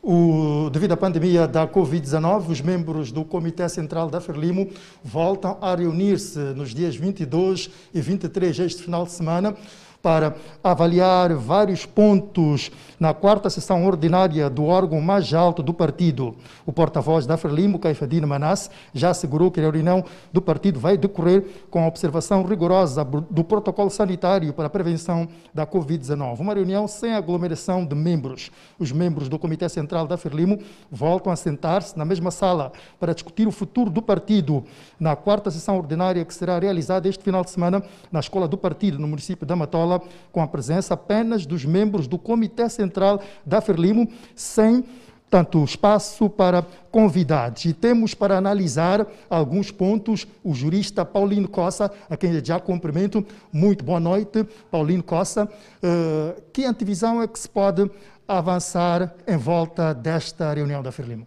o, 0.00 0.70
devido 0.70 0.92
à 0.92 0.96
pandemia 0.96 1.48
da 1.48 1.66
Covid-19, 1.66 2.50
os 2.50 2.60
membros 2.60 3.10
do 3.10 3.24
Comitê 3.24 3.68
Central 3.68 4.08
da 4.08 4.20
Ferlimo 4.20 4.70
voltam 5.02 5.58
a 5.60 5.74
reunir-se 5.74 6.38
nos 6.38 6.72
dias 6.72 6.94
22 6.94 7.68
e 7.92 8.00
23 8.00 8.56
este 8.60 8.84
final 8.84 9.04
de 9.04 9.10
semana 9.10 9.56
para 10.04 10.36
avaliar 10.62 11.32
vários 11.32 11.86
pontos 11.86 12.70
na 13.00 13.14
quarta 13.14 13.48
sessão 13.48 13.86
ordinária 13.86 14.50
do 14.50 14.66
órgão 14.66 15.00
mais 15.00 15.32
alto 15.32 15.62
do 15.62 15.72
partido. 15.72 16.36
O 16.66 16.72
porta-voz 16.74 17.24
da 17.24 17.38
Frelimo, 17.38 17.78
Caifadine 17.78 18.26
Manasse, 18.26 18.68
já 18.92 19.08
assegurou 19.08 19.50
que 19.50 19.60
a 19.60 19.62
reunião 19.62 20.04
do 20.30 20.42
partido 20.42 20.78
vai 20.78 20.98
decorrer 20.98 21.46
com 21.70 21.82
a 21.82 21.86
observação 21.86 22.42
rigorosa 22.42 23.02
do 23.02 23.42
protocolo 23.42 23.88
sanitário 23.88 24.52
para 24.52 24.66
a 24.66 24.70
prevenção 24.70 25.26
da 25.54 25.66
Covid-19. 25.66 26.38
Uma 26.38 26.52
reunião 26.52 26.86
sem 26.86 27.14
aglomeração 27.14 27.86
de 27.86 27.94
membros. 27.94 28.50
Os 28.78 28.92
membros 28.92 29.30
do 29.30 29.38
Comitê 29.38 29.70
Central 29.70 30.06
da 30.06 30.18
Frelimo 30.18 30.58
voltam 30.90 31.32
a 31.32 31.36
sentar-se 31.36 31.96
na 31.96 32.04
mesma 32.04 32.30
sala 32.30 32.72
para 33.00 33.14
discutir 33.14 33.48
o 33.48 33.52
futuro 33.52 33.88
do 33.88 34.02
partido 34.02 34.64
na 35.00 35.16
quarta 35.16 35.50
sessão 35.50 35.78
ordinária 35.78 36.22
que 36.26 36.34
será 36.34 36.58
realizada 36.58 37.08
este 37.08 37.24
final 37.24 37.42
de 37.42 37.50
semana 37.50 37.82
na 38.12 38.20
Escola 38.20 38.46
do 38.46 38.58
Partido, 38.58 38.98
no 38.98 39.08
município 39.08 39.46
da 39.46 39.56
Matola 39.94 40.24
com 40.32 40.40
a 40.40 40.46
presença 40.46 40.94
apenas 40.94 41.46
dos 41.46 41.64
membros 41.64 42.06
do 42.06 42.18
Comitê 42.18 42.68
Central 42.68 43.22
da 43.46 43.60
Ferlimo, 43.60 44.08
sem 44.34 44.84
tanto 45.30 45.62
espaço 45.64 46.28
para 46.28 46.64
convidados. 46.90 47.64
E 47.64 47.72
temos 47.72 48.14
para 48.14 48.36
analisar 48.36 49.06
alguns 49.28 49.70
pontos 49.70 50.26
o 50.44 50.54
jurista 50.54 51.04
Paulino 51.04 51.48
Costa, 51.48 51.90
a 52.08 52.16
quem 52.16 52.44
já 52.44 52.60
cumprimento. 52.60 53.24
Muito 53.52 53.84
boa 53.84 53.98
noite, 53.98 54.44
Paulino 54.70 55.02
Costa. 55.02 55.44
Uh, 55.46 56.40
que 56.52 56.64
antivisão 56.64 57.20
é 57.20 57.26
que 57.26 57.38
se 57.38 57.48
pode 57.48 57.90
avançar 58.28 59.14
em 59.26 59.36
volta 59.36 59.92
desta 59.92 60.52
reunião 60.52 60.82
da 60.82 60.92
Frelimo? 60.92 61.26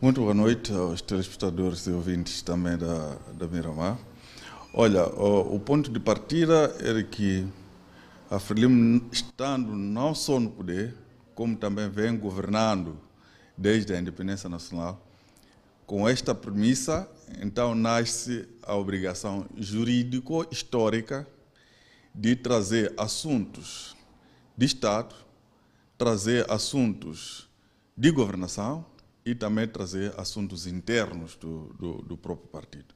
Muito 0.00 0.20
boa 0.20 0.34
noite 0.34 0.72
aos 0.72 1.00
telespectadores 1.00 1.86
e 1.86 1.90
ouvintes 1.90 2.42
também 2.42 2.76
da, 2.76 3.16
da 3.38 3.46
Miramar. 3.46 3.96
Olha, 4.80 5.08
o, 5.08 5.56
o 5.56 5.58
ponto 5.58 5.90
de 5.90 5.98
partida 5.98 6.72
era 6.78 7.02
que 7.02 7.44
a 8.30 8.38
Frelimo, 8.38 9.08
estando 9.10 9.74
não 9.74 10.14
só 10.14 10.38
no 10.38 10.52
poder, 10.52 10.94
como 11.34 11.56
também 11.56 11.90
vem 11.90 12.16
governando 12.16 12.96
desde 13.56 13.92
a 13.92 13.98
independência 13.98 14.48
nacional, 14.48 15.04
com 15.84 16.08
esta 16.08 16.32
premissa, 16.32 17.10
então 17.42 17.74
nasce 17.74 18.48
a 18.62 18.76
obrigação 18.76 19.46
jurídico-histórica 19.56 21.26
de 22.14 22.36
trazer 22.36 22.94
assuntos 22.96 23.96
de 24.56 24.64
Estado, 24.64 25.12
trazer 25.98 26.48
assuntos 26.48 27.48
de 27.96 28.12
governação 28.12 28.86
e 29.26 29.34
também 29.34 29.66
trazer 29.66 30.14
assuntos 30.16 30.68
internos 30.68 31.34
do, 31.34 31.74
do, 31.76 31.94
do 32.02 32.16
próprio 32.16 32.46
partido. 32.46 32.94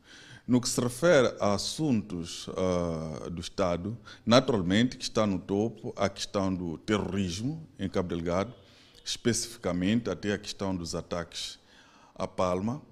No 0.53 0.61
que 0.61 0.69
se 0.69 0.79
refere 0.83 1.35
a 1.41 1.55
assuntos 1.55 2.47
uh, 2.49 3.31
do 3.31 3.41
Estado, 3.41 3.97
naturalmente 4.27 4.99
que 4.99 5.03
está 5.03 5.27
no 5.27 5.39
topo 5.39 5.95
a 5.97 6.11
questão 6.11 6.55
do 6.55 6.77
terrorismo 6.77 7.67
em 7.79 7.89
Cabo 7.89 8.11
Delgado, 8.11 8.53
especificamente 9.03 10.11
até 10.11 10.35
a 10.35 10.39
questão 10.39 10.77
dos 10.77 10.95
ataques 10.95 11.59
à 12.15 12.29
Palma. 12.29 12.83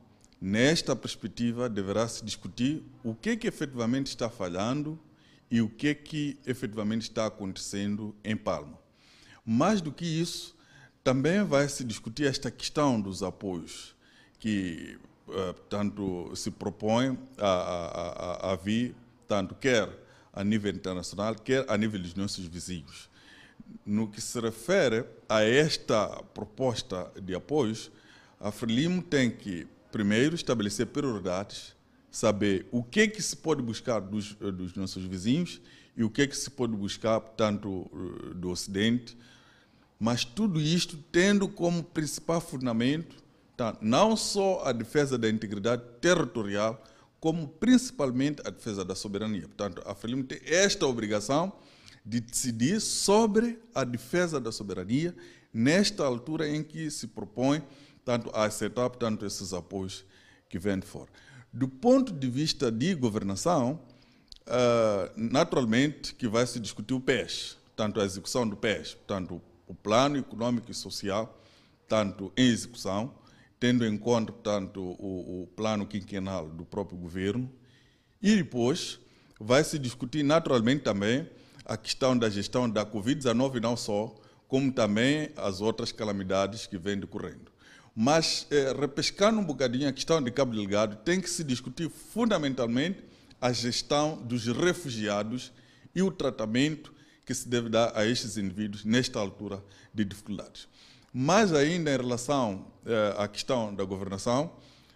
Nesta 0.40 0.96
perspectiva, 0.96 1.68
deverá 1.68 2.08
se 2.08 2.24
discutir 2.24 2.82
o 3.04 3.14
que, 3.14 3.36
que 3.36 3.48
efetivamente 3.48 4.06
está 4.06 4.30
falhando 4.30 4.98
e 5.50 5.60
o 5.60 5.68
que, 5.68 5.94
que 5.94 6.38
efetivamente 6.46 7.02
está 7.02 7.26
acontecendo 7.26 8.16
em 8.24 8.38
Palma. 8.38 8.78
Mais 9.44 9.82
do 9.82 9.92
que 9.92 10.06
isso, 10.06 10.56
também 11.04 11.44
vai 11.44 11.68
se 11.68 11.84
discutir 11.84 12.24
esta 12.24 12.50
questão 12.50 12.98
dos 12.98 13.22
apoios 13.22 13.94
que 14.38 14.98
tanto 15.68 16.34
se 16.34 16.50
propõe 16.50 17.18
a, 17.38 17.46
a, 17.46 18.52
a, 18.52 18.56
vir, 18.56 18.94
tanto 19.26 19.54
quer 19.54 19.88
a 20.32 20.44
nível 20.44 20.74
internacional, 20.74 21.34
quer 21.34 21.64
a 21.68 21.76
nível 21.76 22.00
dos 22.00 22.14
nossos 22.14 22.46
vizinhos. 22.46 23.08
No 23.84 24.08
que 24.08 24.20
se 24.20 24.40
refere 24.40 25.04
a 25.28 25.42
esta 25.42 26.22
proposta 26.34 27.10
de 27.20 27.34
apoios, 27.34 27.90
a 28.38 28.50
Frelimo 28.50 29.02
tem 29.02 29.30
que, 29.30 29.66
primeiro, 29.92 30.34
estabelecer 30.34 30.86
prioridades, 30.86 31.74
saber 32.10 32.66
o 32.72 32.82
que, 32.82 33.06
que 33.08 33.22
se 33.22 33.36
pode 33.36 33.62
buscar 33.62 34.00
dos, 34.00 34.34
dos 34.34 34.74
nossos 34.74 35.04
vizinhos 35.04 35.60
e 35.96 36.02
o 36.02 36.10
que, 36.10 36.26
que 36.26 36.36
se 36.36 36.50
pode 36.50 36.74
buscar, 36.74 37.20
tanto 37.20 37.90
eh, 37.92 38.34
do 38.34 38.50
Ocidente, 38.50 39.16
mas 39.98 40.24
tudo 40.24 40.60
isto 40.60 40.96
tendo 41.12 41.46
como 41.46 41.84
principal 41.84 42.40
fundamento 42.40 43.14
Não 43.80 44.16
só 44.16 44.62
a 44.64 44.72
defesa 44.72 45.18
da 45.18 45.28
integridade 45.28 45.82
territorial, 46.00 46.82
como 47.20 47.46
principalmente 47.46 48.40
a 48.46 48.50
defesa 48.50 48.84
da 48.84 48.94
soberania. 48.94 49.42
Portanto, 49.42 49.82
a 49.84 49.94
FRELIM 49.94 50.22
tem 50.22 50.40
esta 50.44 50.86
obrigação 50.86 51.52
de 52.04 52.20
decidir 52.20 52.80
sobre 52.80 53.58
a 53.74 53.84
defesa 53.84 54.40
da 54.40 54.50
soberania 54.50 55.14
nesta 55.52 56.04
altura 56.04 56.48
em 56.48 56.62
que 56.62 56.90
se 56.90 57.08
propõe 57.08 57.62
tanto 58.04 58.30
a 58.34 58.44
aceitar 58.44 58.88
portanto, 58.88 59.26
esses 59.26 59.52
apoios 59.52 60.04
que 60.48 60.58
vêm 60.58 60.78
de 60.78 60.86
fora. 60.86 61.08
Do 61.52 61.68
ponto 61.68 62.12
de 62.12 62.28
vista 62.28 62.70
de 62.70 62.94
governação, 62.94 63.78
uh, 64.46 65.12
naturalmente 65.14 66.14
que 66.14 66.26
vai 66.26 66.46
se 66.46 66.58
discutir 66.58 66.94
o 66.94 67.00
PES, 67.00 67.58
tanto 67.76 68.00
a 68.00 68.04
execução 68.04 68.48
do 68.48 68.56
PES, 68.56 68.96
tanto 69.06 69.42
o 69.66 69.74
plano 69.74 70.16
econômico 70.16 70.70
e 70.70 70.74
social, 70.74 71.38
tanto 71.86 72.32
em 72.36 72.48
execução, 72.48 73.12
tendo 73.60 73.86
em 73.86 73.96
conta, 73.98 74.32
portanto, 74.32 74.80
o, 74.80 75.42
o 75.42 75.46
plano 75.54 75.86
quinquenal 75.86 76.48
do 76.48 76.64
próprio 76.64 76.98
governo. 76.98 77.52
E 78.22 78.36
depois 78.36 78.98
vai 79.38 79.62
se 79.62 79.78
discutir 79.78 80.22
naturalmente 80.22 80.82
também 80.82 81.28
a 81.64 81.76
questão 81.76 82.16
da 82.18 82.28
gestão 82.30 82.68
da 82.68 82.84
Covid-19 82.84 83.60
não 83.60 83.76
só, 83.76 84.14
como 84.48 84.72
também 84.72 85.30
as 85.36 85.60
outras 85.60 85.92
calamidades 85.92 86.66
que 86.66 86.78
vêm 86.78 86.98
decorrendo. 86.98 87.52
Mas, 87.94 88.46
eh, 88.50 88.74
repescando 88.78 89.40
um 89.40 89.44
bocadinho 89.44 89.88
a 89.88 89.92
questão 89.92 90.22
de 90.22 90.30
Cabo 90.30 90.54
Delgado, 90.54 90.96
tem 90.96 91.20
que 91.20 91.28
se 91.28 91.44
discutir 91.44 91.90
fundamentalmente 91.90 93.04
a 93.40 93.52
gestão 93.52 94.16
dos 94.22 94.46
refugiados 94.46 95.52
e 95.94 96.02
o 96.02 96.10
tratamento 96.10 96.92
que 97.26 97.34
se 97.34 97.48
deve 97.48 97.68
dar 97.68 97.92
a 97.96 98.06
estes 98.06 98.36
indivíduos 98.36 98.84
nesta 98.84 99.18
altura 99.18 99.62
de 99.92 100.04
dificuldades. 100.04 100.66
Mais 101.12 101.52
ainda 101.52 101.92
em 101.92 101.96
relação 101.96 102.66
eh, 102.86 103.14
à 103.18 103.26
questão 103.26 103.74
da 103.74 103.82
governação, 103.82 104.52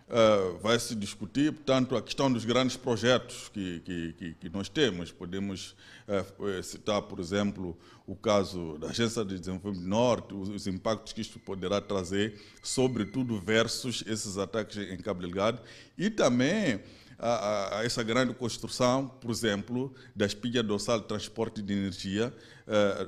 eh, 0.08 0.56
vai 0.62 0.78
se 0.78 0.94
discutir, 0.94 1.52
portanto, 1.52 1.96
a 1.96 2.02
questão 2.02 2.32
dos 2.32 2.44
grandes 2.44 2.76
projetos 2.76 3.48
que, 3.48 3.80
que, 3.80 4.34
que 4.34 4.48
nós 4.48 4.68
temos. 4.68 5.10
Podemos 5.10 5.74
eh, 6.06 6.62
citar, 6.62 7.02
por 7.02 7.18
exemplo, 7.18 7.76
o 8.06 8.14
caso 8.14 8.78
da 8.78 8.90
Agência 8.90 9.24
de 9.24 9.36
Desenvolvimento 9.40 9.88
Norte, 9.88 10.34
os 10.34 10.68
impactos 10.68 11.12
que 11.12 11.20
isto 11.20 11.40
poderá 11.40 11.80
trazer, 11.80 12.40
sobretudo 12.62 13.40
versus 13.40 14.04
esses 14.06 14.38
ataques 14.38 14.76
em 14.76 14.96
Cabo 14.98 15.20
Delgado, 15.20 15.60
e 15.98 16.08
também 16.10 16.80
a, 17.18 17.78
a, 17.78 17.84
essa 17.84 18.04
grande 18.04 18.34
construção, 18.34 19.08
por 19.20 19.32
exemplo, 19.32 19.92
da 20.14 20.26
espinha 20.26 20.62
dorsal 20.62 21.00
de 21.00 21.06
transporte 21.06 21.60
de 21.60 21.72
energia 21.72 22.32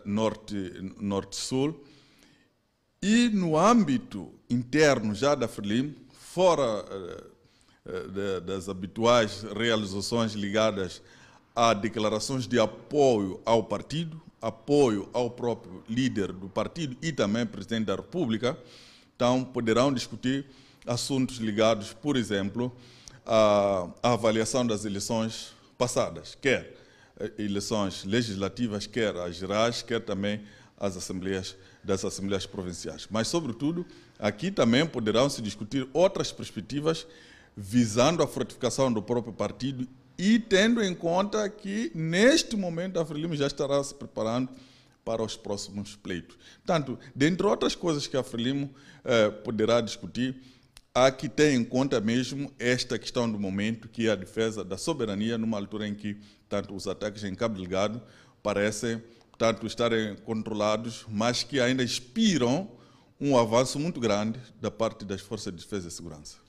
norte-sul, 0.04 0.92
norte 1.00 1.85
e 3.02 3.28
no 3.28 3.58
âmbito 3.58 4.32
interno 4.48 5.14
já 5.14 5.34
da 5.34 5.48
FRELIM, 5.48 5.94
fora 6.12 6.84
uh, 6.84 8.10
de, 8.10 8.40
das 8.40 8.68
habituais 8.68 9.42
realizações 9.42 10.32
ligadas 10.32 11.02
a 11.54 11.72
declarações 11.72 12.46
de 12.46 12.58
apoio 12.58 13.40
ao 13.44 13.62
partido, 13.64 14.20
apoio 14.42 15.08
ao 15.12 15.30
próprio 15.30 15.82
líder 15.88 16.32
do 16.32 16.48
partido 16.48 16.96
e 17.00 17.10
também 17.12 17.46
presidente 17.46 17.86
da 17.86 17.96
República, 17.96 18.58
então 19.14 19.42
poderão 19.42 19.92
discutir 19.92 20.44
assuntos 20.86 21.38
ligados, 21.38 21.92
por 21.94 22.16
exemplo, 22.16 22.70
à, 23.24 23.88
avaliação 24.02 24.66
das 24.66 24.84
eleições 24.84 25.54
passadas, 25.78 26.36
quer 26.40 26.76
eh, 27.18 27.32
eleições 27.38 28.04
legislativas, 28.04 28.86
quer 28.86 29.16
as 29.16 29.36
gerais, 29.36 29.82
quer 29.82 30.00
também 30.00 30.42
as 30.78 30.96
assembleias 30.96 31.56
das 31.86 32.04
assembleias 32.04 32.44
provinciais. 32.44 33.06
Mas, 33.08 33.28
sobretudo, 33.28 33.86
aqui 34.18 34.50
também 34.50 34.84
poderão 34.84 35.30
se 35.30 35.40
discutir 35.40 35.88
outras 35.92 36.32
perspectivas 36.32 37.06
visando 37.56 38.22
a 38.22 38.26
fortificação 38.26 38.92
do 38.92 39.00
próprio 39.00 39.32
partido 39.32 39.88
e 40.18 40.38
tendo 40.38 40.82
em 40.82 40.94
conta 40.94 41.48
que, 41.48 41.92
neste 41.94 42.56
momento, 42.56 42.98
a 42.98 43.06
Frelimo 43.06 43.36
já 43.36 43.46
estará 43.46 43.82
se 43.82 43.94
preparando 43.94 44.50
para 45.04 45.22
os 45.22 45.36
próximos 45.36 45.94
pleitos. 45.94 46.36
Portanto, 46.64 46.98
dentre 47.14 47.46
outras 47.46 47.76
coisas 47.76 48.06
que 48.08 48.16
a 48.16 48.24
Frelimo 48.24 48.74
eh, 49.04 49.30
poderá 49.30 49.80
discutir, 49.80 50.42
há 50.92 51.10
que 51.12 51.28
ter 51.28 51.52
em 51.52 51.62
conta 51.62 52.00
mesmo 52.00 52.50
esta 52.58 52.98
questão 52.98 53.30
do 53.30 53.38
momento, 53.38 53.88
que 53.88 54.08
é 54.08 54.10
a 54.10 54.16
defesa 54.16 54.64
da 54.64 54.76
soberania, 54.76 55.38
numa 55.38 55.58
altura 55.58 55.86
em 55.86 55.94
que 55.94 56.16
tanto 56.48 56.74
os 56.74 56.88
ataques 56.88 57.22
em 57.22 57.34
Cabo 57.34 57.56
Delgado 57.56 58.02
parecem 58.42 59.00
portanto, 59.36 59.66
estarem 59.66 60.16
controlados, 60.16 61.04
mas 61.08 61.42
que 61.42 61.60
ainda 61.60 61.84
inspiram 61.84 62.70
um 63.20 63.36
avanço 63.36 63.78
muito 63.78 64.00
grande 64.00 64.40
da 64.60 64.70
parte 64.70 65.04
das 65.04 65.20
forças 65.20 65.52
de 65.52 65.62
defesa 65.62 65.88
e 65.88 65.90
segurança. 65.90 66.45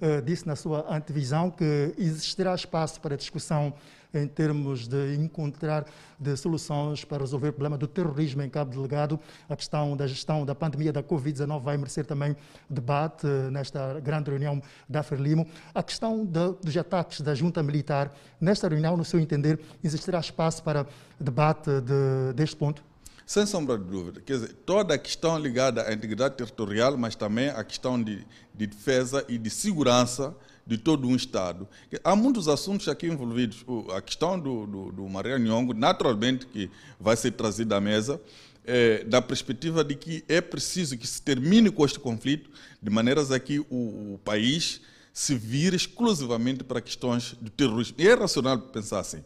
Uh, 0.00 0.22
disse 0.22 0.46
na 0.46 0.56
sua 0.56 0.86
antevisão 0.94 1.50
que 1.50 1.94
existirá 1.98 2.54
espaço 2.54 3.00
para 3.00 3.16
discussão 3.16 3.74
em 4.14 4.26
termos 4.26 4.86
de 4.86 5.16
encontrar 5.16 5.84
de 6.18 6.36
soluções 6.36 7.04
para 7.04 7.18
resolver 7.18 7.48
o 7.48 7.52
problema 7.52 7.76
do 7.76 7.86
terrorismo 7.86 8.42
em 8.42 8.48
Cabo 8.48 8.70
Delegado. 8.70 9.18
A 9.48 9.56
questão 9.56 9.96
da 9.96 10.06
gestão 10.06 10.46
da 10.46 10.54
pandemia 10.54 10.92
da 10.92 11.02
Covid-19 11.02 11.60
vai 11.60 11.76
merecer 11.76 12.06
também 12.06 12.36
debate 12.70 13.26
uh, 13.26 13.50
nesta 13.50 14.00
grande 14.00 14.30
reunião 14.30 14.62
da 14.88 15.02
Ferlimo. 15.02 15.46
A 15.74 15.82
questão 15.82 16.24
de, 16.24 16.52
dos 16.62 16.76
ataques 16.76 17.20
da 17.20 17.34
junta 17.34 17.62
militar, 17.62 18.14
nesta 18.40 18.68
reunião, 18.68 18.96
no 18.96 19.04
seu 19.04 19.18
entender, 19.20 19.60
existirá 19.82 20.20
espaço 20.20 20.62
para 20.62 20.86
debate 21.18 21.70
de, 21.80 22.32
deste 22.34 22.56
ponto? 22.56 22.93
Sem 23.26 23.46
sombra 23.46 23.78
de 23.78 23.84
dúvida. 23.84 24.20
Quer 24.20 24.34
dizer, 24.34 24.52
toda 24.66 24.94
a 24.94 24.98
questão 24.98 25.38
ligada 25.38 25.82
à 25.82 25.92
integridade 25.92 26.36
territorial, 26.36 26.96
mas 26.96 27.14
também 27.14 27.48
a 27.48 27.64
questão 27.64 28.02
de, 28.02 28.26
de 28.54 28.66
defesa 28.66 29.24
e 29.28 29.38
de 29.38 29.48
segurança 29.50 30.34
de 30.66 30.78
todo 30.78 31.06
um 31.06 31.16
Estado. 31.16 31.68
Há 32.02 32.14
muitos 32.14 32.48
assuntos 32.48 32.88
aqui 32.88 33.06
envolvidos. 33.06 33.64
A 33.94 34.00
questão 34.00 34.38
do, 34.38 34.66
do, 34.66 34.92
do 34.92 35.08
Maria 35.08 35.38
Nhongo, 35.38 35.74
naturalmente, 35.74 36.46
que 36.46 36.70
vai 36.98 37.16
ser 37.16 37.32
trazida 37.32 37.76
à 37.76 37.80
mesa. 37.80 38.20
eh, 38.64 39.04
da 39.04 39.20
perspectiva 39.20 39.84
de 39.84 39.94
que 39.94 40.24
é 40.28 40.40
preciso 40.40 40.96
que 40.96 41.06
se 41.06 41.20
termine 41.20 41.70
com 41.70 41.84
este 41.84 42.00
conflito, 42.00 42.50
de 42.82 42.90
maneiras 42.90 43.30
a 43.30 43.38
que 43.38 43.60
o, 43.60 44.14
o 44.14 44.20
país 44.24 44.80
se 45.14 45.36
vire 45.36 45.76
exclusivamente 45.76 46.64
para 46.64 46.80
questões 46.80 47.36
de 47.40 47.48
terrorismo. 47.48 47.94
E 47.96 48.08
é 48.08 48.14
racional 48.14 48.58
pensar 48.58 48.98
assim. 48.98 49.22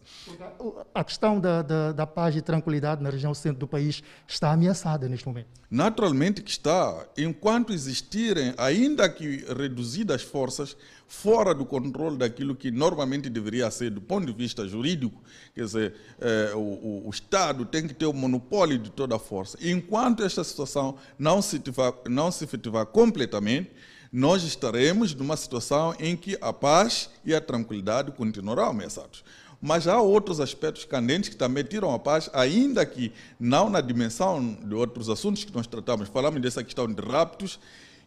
A 0.95 1.03
questão 1.03 1.41
da, 1.41 1.63
da, 1.63 1.93
da, 1.93 2.07
paz 2.07 2.37
e 2.37 2.43
tranquilidade 2.43 3.03
na 3.03 3.09
região 3.09 3.33
centro 3.33 3.61
do 3.61 3.67
país 3.67 4.03
está 4.27 4.53
ameaçada 4.53 5.09
neste 5.09 5.27
momento. 5.27 5.49
Naturalmente 5.71 6.43
que 6.43 6.51
está. 6.51 7.07
Enquanto 7.17 7.73
existirem, 7.73 8.53
ainda 8.59 9.09
que 9.09 9.47
reduzidas 9.51 10.21
forças, 10.21 10.77
fora 11.07 11.55
do 11.55 11.65
controle 11.65 12.19
daquilo 12.19 12.55
que 12.55 12.71
normalmente 12.71 13.31
deveria 13.31 13.71
ser 13.71 13.91
do 13.91 14.03
ponto 14.03 14.27
de 14.27 14.33
vista 14.35 14.69
jurídico, 14.69 15.23
quer 15.55 15.65
dizer, 15.65 15.95
eh, 16.21 16.53
o, 16.55 17.07
o, 17.07 17.11
Estado 17.11 17.65
tem 17.65 17.89
que 17.89 17.95
ter 17.95 18.05
o 18.05 18.13
monopólio 18.13 18.79
de 18.79 18.91
toda 18.91 19.17
a 19.17 19.19
força. 19.19 19.57
Enquanto 19.63 20.23
esta 20.23 20.45
situação 20.45 20.97
não 21.19 21.41
se, 21.41 21.57
efetivar, 21.57 21.95
não 22.11 22.31
se 22.31 22.45
efetivar 22.45 22.85
completamente, 22.85 23.71
nós 24.13 24.43
estaremos 24.43 25.15
numa 25.15 25.37
situação 25.37 25.95
em 25.99 26.17
que 26.17 26.37
a 26.41 26.53
paz 26.53 27.11
e 27.25 27.35
a 27.35 27.41
tranquilidade 27.41 28.13
continuarão 28.13 28.65
ameaçados. 28.65 29.25
Mas 29.61 29.89
há 29.89 30.01
outros 30.01 30.41
aspectos 30.41 30.85
candentes 30.85 31.29
que 31.29 31.37
também 31.37 31.65
tiram 31.65 31.93
a 31.93 31.99
paz, 31.99 32.31
ainda 32.33 32.87
que 32.87 33.13
não 33.41 33.69
na 33.69 33.81
dimensão 33.81 34.55
de 34.55 34.75
outros 34.75 35.09
assuntos 35.09 35.45
que 35.45 35.53
nós 35.53 35.67
tratamos. 35.67 36.09
Falamos 36.09 36.41
dessa 36.41 36.63
questão 36.63 36.87
de 36.87 37.03
raptos, 37.03 37.59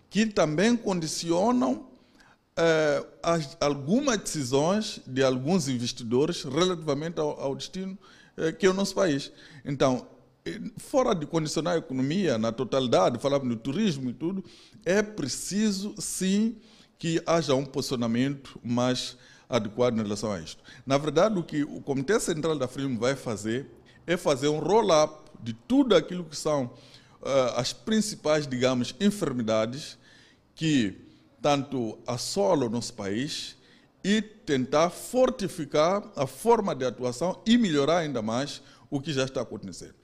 que 0.09 0.25
também 0.25 0.77
condicionam 0.77 1.85
eh, 2.55 3.05
as, 3.21 3.57
algumas 3.59 4.17
decisões 4.17 5.01
de 5.05 5.23
alguns 5.23 5.67
investidores 5.67 6.43
relativamente 6.43 7.19
ao, 7.19 7.39
ao 7.39 7.55
destino 7.55 7.97
eh, 8.37 8.51
que 8.51 8.65
é 8.65 8.69
o 8.69 8.73
nosso 8.73 8.95
país. 8.95 9.31
Então, 9.65 10.07
fora 10.77 11.13
de 11.13 11.25
condicionar 11.25 11.75
a 11.75 11.77
economia 11.77 12.37
na 12.37 12.51
totalidade, 12.51 13.19
falamos 13.19 13.47
do 13.47 13.55
turismo 13.55 14.09
e 14.09 14.13
tudo, 14.13 14.43
é 14.83 15.01
preciso 15.01 15.93
sim 15.99 16.57
que 16.97 17.21
haja 17.25 17.55
um 17.55 17.65
posicionamento 17.65 18.59
mais 18.63 19.17
adequado 19.49 19.97
em 19.97 20.03
relação 20.03 20.31
a 20.31 20.39
isto. 20.39 20.63
Na 20.85 20.97
verdade, 20.97 21.37
o 21.37 21.43
que 21.43 21.63
o 21.63 21.81
Comitê 21.81 22.19
Central 22.19 22.57
da 22.57 22.67
FRIM 22.67 22.97
vai 22.97 23.15
fazer 23.15 23.67
é 24.07 24.17
fazer 24.17 24.47
um 24.47 24.59
roll-up 24.59 25.29
de 25.41 25.53
tudo 25.53 25.95
aquilo 25.95 26.23
que 26.23 26.35
são 26.35 26.65
uh, 26.65 27.57
as 27.57 27.73
principais, 27.73 28.47
digamos, 28.47 28.95
enfermidades 28.99 29.97
que 30.55 30.95
tanto 31.41 31.97
assolam 32.05 32.67
o 32.67 32.71
nosso 32.71 32.93
país 32.93 33.57
e 34.03 34.21
tentar 34.21 34.89
fortificar 34.89 36.03
a 36.15 36.25
forma 36.25 36.73
de 36.75 36.85
atuação 36.85 37.41
e 37.45 37.57
melhorar 37.57 37.99
ainda 37.99 38.21
mais 38.21 38.61
o 38.89 38.99
que 38.99 39.13
já 39.13 39.25
está 39.25 39.41
acontecendo. 39.41 40.00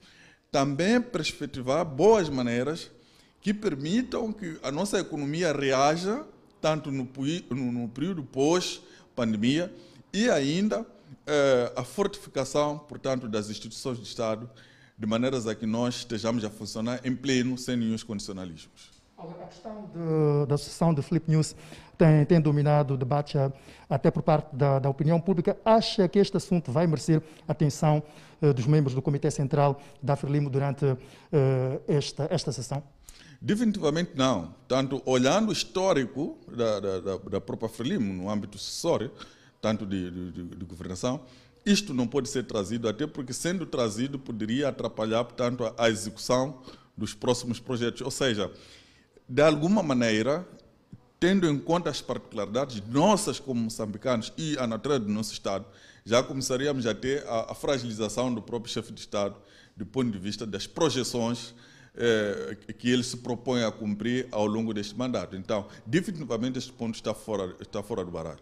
Também 0.50 1.00
perspectivar 1.00 1.84
boas 1.84 2.28
maneiras 2.28 2.90
que 3.40 3.52
permitam 3.52 4.32
que 4.32 4.58
a 4.62 4.70
nossa 4.70 4.98
economia 4.98 5.52
reaja 5.52 6.24
tanto 6.60 6.90
no, 6.90 7.08
no, 7.50 7.88
período 7.88 8.22
pós-pandemia 8.22 9.72
e 10.12 10.28
ainda 10.28 10.84
eh, 11.26 11.72
a 11.76 11.84
fortificação, 11.84 12.78
portanto, 12.78 13.28
das 13.28 13.48
instituições 13.48 13.98
de 13.98 14.04
Estado, 14.04 14.50
de 14.98 15.06
maneiras 15.06 15.46
a 15.46 15.54
que 15.54 15.66
nós 15.66 15.96
estejamos 15.96 16.44
a 16.44 16.50
funcionar 16.50 17.00
em 17.04 17.14
pleno, 17.14 17.56
sem 17.56 17.76
nenhum 17.76 17.96
condicionalismos. 17.98 18.97
A 19.18 19.46
questão 19.46 19.90
de, 19.92 20.46
da 20.46 20.56
sessão 20.56 20.94
de 20.94 21.02
Flip 21.02 21.28
News 21.28 21.56
tem, 21.96 22.24
tem 22.24 22.40
dominado 22.40 22.94
o 22.94 22.96
debate 22.96 23.36
até 23.90 24.12
por 24.12 24.22
parte 24.22 24.54
da, 24.54 24.78
da, 24.78 24.88
opinião 24.88 25.20
pública. 25.20 25.58
Acha 25.64 26.06
que 26.06 26.20
este 26.20 26.36
assunto 26.36 26.70
vai 26.70 26.86
merecer 26.86 27.20
atenção 27.48 28.00
uh, 28.40 28.54
dos 28.54 28.64
membros 28.68 28.94
do 28.94 29.02
Comitê 29.02 29.28
Central 29.28 29.80
da 30.00 30.14
Frelimo 30.14 30.48
durante 30.48 30.84
uh, 30.84 30.98
esta, 31.88 32.28
esta 32.30 32.52
sessão? 32.52 32.80
Definitivamente 33.40 34.12
não. 34.14 34.54
Tanto 34.68 35.02
olhando 35.04 35.48
o 35.48 35.52
histórico 35.52 36.38
da, 36.46 36.78
da, 36.78 37.16
da 37.16 37.40
própria 37.40 37.68
Frelimo 37.68 38.12
no 38.12 38.30
âmbito 38.30 38.56
sucessório, 38.56 39.10
tanto 39.60 39.84
de, 39.84 40.30
de, 40.30 40.42
de, 40.44 40.64
governação, 40.64 41.22
isto 41.66 41.92
não 41.92 42.06
pode 42.06 42.28
ser 42.28 42.44
trazido, 42.44 42.88
até 42.88 43.04
porque 43.04 43.32
sendo 43.32 43.66
trazido 43.66 44.16
poderia 44.16 44.68
atrapalhar, 44.68 45.24
portanto, 45.24 45.74
a 45.76 45.90
execução 45.90 46.60
dos 46.96 47.14
próximos 47.14 47.58
projetos. 47.58 48.00
Ou 48.02 48.12
seja, 48.12 48.48
de 49.28 49.42
alguma 49.42 49.82
maneira, 49.82 50.46
tendo 51.20 51.46
em 51.48 51.58
conta 51.58 51.90
as 51.90 52.00
particularidades 52.00 52.82
nossas 52.88 53.38
como 53.38 53.60
moçambicanos 53.60 54.32
e 54.38 54.56
a 54.58 54.66
natureza 54.66 55.00
do 55.00 55.12
nosso 55.12 55.32
Estado, 55.32 55.66
já 56.04 56.22
começaríamos 56.22 56.86
a 56.86 56.94
ter 56.94 57.26
a, 57.26 57.52
a 57.52 57.54
fragilização 57.54 58.32
do 58.32 58.40
próprio 58.40 58.72
chefe 58.72 58.92
de 58.92 59.00
Estado 59.00 59.36
do 59.76 59.84
ponto 59.84 60.10
de 60.10 60.18
vista 60.18 60.46
das 60.46 60.66
projeções 60.66 61.54
eh, 61.96 62.56
que 62.78 62.90
ele 62.90 63.02
se 63.02 63.16
propõe 63.16 63.62
a 63.64 63.70
cumprir 63.70 64.28
ao 64.30 64.46
longo 64.46 64.72
deste 64.72 64.96
mandato. 64.96 65.36
Então, 65.36 65.66
definitivamente, 65.84 66.58
este 66.58 66.72
ponto 66.72 66.94
está 66.94 67.12
fora, 67.12 67.54
está 67.60 67.82
fora 67.82 68.04
do 68.04 68.10
baralho. 68.10 68.38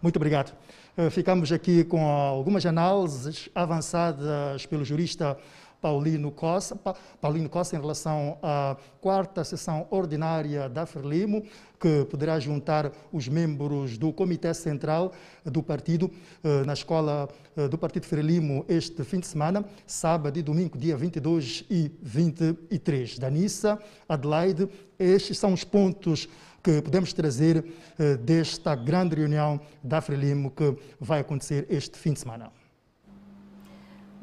Muito 0.00 0.16
obrigado. 0.16 0.56
Eh, 0.96 1.10
ficamos 1.10 1.50
aqui 1.50 1.84
com 1.84 2.06
algumas 2.06 2.64
análises 2.64 3.48
avançadas 3.54 4.64
pelo 4.66 4.84
jurista 4.84 5.36
Paulino 5.84 6.30
Costa, 6.30 6.74
Paulino 7.20 7.46
Costa 7.50 7.76
em 7.76 7.78
relação 7.78 8.38
à 8.42 8.74
quarta 9.02 9.44
sessão 9.44 9.86
ordinária 9.90 10.66
da 10.66 10.86
Frelimo, 10.86 11.42
que 11.78 12.06
poderá 12.06 12.40
juntar 12.40 12.90
os 13.12 13.28
membros 13.28 13.98
do 13.98 14.10
Comitê 14.10 14.54
Central 14.54 15.12
do 15.44 15.62
partido 15.62 16.10
eh, 16.42 16.64
na 16.64 16.72
escola 16.72 17.28
eh, 17.54 17.68
do 17.68 17.76
Partido 17.76 18.06
Frelimo 18.06 18.64
este 18.66 19.04
fim 19.04 19.20
de 19.20 19.26
semana, 19.26 19.62
sábado 19.86 20.38
e 20.38 20.42
domingo, 20.42 20.78
dia 20.78 20.96
22 20.96 21.66
e 21.68 21.92
23. 22.00 23.18
Danissa, 23.18 23.78
Adelaide, 24.08 24.66
estes 24.98 25.36
são 25.36 25.52
os 25.52 25.64
pontos 25.64 26.26
que 26.62 26.80
podemos 26.80 27.12
trazer 27.12 27.62
eh, 27.98 28.16
desta 28.16 28.74
grande 28.74 29.16
reunião 29.16 29.60
da 29.82 30.00
Frelimo 30.00 30.50
que 30.50 30.74
vai 30.98 31.20
acontecer 31.20 31.66
este 31.68 31.98
fim 31.98 32.14
de 32.14 32.20
semana. 32.20 32.63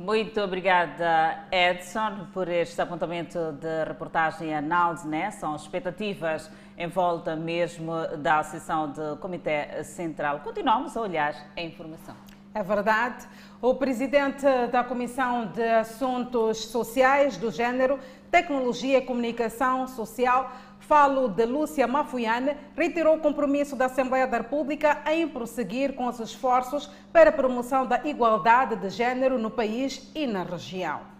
Muito 0.02 0.42
obrigada, 0.42 1.44
Edson, 1.52 2.26
por 2.34 2.48
este 2.48 2.82
apontamento 2.82 3.38
de 3.52 3.84
reportagem 3.84 4.50
e 4.50 4.54
análise. 4.54 5.08
Né? 5.08 5.30
São 5.30 5.56
expectativas 5.56 6.50
em 6.76 6.88
volta 6.88 7.36
mesmo 7.36 7.94
da 8.18 8.42
sessão 8.42 8.92
do 8.92 9.18
Comitê 9.18 9.84
Central. 9.84 10.40
Continuamos 10.40 10.98
a 10.98 11.02
olhar 11.02 11.36
a 11.56 11.62
informação. 11.62 12.16
É 12.52 12.64
verdade. 12.64 13.28
O 13.62 13.76
presidente 13.76 14.44
da 14.72 14.84
Comissão 14.84 15.46
de 15.46 15.62
Assuntos 15.62 16.66
Sociais 16.66 17.38
do 17.38 17.52
Gênero, 17.52 18.00
Tecnologia 18.32 18.98
e 18.98 19.02
Comunicação 19.02 19.88
Social 19.88 20.52
Falo 20.92 21.30
de 21.30 21.46
Lúcia 21.46 21.88
Mafuiane, 21.88 22.54
reiterou 22.76 23.16
o 23.16 23.22
compromisso 23.22 23.78
da 23.78 23.86
Assembleia 23.86 24.28
da 24.28 24.40
República 24.40 25.02
em 25.10 25.26
prosseguir 25.26 25.96
com 25.96 26.06
os 26.06 26.20
esforços 26.20 26.92
para 27.14 27.30
a 27.30 27.32
promoção 27.32 27.86
da 27.86 28.06
igualdade 28.06 28.76
de 28.76 28.90
género 28.90 29.40
no 29.40 29.50
país 29.50 30.12
e 30.14 30.28
na 30.28 30.44
região. 30.44 31.11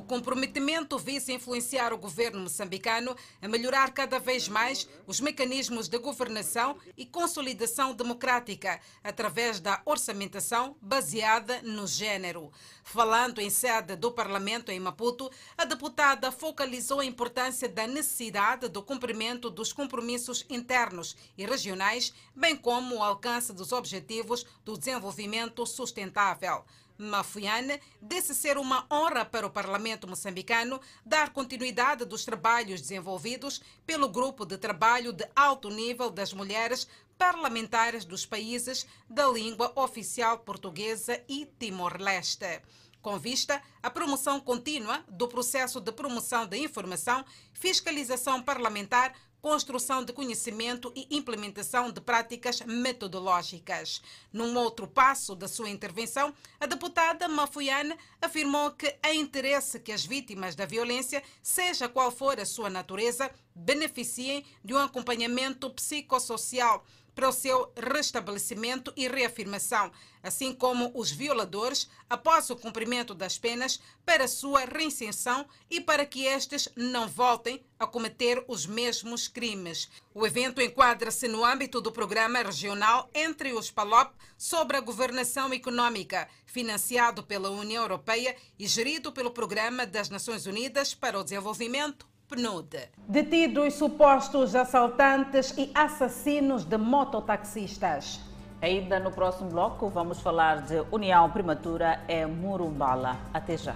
O 0.00 0.02
comprometimento 0.02 0.98
visa 0.98 1.30
influenciar 1.30 1.92
o 1.92 1.98
governo 1.98 2.40
moçambicano 2.40 3.14
a 3.42 3.46
melhorar 3.46 3.92
cada 3.92 4.18
vez 4.18 4.48
mais 4.48 4.88
os 5.06 5.20
mecanismos 5.20 5.88
de 5.88 5.98
governação 5.98 6.78
e 6.96 7.04
consolidação 7.04 7.92
democrática 7.92 8.80
através 9.04 9.60
da 9.60 9.82
orçamentação 9.84 10.74
baseada 10.80 11.60
no 11.60 11.86
género. 11.86 12.50
Falando 12.82 13.42
em 13.42 13.50
sede 13.50 13.94
do 13.94 14.10
Parlamento 14.10 14.70
em 14.70 14.80
Maputo, 14.80 15.30
a 15.54 15.66
deputada 15.66 16.32
focalizou 16.32 17.00
a 17.00 17.04
importância 17.04 17.68
da 17.68 17.86
necessidade 17.86 18.68
do 18.68 18.82
cumprimento 18.82 19.50
dos 19.50 19.70
compromissos 19.70 20.46
internos 20.48 21.14
e 21.36 21.44
regionais, 21.44 22.14
bem 22.34 22.56
como 22.56 22.96
o 22.96 23.02
alcance 23.02 23.52
dos 23.52 23.70
objetivos 23.70 24.46
do 24.64 24.78
desenvolvimento 24.78 25.66
sustentável. 25.66 26.64
Mafuiane 27.00 27.80
disse 28.00 28.34
ser 28.34 28.58
uma 28.58 28.86
honra 28.90 29.24
para 29.24 29.46
o 29.46 29.50
Parlamento 29.50 30.06
moçambicano 30.06 30.80
dar 31.04 31.30
continuidade 31.30 32.04
dos 32.04 32.24
trabalhos 32.24 32.80
desenvolvidos 32.80 33.62
pelo 33.86 34.08
Grupo 34.08 34.44
de 34.44 34.58
Trabalho 34.58 35.12
de 35.12 35.26
Alto 35.34 35.70
Nível 35.70 36.10
das 36.10 36.32
Mulheres 36.32 36.86
Parlamentares 37.16 38.04
dos 38.04 38.26
Países 38.26 38.86
da 39.08 39.26
Língua 39.28 39.72
Oficial 39.76 40.38
Portuguesa 40.38 41.22
e 41.28 41.46
Timor-Leste. 41.58 42.62
Com 43.02 43.18
vista 43.18 43.62
à 43.82 43.88
promoção 43.90 44.38
contínua 44.38 45.02
do 45.08 45.26
processo 45.26 45.80
de 45.80 45.90
promoção 45.90 46.46
da 46.46 46.56
informação, 46.56 47.24
fiscalização 47.54 48.42
parlamentar, 48.42 49.14
construção 49.40 50.04
de 50.04 50.12
conhecimento 50.12 50.92
e 50.94 51.06
implementação 51.10 51.90
de 51.90 52.00
práticas 52.00 52.60
metodológicas. 52.60 54.02
Num 54.32 54.56
outro 54.56 54.86
passo 54.86 55.34
da 55.34 55.48
sua 55.48 55.70
intervenção, 55.70 56.34
a 56.58 56.66
deputada 56.66 57.28
Mafuiane 57.28 57.96
afirmou 58.20 58.70
que 58.72 58.94
é 59.02 59.14
interesse 59.14 59.80
que 59.80 59.92
as 59.92 60.04
vítimas 60.04 60.54
da 60.54 60.66
violência, 60.66 61.22
seja 61.42 61.88
qual 61.88 62.10
for 62.10 62.38
a 62.38 62.44
sua 62.44 62.70
natureza, 62.70 63.30
beneficiem 63.54 64.44
de 64.64 64.74
um 64.74 64.78
acompanhamento 64.78 65.70
psicossocial 65.70 66.84
para 67.20 67.28
o 67.28 67.32
seu 67.32 67.70
restabelecimento 67.76 68.94
e 68.96 69.06
reafirmação, 69.06 69.92
assim 70.22 70.54
como 70.54 70.90
os 70.94 71.10
violadores, 71.10 71.86
após 72.08 72.48
o 72.48 72.56
cumprimento 72.56 73.14
das 73.14 73.36
penas, 73.36 73.78
para 74.06 74.26
sua 74.26 74.64
reinserção 74.64 75.46
e 75.70 75.82
para 75.82 76.06
que 76.06 76.24
estes 76.24 76.70
não 76.74 77.06
voltem 77.06 77.62
a 77.78 77.86
cometer 77.86 78.42
os 78.48 78.64
mesmos 78.64 79.28
crimes. 79.28 79.90
O 80.14 80.26
evento 80.26 80.62
enquadra-se 80.62 81.28
no 81.28 81.44
âmbito 81.44 81.78
do 81.78 81.92
programa 81.92 82.42
regional 82.42 83.10
Entre 83.14 83.52
os 83.52 83.70
PALOP 83.70 84.14
sobre 84.38 84.78
a 84.78 84.80
governação 84.80 85.52
econômica, 85.52 86.26
financiado 86.46 87.22
pela 87.22 87.50
União 87.50 87.82
Europeia 87.82 88.34
e 88.58 88.66
gerido 88.66 89.12
pelo 89.12 89.30
Programa 89.30 89.84
das 89.84 90.08
Nações 90.08 90.46
Unidas 90.46 90.94
para 90.94 91.20
o 91.20 91.22
Desenvolvimento 91.22 92.09
PNUD. 92.30 92.76
Detidos 93.08 93.74
supostos 93.74 94.54
assaltantes 94.54 95.52
e 95.58 95.68
assassinos 95.74 96.64
de 96.64 96.78
mototaxistas. 96.78 98.20
Ainda 98.62 99.00
no 99.00 99.10
próximo 99.10 99.50
bloco 99.50 99.88
vamos 99.88 100.20
falar 100.20 100.62
de 100.62 100.80
união 100.92 101.28
prematura 101.28 102.00
em 102.08 102.26
Murumbala. 102.26 103.16
Até 103.34 103.56
já. 103.56 103.74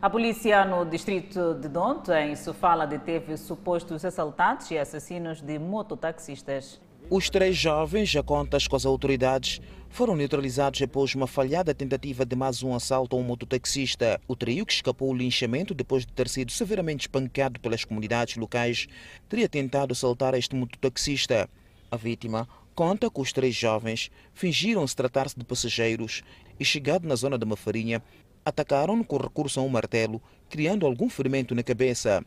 A 0.00 0.08
polícia 0.08 0.64
no 0.64 0.84
distrito 0.84 1.54
de 1.54 1.68
Donto, 1.68 2.12
em 2.12 2.36
Sofala, 2.36 2.86
deteve 2.86 3.36
supostos 3.36 4.04
assaltantes 4.04 4.70
e 4.70 4.78
assassinos 4.78 5.40
de 5.40 5.58
mototaxistas. 5.58 6.80
Os 7.08 7.30
três 7.30 7.56
jovens, 7.56 8.16
a 8.16 8.22
contas 8.22 8.66
com 8.66 8.74
as 8.74 8.84
autoridades, 8.84 9.60
foram 9.88 10.16
neutralizados 10.16 10.82
após 10.82 11.14
uma 11.14 11.28
falhada 11.28 11.72
tentativa 11.72 12.26
de 12.26 12.34
mais 12.34 12.64
um 12.64 12.74
assalto 12.74 13.14
a 13.14 13.18
um 13.20 13.22
mototaxista. 13.22 14.20
O 14.26 14.34
trio, 14.34 14.66
que 14.66 14.72
escapou 14.72 15.10
o 15.10 15.14
linchamento 15.14 15.72
depois 15.72 16.04
de 16.04 16.12
ter 16.12 16.28
sido 16.28 16.50
severamente 16.50 17.02
espancado 17.02 17.60
pelas 17.60 17.84
comunidades 17.84 18.36
locais, 18.36 18.88
teria 19.28 19.48
tentado 19.48 19.92
assaltar 19.92 20.34
este 20.34 20.56
mototaxista. 20.56 21.48
A 21.92 21.96
vítima 21.96 22.48
conta 22.74 23.08
que 23.08 23.20
os 23.20 23.32
três 23.32 23.54
jovens 23.54 24.10
fingiram 24.34 24.84
se 24.84 24.96
tratar-se 24.96 25.38
de 25.38 25.44
passageiros 25.44 26.24
e, 26.58 26.64
chegado 26.64 27.06
na 27.06 27.14
zona 27.14 27.38
da 27.38 27.46
Mafarinha, 27.46 28.02
atacaram-no 28.44 29.04
com 29.04 29.16
recurso 29.16 29.60
a 29.60 29.62
um 29.62 29.68
martelo, 29.68 30.20
criando 30.50 30.84
algum 30.84 31.08
ferimento 31.08 31.54
na 31.54 31.62
cabeça. 31.62 32.24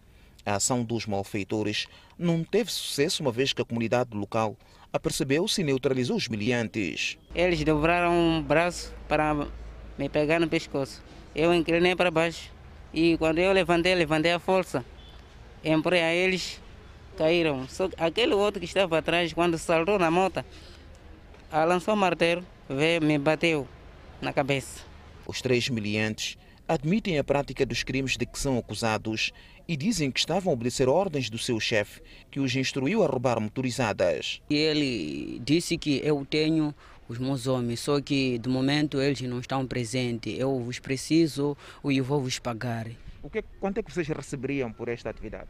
A 0.50 0.56
ação 0.56 0.84
dos 0.84 1.06
malfeitores 1.06 1.86
não 2.18 2.44
teve 2.44 2.72
sucesso 2.72 3.22
uma 3.22 3.32
vez 3.32 3.54
que 3.54 3.62
a 3.62 3.66
comunidade 3.66 4.18
local 4.18 4.58
apercebeu-se 4.92 5.62
e 5.62 5.64
neutralizou 5.64 6.18
os 6.18 6.28
miliantes. 6.28 7.20
Eles 7.36 7.64
dobraram 7.64 8.12
um 8.12 8.42
braço 8.42 8.92
para 9.08 9.46
me 9.96 10.10
pegar 10.10 10.40
no 10.40 10.48
pescoço. 10.48 11.04
Eu 11.36 11.54
inclinei 11.54 11.96
para 11.96 12.10
baixo 12.10 12.52
e 12.92 13.16
quando 13.20 13.38
eu 13.38 13.54
levantei, 13.54 13.94
levantei 13.94 14.32
a 14.32 14.40
força. 14.40 14.84
Empurrei 15.64 16.02
a 16.02 16.16
eles, 16.16 16.60
caíram. 17.16 17.68
Só 17.68 17.88
aquele 17.96 18.34
outro 18.34 18.60
que 18.60 18.66
estava 18.66 18.98
atrás, 18.98 19.32
quando 19.32 19.56
saltou 19.56 20.00
na 20.00 20.10
moto, 20.10 20.44
lançou 21.52 21.94
o 21.94 21.98
martelo, 21.98 22.44
veio, 22.68 23.04
me 23.04 23.20
bateu 23.20 23.68
na 24.20 24.34
cabeça. 24.34 24.84
Os 25.28 25.44
três 25.44 25.70
miliantes 25.70 26.40
admitem 26.68 27.20
a 27.20 27.24
prática 27.24 27.68
dos 27.68 27.84
crimes 27.84 28.18
de 28.18 28.26
que 28.26 28.40
são 28.40 28.58
acusados 28.58 29.32
e 29.70 29.78
dizem 29.78 30.10
que 30.10 30.20
estavam 30.20 30.50
a 30.50 30.54
obedecer 30.56 30.90
ordens 30.90 31.30
do 31.30 31.38
seu 31.38 31.60
chefe, 31.60 32.02
que 32.32 32.40
os 32.40 32.56
instruiu 32.56 33.04
a 33.04 33.06
roubar 33.06 33.40
motorizadas. 33.40 34.42
Ele 34.50 35.40
disse 35.46 35.78
que 35.78 36.02
eu 36.04 36.26
tenho 36.28 36.74
os 37.08 37.20
meus 37.20 37.46
homens, 37.46 37.80
só 37.82 38.02
que 38.02 38.40
de 38.40 38.50
momento 38.50 39.00
eles 39.00 39.22
não 39.22 39.40
estão 39.40 39.68
presentes. 39.68 40.40
Eu 40.40 40.60
vos 40.60 40.80
preciso 40.80 41.56
e 41.86 42.02
vou 42.02 42.20
vos 42.20 42.40
pagar. 42.40 42.88
O 43.22 43.30
que, 43.30 43.44
quanto 43.60 43.78
é 43.78 43.84
que 43.84 43.94
vocês 43.94 44.08
receberiam 44.08 44.72
por 44.72 44.90
esta 44.90 45.12
atividade? 45.12 45.50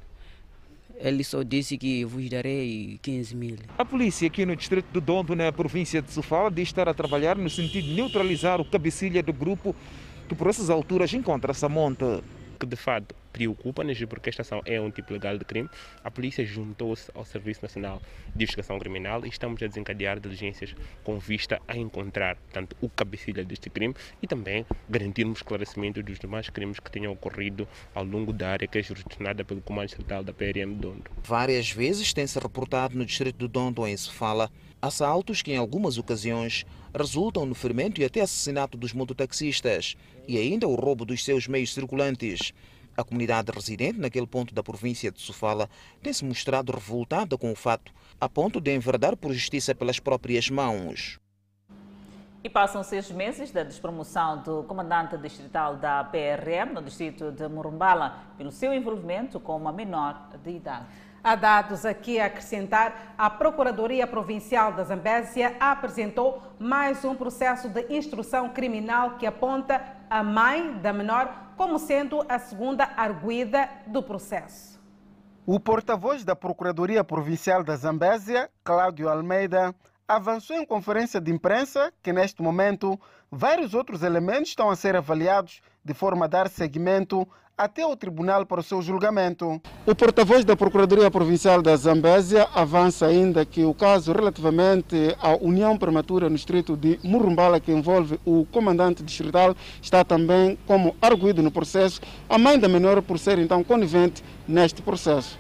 Ele 0.98 1.24
só 1.24 1.42
disse 1.42 1.78
que 1.78 2.04
vos 2.04 2.30
darei 2.30 3.00
15 3.02 3.34
mil. 3.38 3.56
A 3.78 3.86
polícia 3.86 4.28
aqui 4.28 4.46
no 4.46 4.54
distrito 4.54 4.92
do 4.92 5.00
Dondo, 5.00 5.34
na 5.34 5.50
província 5.50 6.02
de 6.02 6.12
Sofala, 6.12 6.52
diz 6.52 6.68
estar 6.68 6.90
a 6.90 6.94
trabalhar 6.94 7.38
no 7.38 7.50
sentido 7.50 7.86
de 7.86 7.94
neutralizar 7.94 8.60
o 8.60 8.66
cabecilha 8.66 9.24
do 9.24 9.32
grupo 9.32 9.74
que 10.28 10.36
por 10.36 10.48
essas 10.48 10.70
alturas 10.70 11.14
encontra-se 11.14 11.66
a 11.66 11.70
monte. 11.70 12.04
Que 12.60 12.66
de 12.66 12.76
fato 12.76 13.16
preocupa-nos 13.32 14.04
porque 14.06 14.30
esta 14.30 14.42
ação 14.42 14.62
é 14.66 14.82
um 14.82 14.92
tipo 14.92 15.14
legal 15.14 15.38
de 15.38 15.46
crime. 15.46 15.70
A 16.04 16.12
polícia 16.12 16.46
juntou-se 16.46 17.10
ao 17.16 17.24
Serviço 17.24 17.62
Nacional 17.62 18.02
de 18.36 18.44
Investigação 18.44 18.78
Criminal 18.80 19.26
e 19.26 19.30
estamos 19.30 19.62
a 19.64 19.68
desencadear 19.68 20.20
diligências 20.20 20.76
com 21.04 21.18
vista 21.20 21.62
a 21.68 21.78
encontrar 21.78 22.38
tanto 22.52 22.76
o 22.82 22.90
cabecilha 22.90 23.46
deste 23.46 23.70
crime 23.70 23.96
e 24.22 24.28
também 24.28 24.66
garantirmos 24.90 25.40
esclarecimento 25.40 26.04
dos 26.04 26.20
demais 26.20 26.50
crimes 26.50 26.80
que 26.80 26.92
tenham 26.92 27.14
ocorrido 27.14 27.68
ao 27.96 28.04
longo 28.04 28.34
da 28.34 28.50
área 28.50 28.68
que 28.68 28.78
é 28.78 28.84
jurisdicionada 28.84 29.46
pelo 29.46 29.62
Comando 29.62 29.90
Estatal 29.90 30.24
da 30.24 30.34
PRM 30.34 30.74
Dondo. 30.74 31.10
Várias 31.24 31.72
vezes 31.72 32.12
tem-se 32.14 32.38
reportado 32.40 32.98
no 32.98 33.06
distrito 33.06 33.38
do 33.38 33.48
Dondo, 33.48 33.88
em 33.88 33.96
Sofala, 33.96 34.52
assaltos 34.82 35.42
que 35.42 35.52
em 35.52 35.58
algumas 35.58 35.98
ocasiões 35.98 36.66
resultam 36.94 37.46
no 37.46 37.56
ferimento 37.56 38.02
e 38.02 38.06
até 38.06 38.22
assassinato 38.22 38.78
dos 38.78 38.94
mototaxistas 38.94 39.96
e 40.30 40.38
ainda 40.38 40.68
o 40.68 40.76
roubo 40.76 41.06
dos 41.06 41.26
seus 41.26 41.48
meios 41.48 41.74
circulantes. 41.74 42.54
A 42.96 43.04
comunidade 43.04 43.52
residente 43.52 44.00
naquele 44.00 44.28
ponto 44.28 44.54
da 44.54 44.62
província 44.62 45.12
de 45.12 45.20
Sofala 45.20 45.68
tem 46.04 46.14
se 46.14 46.24
mostrado 46.24 46.72
revoltada 46.72 47.36
com 47.36 47.52
o 47.52 47.56
fato, 47.56 47.92
a 48.22 48.30
ponto 48.30 48.62
de 48.62 48.76
enverdar 48.76 49.18
por 49.18 49.34
justiça 49.34 49.74
pelas 49.74 50.00
próprias 50.00 50.48
mãos. 50.48 51.20
E 52.44 52.50
passam 52.50 52.84
seis 52.84 53.10
meses 53.10 53.52
da 53.52 53.64
despromoção 53.64 54.44
do 54.44 54.64
comandante 54.64 55.18
distrital 55.18 55.78
da 55.78 56.04
PRM 56.04 56.76
no 56.76 56.84
distrito 56.84 57.32
de 57.32 57.48
Murumbala 57.48 58.20
pelo 58.38 58.52
seu 58.52 58.72
envolvimento 58.72 59.40
com 59.40 59.58
uma 59.58 59.74
menor 59.74 60.30
de 60.44 60.52
idade. 60.52 60.86
Há 61.24 61.36
dados 61.36 61.86
aqui 61.86 62.18
a 62.18 62.28
acrescentar, 62.28 63.14
a 63.18 63.30
Procuradoria 63.30 64.08
Provincial 64.08 64.72
da 64.72 64.86
Zambésia 64.86 65.56
apresentou 65.60 66.42
mais 66.58 67.04
um 67.04 67.14
processo 67.14 67.68
de 67.68 67.86
instrução 67.90 68.50
criminal 68.50 69.18
que 69.18 69.26
aponta 69.26 69.99
a 70.10 70.24
mãe 70.24 70.74
da 70.80 70.92
menor 70.92 71.54
como 71.56 71.78
sendo 71.78 72.26
a 72.28 72.40
segunda 72.40 72.90
arguida 72.98 73.70
do 73.86 74.02
processo. 74.02 74.80
O 75.46 75.60
porta-voz 75.60 76.24
da 76.24 76.36
Procuradoria 76.36 77.04
Provincial 77.04 77.64
da 77.64 77.76
Zambésia, 77.76 78.50
Cláudio 78.64 79.10
Almeida, 79.10 79.76
avançou 80.08 80.56
em 80.56 80.66
conferência 80.66 81.22
de 81.22 81.32
imprensa 81.32 81.94
que, 82.02 82.12
neste 82.12 82.42
momento, 82.42 83.00
vários 83.32 83.74
outros 83.74 84.02
elementos 84.02 84.50
estão 84.50 84.70
a 84.70 84.76
ser 84.76 84.96
avaliados 84.96 85.62
de 85.86 85.94
forma 85.94 86.26
a 86.26 86.28
dar 86.28 86.50
seguimento 86.50 87.28
até 87.60 87.86
o 87.86 87.94
tribunal 87.94 88.46
para 88.46 88.62
o 88.62 88.64
seu 88.64 88.82
julgamento. 88.82 89.62
O 89.86 89.94
porta-voz 89.94 90.46
da 90.46 90.56
Procuradoria 90.56 91.12
Provincial 91.12 91.62
da 91.62 91.76
Zambésia 91.76 92.48
avança 92.56 93.06
ainda 93.06 93.46
que 93.46 93.66
o 93.66 93.74
caso 93.74 94.14
relativamente 94.14 94.96
à 95.22 95.36
união 95.36 95.78
prematura 95.78 96.30
no 96.30 96.36
distrito 96.38 96.78
de 96.78 96.98
Murumbala, 97.04 97.60
que 97.60 97.70
envolve 97.70 98.18
o 98.24 98.46
comandante 98.50 99.04
distrital, 99.04 99.54
está 99.82 100.06
também 100.06 100.58
como 100.66 100.96
arguído 101.02 101.44
no 101.44 101.52
processo, 101.52 102.00
a 102.30 102.38
mãe 102.38 102.58
da 102.58 102.70
menor 102.70 103.02
por 103.02 103.20
ser 103.20 103.38
então 103.38 103.62
conivente 103.62 104.24
neste 104.48 104.82
processo. 104.82 105.38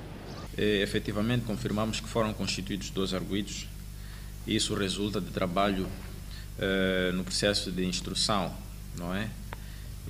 E, 0.57 0.81
efetivamente 0.81 1.45
confirmamos 1.45 2.01
que 2.01 2.09
foram 2.09 2.33
constituídos 2.33 2.89
dois 2.89 3.13
arguídos. 3.13 3.65
Isso 4.45 4.75
resulta 4.75 5.21
de 5.21 5.31
trabalho 5.31 5.87
eh, 6.59 7.11
no 7.13 7.23
processo 7.23 7.71
de 7.71 7.85
instrução, 7.85 8.51
não 8.97 9.15
é? 9.15 9.29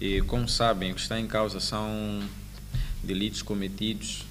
E, 0.02 0.22
como 0.22 0.48
sabem, 0.48 0.94
o 0.94 0.96
que 0.96 1.02
está 1.02 1.20
em 1.20 1.28
causa 1.28 1.60
são 1.60 2.24
delitos 3.04 3.42
cometidos, 3.42 4.24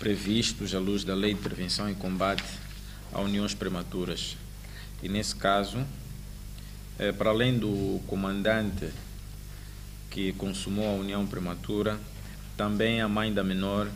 previstos 0.00 0.74
à 0.74 0.80
luz 0.80 1.04
da 1.04 1.14
Lei 1.14 1.34
de 1.34 1.40
Prevenção 1.40 1.88
e 1.88 1.94
Combate 1.94 2.42
a 3.12 3.20
Uniões 3.20 3.54
Prematuras. 3.54 4.36
E, 5.00 5.08
nesse 5.08 5.36
caso, 5.36 5.86
é, 6.98 7.12
para 7.12 7.30
além 7.30 7.56
do 7.56 8.00
comandante 8.08 8.88
que 10.10 10.32
consumou 10.32 10.88
a 10.88 11.00
união 11.00 11.24
prematura, 11.24 11.96
também 12.56 13.00
a 13.00 13.08
mãe 13.08 13.32
da 13.32 13.44
menor 13.44 13.88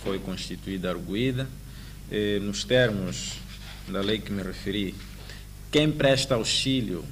foi 0.00 0.18
constituída 0.18 0.90
arguída. 0.90 1.48
E, 2.12 2.38
nos 2.40 2.64
termos 2.64 3.38
da 3.88 4.02
lei 4.02 4.18
que 4.18 4.30
me 4.30 4.42
referi, 4.42 4.94
quem 5.72 5.90
presta 5.90 6.34
auxílio 6.34 7.02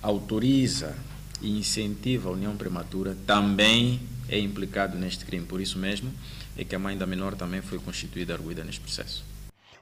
autoriza 0.00 0.96
e 1.42 1.58
incentiva 1.58 2.28
a 2.28 2.32
união 2.32 2.56
prematura 2.56 3.16
também 3.26 4.00
é 4.28 4.38
implicado 4.38 4.96
neste 4.96 5.24
crime. 5.24 5.44
Por 5.44 5.60
isso 5.60 5.78
mesmo 5.78 6.12
é 6.56 6.64
que 6.64 6.74
a 6.74 6.78
mãe 6.78 6.96
da 6.96 7.06
menor 7.06 7.34
também 7.34 7.60
foi 7.60 7.78
constituída 7.78 8.32
arguída 8.32 8.64
neste 8.64 8.80
processo. 8.80 9.24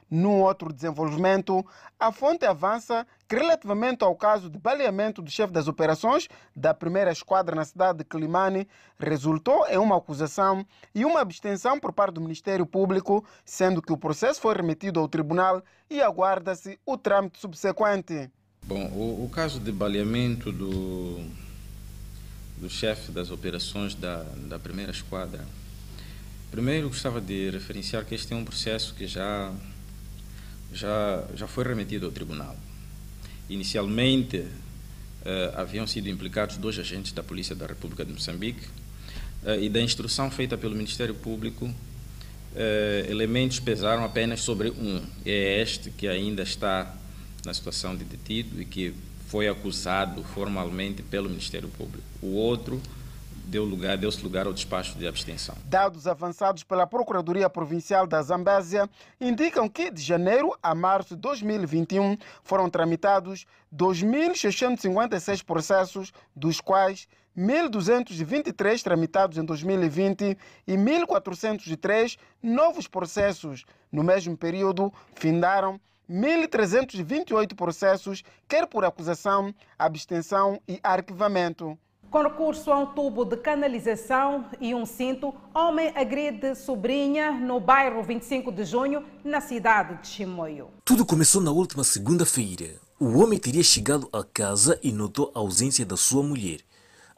Num 0.09 0.41
outro 0.41 0.73
desenvolvimento, 0.73 1.65
a 1.97 2.11
fonte 2.11 2.45
avança 2.45 3.07
que, 3.29 3.35
relativamente 3.37 4.03
ao 4.03 4.13
caso 4.13 4.49
de 4.49 4.59
baleamento 4.59 5.21
do 5.21 5.31
chefe 5.31 5.53
das 5.53 5.69
operações 5.69 6.27
da 6.53 6.73
primeira 6.73 7.13
esquadra 7.13 7.55
na 7.55 7.63
cidade 7.63 7.99
de 7.99 8.03
Climane, 8.03 8.67
resultou 8.99 9.65
em 9.69 9.77
uma 9.77 9.95
acusação 9.95 10.65
e 10.93 11.05
uma 11.05 11.21
abstenção 11.21 11.79
por 11.79 11.93
parte 11.93 12.15
do 12.15 12.21
Ministério 12.21 12.65
Público, 12.65 13.23
sendo 13.45 13.81
que 13.81 13.93
o 13.93 13.97
processo 13.97 14.41
foi 14.41 14.53
remetido 14.53 14.99
ao 14.99 15.07
tribunal 15.07 15.63
e 15.89 16.01
aguarda-se 16.01 16.77
o 16.85 16.97
trâmite 16.97 17.39
subsequente. 17.39 18.29
Bom, 18.63 18.87
o, 18.87 19.23
o 19.23 19.29
caso 19.29 19.61
de 19.61 19.71
baleamento 19.71 20.51
do 20.51 21.21
do 22.61 22.69
chefe 22.69 23.11
das 23.11 23.31
operações 23.31 23.95
da, 23.95 24.23
da 24.47 24.57
primeira 24.57 24.91
esquadra 24.91 25.43
Primeiro, 26.51 26.89
gostava 26.89 27.21
de 27.21 27.49
referenciar 27.49 28.03
que 28.03 28.13
este 28.13 28.33
é 28.33 28.35
um 28.35 28.43
processo 28.43 28.93
que 28.93 29.07
já, 29.07 29.53
já, 30.73 31.23
já 31.33 31.47
foi 31.47 31.63
remetido 31.63 32.05
ao 32.05 32.11
tribunal. 32.11 32.57
Inicialmente, 33.49 34.39
uh, 34.39 34.49
haviam 35.55 35.87
sido 35.87 36.09
implicados 36.09 36.57
dois 36.57 36.77
agentes 36.77 37.13
da 37.13 37.23
Polícia 37.23 37.55
da 37.55 37.65
República 37.65 38.03
de 38.03 38.11
Moçambique 38.11 38.65
uh, 39.45 39.61
e 39.61 39.69
da 39.69 39.79
instrução 39.79 40.29
feita 40.29 40.57
pelo 40.57 40.75
Ministério 40.75 41.15
Público, 41.15 41.67
uh, 41.67 43.09
elementos 43.09 43.61
pesaram 43.61 44.03
apenas 44.03 44.41
sobre 44.41 44.71
um. 44.71 45.01
É 45.25 45.61
este 45.61 45.89
que 45.89 46.05
ainda 46.05 46.43
está 46.43 46.93
na 47.45 47.53
situação 47.53 47.95
de 47.95 48.03
detido 48.03 48.61
e 48.61 48.65
que 48.65 48.93
foi 49.31 49.47
acusado 49.47 50.21
formalmente 50.25 51.01
pelo 51.01 51.29
Ministério 51.29 51.69
Público. 51.69 52.03
O 52.21 52.35
outro 52.35 52.81
deu 53.45 53.63
lugar, 53.63 53.97
deu-se 53.97 54.21
lugar 54.21 54.45
ao 54.45 54.51
despacho 54.51 54.97
de 54.99 55.07
abstenção. 55.07 55.55
Dados 55.63 56.05
avançados 56.05 56.65
pela 56.65 56.85
Procuradoria 56.85 57.49
Provincial 57.49 58.05
da 58.05 58.21
Zambésia 58.21 58.89
indicam 59.21 59.69
que 59.69 59.89
de 59.89 60.01
janeiro 60.01 60.53
a 60.61 60.75
março 60.75 61.15
de 61.15 61.21
2021 61.21 62.17
foram 62.43 62.69
tramitados 62.69 63.45
2.656 63.73 65.45
processos, 65.45 66.11
dos 66.35 66.59
quais 66.59 67.07
1.223 67.37 68.83
tramitados 68.83 69.37
em 69.37 69.45
2020 69.45 70.37
e 70.67 70.73
1.403 70.73 72.17
novos 72.43 72.85
processos. 72.85 73.63
No 73.89 74.03
mesmo 74.03 74.35
período, 74.35 74.93
findaram 75.15 75.79
1.328 76.11 77.55
processos, 77.55 78.21
quer 78.47 78.67
por 78.67 78.83
acusação, 78.83 79.55
abstenção 79.79 80.61
e 80.67 80.77
arquivamento. 80.83 81.77
Com 82.09 82.23
recurso 82.23 82.69
a 82.69 82.77
um 82.77 82.87
tubo 82.87 83.23
de 83.23 83.37
canalização 83.37 84.45
e 84.59 84.75
um 84.75 84.85
cinto, 84.85 85.33
homem 85.55 85.93
agride 85.95 86.53
sobrinha 86.55 87.31
no 87.31 87.57
bairro 87.61 88.03
25 88.03 88.51
de 88.51 88.65
junho, 88.65 89.05
na 89.23 89.39
cidade 89.39 90.01
de 90.01 90.09
Chimoio. 90.09 90.67
Tudo 90.83 91.05
começou 91.05 91.41
na 91.41 91.51
última 91.51 91.85
segunda-feira. 91.85 92.75
O 92.99 93.17
homem 93.17 93.39
teria 93.39 93.63
chegado 93.63 94.09
à 94.11 94.25
casa 94.25 94.77
e 94.83 94.91
notou 94.91 95.31
a 95.33 95.39
ausência 95.39 95.85
da 95.85 95.95
sua 95.95 96.21
mulher. 96.21 96.59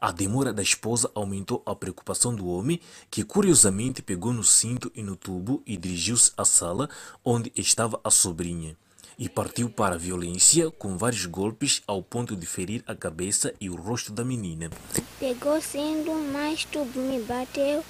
A 0.00 0.12
demora 0.12 0.52
da 0.52 0.62
esposa 0.62 1.10
aumentou 1.12 1.60
a 1.66 1.74
preocupação 1.74 2.32
do 2.32 2.46
homem, 2.46 2.78
que 3.10 3.24
curiosamente 3.24 4.00
pegou 4.00 4.32
no 4.32 4.44
cinto 4.44 4.92
e 4.94 5.02
no 5.02 5.16
tubo 5.16 5.60
e 5.66 5.76
dirigiu-se 5.76 6.30
à 6.36 6.44
sala 6.44 6.88
onde 7.24 7.50
estava 7.56 8.00
a 8.04 8.10
sobrinha 8.10 8.76
e 9.18 9.28
partiu 9.28 9.68
para 9.70 9.94
a 9.94 9.98
violência 9.98 10.70
com 10.70 10.96
vários 10.96 11.26
golpes 11.26 11.82
ao 11.86 12.02
ponto 12.02 12.36
de 12.36 12.46
ferir 12.46 12.82
a 12.86 12.94
cabeça 12.94 13.52
e 13.60 13.70
o 13.70 13.76
rosto 13.76 14.12
da 14.12 14.24
menina. 14.24 14.70
Pegou 15.18 15.60
sendo, 15.60 16.12
mas 16.32 16.64
tudo 16.64 17.00
me 17.00 17.20
bateu, 17.22 17.84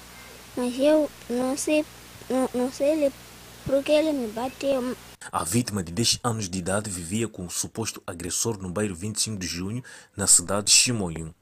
mas 0.55 0.77
eu 0.77 1.09
não 1.29 1.57
sei, 1.57 1.85
não, 2.29 2.49
não 2.53 2.71
sei 2.71 3.11
porque 3.65 3.91
ele 3.91 4.13
me 4.13 4.27
bateu. 4.27 4.95
A 5.31 5.43
vítima 5.43 5.83
de 5.83 5.91
10 5.91 6.19
anos 6.23 6.47
de 6.47 6.59
idade 6.59 6.89
vivia 6.89 7.27
com 7.27 7.45
o 7.45 7.49
suposto 7.49 8.01
agressor 8.05 8.61
no 8.61 8.69
bairro 8.69 8.95
25 8.95 9.39
de 9.39 9.47
junho, 9.47 9.83
na 10.15 10.27
cidade 10.27 10.67
de 10.67 10.71
Chimoio. 10.71 11.33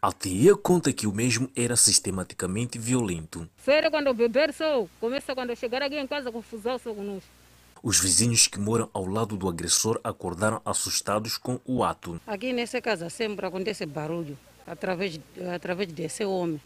A 0.00 0.12
tia 0.12 0.56
conta 0.56 0.92
que 0.92 1.06
o 1.06 1.12
mesmo 1.12 1.50
era 1.56 1.76
sistematicamente 1.76 2.78
violento. 2.78 3.48
Sério, 3.64 3.90
quando 3.90 4.08
eu 4.08 4.14
beber 4.14 4.52
sou, 4.52 4.88
começa 5.00 5.34
quando 5.34 5.50
eu 5.50 5.56
chegar 5.56 5.82
aqui 5.82 5.98
em 5.98 6.06
casa, 6.06 6.32
confusão 6.32 6.78
sou 6.78 6.94
conosco. 6.94 7.37
Os 7.82 8.00
vizinhos 8.00 8.46
que 8.46 8.58
moram 8.58 8.88
ao 8.92 9.06
lado 9.06 9.36
do 9.36 9.48
agressor 9.48 10.00
acordaram 10.02 10.60
assustados 10.64 11.36
com 11.38 11.60
o 11.64 11.84
ato. 11.84 12.20
Aqui 12.26 12.52
nessa 12.52 12.80
casa 12.80 13.08
sempre 13.08 13.46
acontece 13.46 13.86
barulho 13.86 14.36
através, 14.66 15.18
através 15.54 15.90
desse 15.92 16.24
homem. 16.24 16.60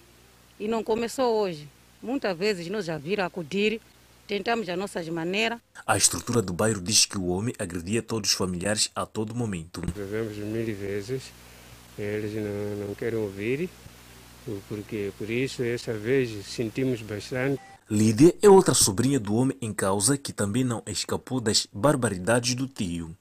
E 0.59 0.69
não 0.69 0.83
começou 0.83 1.35
hoje. 1.41 1.69
Muitas 2.03 2.37
vezes 2.37 2.69
nós 2.69 2.85
já 2.85 2.99
viram 2.99 3.25
acudir, 3.25 3.81
tentamos 4.27 4.69
as 4.69 4.79
nossas 4.79 5.09
maneiras. 5.09 5.61
A 5.87 5.97
estrutura 5.97 6.43
do 6.43 6.53
bairro 6.53 6.81
diz 6.81 7.07
que 7.07 7.19
o 7.19 7.27
homem 7.27 7.55
agredia 7.59 8.03
todos 8.03 8.31
os 8.31 8.37
familiares 8.37 8.91
a 8.95 9.07
todo 9.07 9.35
momento. 9.35 9.81
Vivemos 9.95 10.37
mil 10.37 10.75
vezes, 10.75 11.31
eles 11.99 12.35
não, 12.35 12.89
não 12.89 12.95
querem 12.95 13.19
ouvir, 13.19 13.69
porque 14.69 15.13
por 15.19 15.31
isso 15.31 15.63
essa 15.63 15.93
vez 15.93 16.47
sentimos 16.47 17.03
bastante. 17.03 17.61
Lídia 17.95 18.35
é 18.41 18.49
outra 18.49 18.73
sobrinha 18.73 19.21
do 19.21 19.35
homem 19.35 19.55
em 19.61 19.71
causa 19.71 20.17
que 20.17 20.33
também 20.33 20.65
não 20.65 20.83
escapou 20.87 21.43
das 21.43 21.67
barbaridades 21.71 22.55
do 22.55 22.67
tio. 22.67 23.15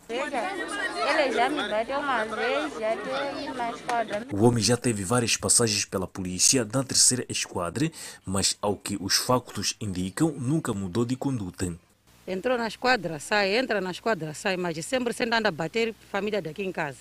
O 4.32 4.46
homem 4.46 4.64
já 4.64 4.78
teve 4.78 5.04
várias 5.04 5.36
passagens 5.36 5.84
pela 5.84 6.08
polícia 6.08 6.64
na 6.64 6.86
terceira 6.86 7.26
esquadra, 7.28 7.92
mas 8.26 8.58
ao 8.62 8.78
que 8.78 8.98
os 9.02 9.18
factos 9.18 9.76
indicam, 9.82 10.32
nunca 10.32 10.74
mudou 10.74 11.04
de 11.04 11.18
conduta. 11.18 11.78
Entrou 12.26 12.58
na 12.58 12.70
esquadra, 12.70 13.20
sai, 13.20 13.58
entra 13.58 13.82
na 13.82 13.92
esquadra, 13.92 14.34
sai, 14.34 14.56
mas 14.56 14.86
sempre 14.86 15.12
sendo 15.12 15.34
anda 15.34 15.50
a 15.50 15.52
bater 15.52 15.94
família 16.10 16.42
daqui 16.42 16.64
em 16.64 16.72
casa. 16.72 17.00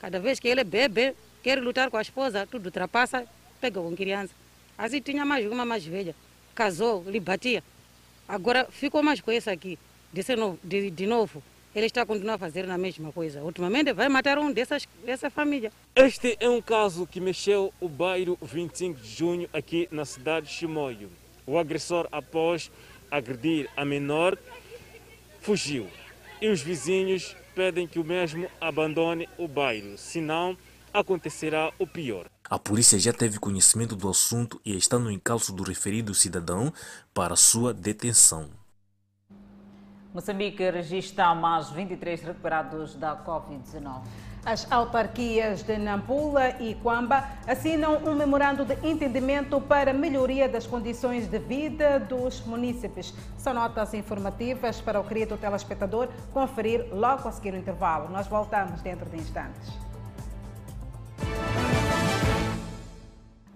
Cada 0.00 0.18
vez 0.18 0.40
que 0.40 0.48
ele 0.48 0.64
bebe, 0.64 1.14
quer 1.42 1.62
lutar 1.62 1.90
com 1.90 1.98
a 1.98 2.02
esposa, 2.02 2.46
tudo 2.46 2.64
ultrapassa, 2.64 3.26
pega 3.60 3.78
com 3.78 3.94
criança. 3.94 4.32
Assim 4.78 5.02
tinha 5.02 5.26
mais 5.26 5.44
uma 5.44 5.66
mais 5.66 5.84
velha 5.84 6.14
casou, 6.58 7.04
lhe 7.06 7.20
batia. 7.20 7.62
Agora 8.26 8.66
ficou 8.68 9.00
mais 9.00 9.20
com 9.20 9.30
esse 9.30 9.48
aqui, 9.48 9.78
de, 10.12 10.34
novo, 10.34 10.58
de, 10.64 10.90
de 10.90 11.06
novo. 11.06 11.40
Ele 11.72 11.86
está 11.86 12.02
a 12.02 12.06
continuar 12.06 12.34
a 12.34 12.38
fazer 12.38 12.68
a 12.68 12.76
mesma 12.76 13.12
coisa. 13.12 13.44
Ultimamente 13.44 13.92
vai 13.92 14.08
matar 14.08 14.38
um 14.38 14.50
dessas, 14.50 14.88
dessa 15.06 15.30
família. 15.30 15.70
Este 15.94 16.36
é 16.40 16.48
um 16.50 16.60
caso 16.60 17.06
que 17.06 17.20
mexeu 17.20 17.72
o 17.80 17.88
bairro 17.88 18.36
25 18.42 19.00
de 19.00 19.08
junho 19.08 19.48
aqui 19.52 19.86
na 19.92 20.04
cidade 20.04 20.46
de 20.46 20.52
Chimoio. 20.52 21.08
O 21.46 21.56
agressor, 21.56 22.08
após 22.10 22.72
agredir 23.08 23.70
a 23.76 23.84
menor, 23.84 24.36
fugiu. 25.40 25.86
E 26.42 26.48
os 26.48 26.60
vizinhos 26.60 27.36
pedem 27.54 27.86
que 27.86 28.00
o 28.00 28.04
mesmo 28.04 28.50
abandone 28.60 29.28
o 29.38 29.46
bairro, 29.46 29.96
senão 29.96 30.58
acontecerá 30.92 31.72
o 31.78 31.86
pior. 31.86 32.26
A 32.50 32.58
polícia 32.58 32.98
já 32.98 33.12
teve 33.12 33.38
conhecimento 33.38 33.94
do 33.94 34.08
assunto 34.08 34.58
e 34.64 34.74
está 34.74 34.98
no 34.98 35.10
encalço 35.10 35.52
do 35.52 35.62
referido 35.62 36.14
cidadão 36.14 36.72
para 37.12 37.36
sua 37.36 37.74
detenção. 37.74 38.48
Moçambique 40.14 40.70
registra 40.70 41.34
mais 41.34 41.68
23 41.68 42.22
recuperados 42.22 42.94
da 42.94 43.14
Covid-19. 43.22 44.00
As 44.46 44.66
autarquias 44.72 45.62
de 45.62 45.76
Nampula 45.76 46.58
e 46.58 46.74
Quamba 46.76 47.28
assinam 47.46 47.98
um 47.98 48.14
memorando 48.14 48.64
de 48.64 48.74
entendimento 48.82 49.60
para 49.60 49.92
melhoria 49.92 50.48
das 50.48 50.66
condições 50.66 51.28
de 51.28 51.38
vida 51.38 52.00
dos 52.00 52.40
munícipes. 52.46 53.12
São 53.36 53.52
notas 53.52 53.92
informativas 53.92 54.80
para 54.80 54.98
o 54.98 55.04
querido 55.04 55.36
telespectador 55.36 56.08
conferir 56.32 56.86
logo 56.92 57.28
a 57.28 57.32
seguir 57.32 57.52
o 57.52 57.58
intervalo. 57.58 58.08
Nós 58.08 58.26
voltamos 58.26 58.80
dentro 58.80 59.04
de 59.10 59.18
instantes. 59.18 59.87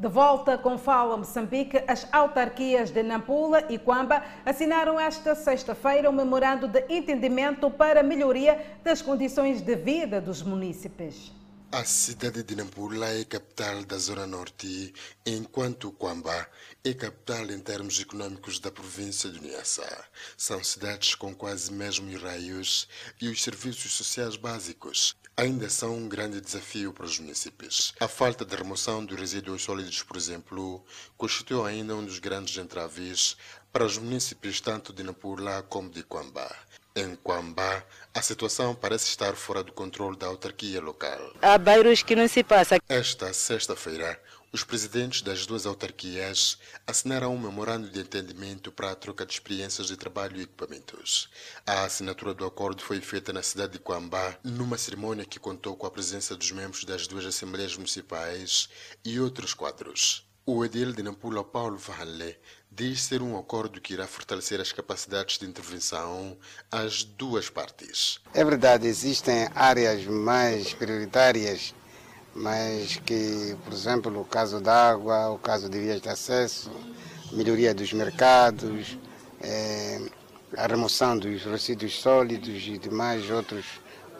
De 0.02 0.08
volta 0.08 0.58
com 0.58 0.76
Fala 0.76 1.16
Moçambique, 1.16 1.80
as 1.86 2.08
autarquias 2.10 2.90
de 2.90 3.04
Nampula 3.04 3.62
e 3.68 3.78
Quamba 3.78 4.20
assinaram 4.44 4.98
esta 4.98 5.36
sexta-feira 5.36 6.10
um 6.10 6.12
memorando 6.12 6.66
de 6.66 6.84
entendimento 6.88 7.70
para 7.70 8.00
a 8.00 8.02
melhoria 8.02 8.60
das 8.82 9.00
condições 9.00 9.60
de 9.60 9.76
vida 9.76 10.20
dos 10.20 10.42
munícipes. 10.42 11.30
A 11.74 11.86
cidade 11.86 12.42
de 12.42 12.54
Nampula 12.54 13.08
é 13.08 13.24
capital 13.24 13.82
da 13.82 13.96
Zona 13.96 14.26
Norte, 14.26 14.92
enquanto 15.24 15.90
Quamba 15.90 16.46
é 16.84 16.92
capital 16.92 17.50
em 17.50 17.58
termos 17.60 17.98
econômicos 17.98 18.58
da 18.58 18.70
província 18.70 19.30
de 19.30 19.40
Niassa. 19.40 20.04
São 20.36 20.62
cidades 20.62 21.14
com 21.14 21.34
quase 21.34 21.72
mesmos 21.72 22.20
raios 22.20 22.86
e 23.18 23.26
os 23.30 23.42
serviços 23.42 23.92
sociais 23.94 24.36
básicos 24.36 25.16
ainda 25.34 25.70
são 25.70 25.96
um 25.96 26.08
grande 26.10 26.42
desafio 26.42 26.92
para 26.92 27.06
os 27.06 27.18
municípios. 27.18 27.94
A 27.98 28.06
falta 28.06 28.44
de 28.44 28.54
remoção 28.54 29.04
de 29.04 29.14
resíduos 29.14 29.62
sólidos, 29.62 30.02
por 30.02 30.18
exemplo, 30.18 30.84
constitui 31.16 31.66
ainda 31.66 31.96
um 31.96 32.04
dos 32.04 32.18
grandes 32.18 32.54
entraves 32.58 33.34
para 33.72 33.86
os 33.86 33.96
municípios 33.96 34.60
tanto 34.60 34.92
de 34.92 35.02
Nampula 35.02 35.62
como 35.62 35.88
de 35.88 36.02
Quamba. 36.02 36.54
Em 36.94 37.16
Quamba, 37.16 37.82
a 38.12 38.20
situação 38.20 38.74
parece 38.74 39.06
estar 39.06 39.34
fora 39.34 39.64
do 39.64 39.72
controle 39.72 40.14
da 40.14 40.26
autarquia 40.26 40.78
local. 40.78 41.32
Há 41.40 41.56
bairros 41.56 42.02
que 42.02 42.14
não 42.14 42.28
se 42.28 42.44
passa. 42.44 42.76
Esta 42.86 43.32
sexta-feira, 43.32 44.20
os 44.52 44.62
presidentes 44.62 45.22
das 45.22 45.46
duas 45.46 45.64
autarquias 45.64 46.58
assinaram 46.86 47.34
um 47.34 47.38
memorando 47.38 47.88
de 47.88 47.98
entendimento 47.98 48.70
para 48.70 48.90
a 48.90 48.94
troca 48.94 49.24
de 49.24 49.32
experiências 49.32 49.86
de 49.86 49.96
trabalho 49.96 50.36
e 50.36 50.42
equipamentos. 50.42 51.30
A 51.66 51.84
assinatura 51.84 52.34
do 52.34 52.44
acordo 52.44 52.82
foi 52.82 53.00
feita 53.00 53.32
na 53.32 53.42
cidade 53.42 53.72
de 53.72 53.78
Quambá, 53.78 54.36
numa 54.44 54.76
cerimônia 54.76 55.24
que 55.24 55.40
contou 55.40 55.74
com 55.74 55.86
a 55.86 55.90
presença 55.90 56.36
dos 56.36 56.52
membros 56.52 56.84
das 56.84 57.06
duas 57.06 57.24
assembleias 57.24 57.74
municipais 57.74 58.68
e 59.02 59.18
outros 59.18 59.54
quadros. 59.54 60.30
O 60.44 60.64
edil 60.64 60.92
de 60.92 61.04
Nampula, 61.04 61.44
Paulo 61.44 61.78
Fahanle, 61.78 62.36
diz 62.74 63.02
ser 63.02 63.22
um 63.22 63.38
acordo 63.38 63.80
que 63.80 63.92
irá 63.94 64.06
fortalecer 64.06 64.60
as 64.60 64.72
capacidades 64.72 65.38
de 65.38 65.46
intervenção 65.46 66.36
às 66.70 67.04
duas 67.04 67.48
partes. 67.50 68.18
É 68.34 68.44
verdade, 68.44 68.86
existem 68.86 69.48
áreas 69.54 70.04
mais 70.06 70.72
prioritárias 70.72 71.74
mas 72.34 72.96
que, 73.04 73.56
por 73.64 73.72
exemplo, 73.72 74.20
o 74.20 74.24
caso 74.24 74.60
da 74.60 74.90
água, 74.90 75.30
o 75.30 75.38
caso 75.38 75.68
de 75.68 75.78
vias 75.78 76.00
de 76.00 76.08
acesso, 76.08 76.70
melhoria 77.30 77.74
dos 77.74 77.92
mercados, 77.92 78.98
é, 79.40 80.00
a 80.56 80.66
remoção 80.66 81.18
dos 81.18 81.44
resíduos 81.44 82.00
sólidos 82.00 82.66
e 82.66 82.78
demais 82.78 83.30
outros 83.30 83.66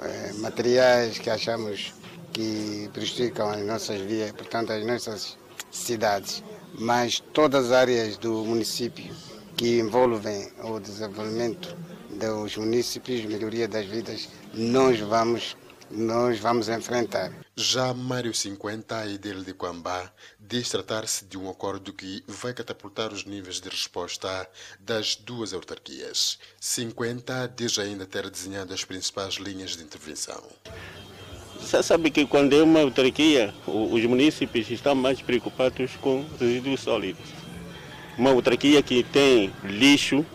é, 0.01 0.33
materiais 0.35 1.19
que 1.19 1.31
achamos 1.31 1.95
que 2.33 2.89
prejudicam 2.93 3.51
as 3.51 3.65
nossas 3.65 4.01
vias, 4.01 4.33
portanto 4.33 4.73
as 4.73 4.85
nossas 4.85 5.39
cidades. 5.71 6.43
Mas 6.79 7.21
todas 7.33 7.67
as 7.67 7.73
áreas 7.73 8.17
do 8.17 8.45
município 8.45 9.15
que 9.57 9.79
envolvem 9.79 10.51
o 10.65 10.81
desenvolvimento 10.81 11.77
dos 12.11 12.57
municípios, 12.57 13.25
melhoria 13.25 13.69
das 13.69 13.87
vidas, 13.87 14.29
nós 14.55 14.99
vamos 15.01 15.57
nós 15.95 16.39
vamos 16.39 16.71
enfrentar. 16.71 17.31
Já 17.55 17.93
Mário 17.93 18.33
50, 18.33 18.97
a 18.97 19.07
ideia 19.07 19.35
de 19.35 19.53
Quambá, 19.53 20.11
diz 20.41 20.71
tratar-se 20.71 21.27
de 21.27 21.37
um 21.37 21.51
acordo 21.51 21.93
que 21.93 22.25
vai 22.27 22.55
catapultar 22.55 23.13
os 23.13 23.27
níveis 23.27 23.61
de 23.61 23.69
resposta 23.69 24.49
das 24.81 25.17
duas 25.17 25.53
autarquias. 25.53 26.39
50 26.59 27.53
diz 27.55 27.79
ainda 27.79 28.07
ter 28.07 28.31
desenhado 28.31 28.73
as 28.73 28.85
principais 28.85 29.35
linhas 29.35 29.77
de 29.77 29.85
intervenção. 29.85 30.43
Você 31.63 31.83
sabe 31.83 32.11
que 32.11 32.27
quando 32.27 32.55
é 32.55 32.63
uma 32.63 32.81
autarquia, 32.81 33.55
os 33.67 34.05
municípios 34.05 34.69
estão 34.71 34.95
mais 34.95 35.23
preocupados 35.23 35.93
com 36.01 36.25
resíduos 36.39 36.81
sólidos. 36.81 37.25
Uma 38.19 38.31
autarquia 38.31 38.83
que 38.83 39.03
tem 39.05 39.51
lixo 39.65 40.27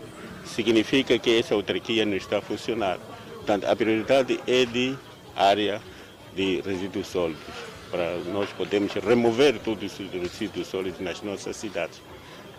significa 0.44 1.18
que 1.18 1.38
essa 1.38 1.54
autarquia 1.54 2.04
não 2.04 2.16
está 2.16 2.40
funcionando. 2.40 3.00
Portanto, 3.34 3.66
a 3.66 3.76
prioridade 3.76 4.40
é 4.46 4.64
de 4.64 4.96
área 5.36 5.80
de 6.34 6.60
resíduos 6.62 7.06
sólidos, 7.06 7.44
para 7.90 8.16
nós 8.32 8.48
podermos 8.50 8.92
remover 8.94 9.60
todos 9.60 9.92
os 10.00 10.10
resíduos 10.10 10.66
sólidos 10.66 10.98
nas 10.98 11.22
nossas 11.22 11.56
cidades. 11.56 12.00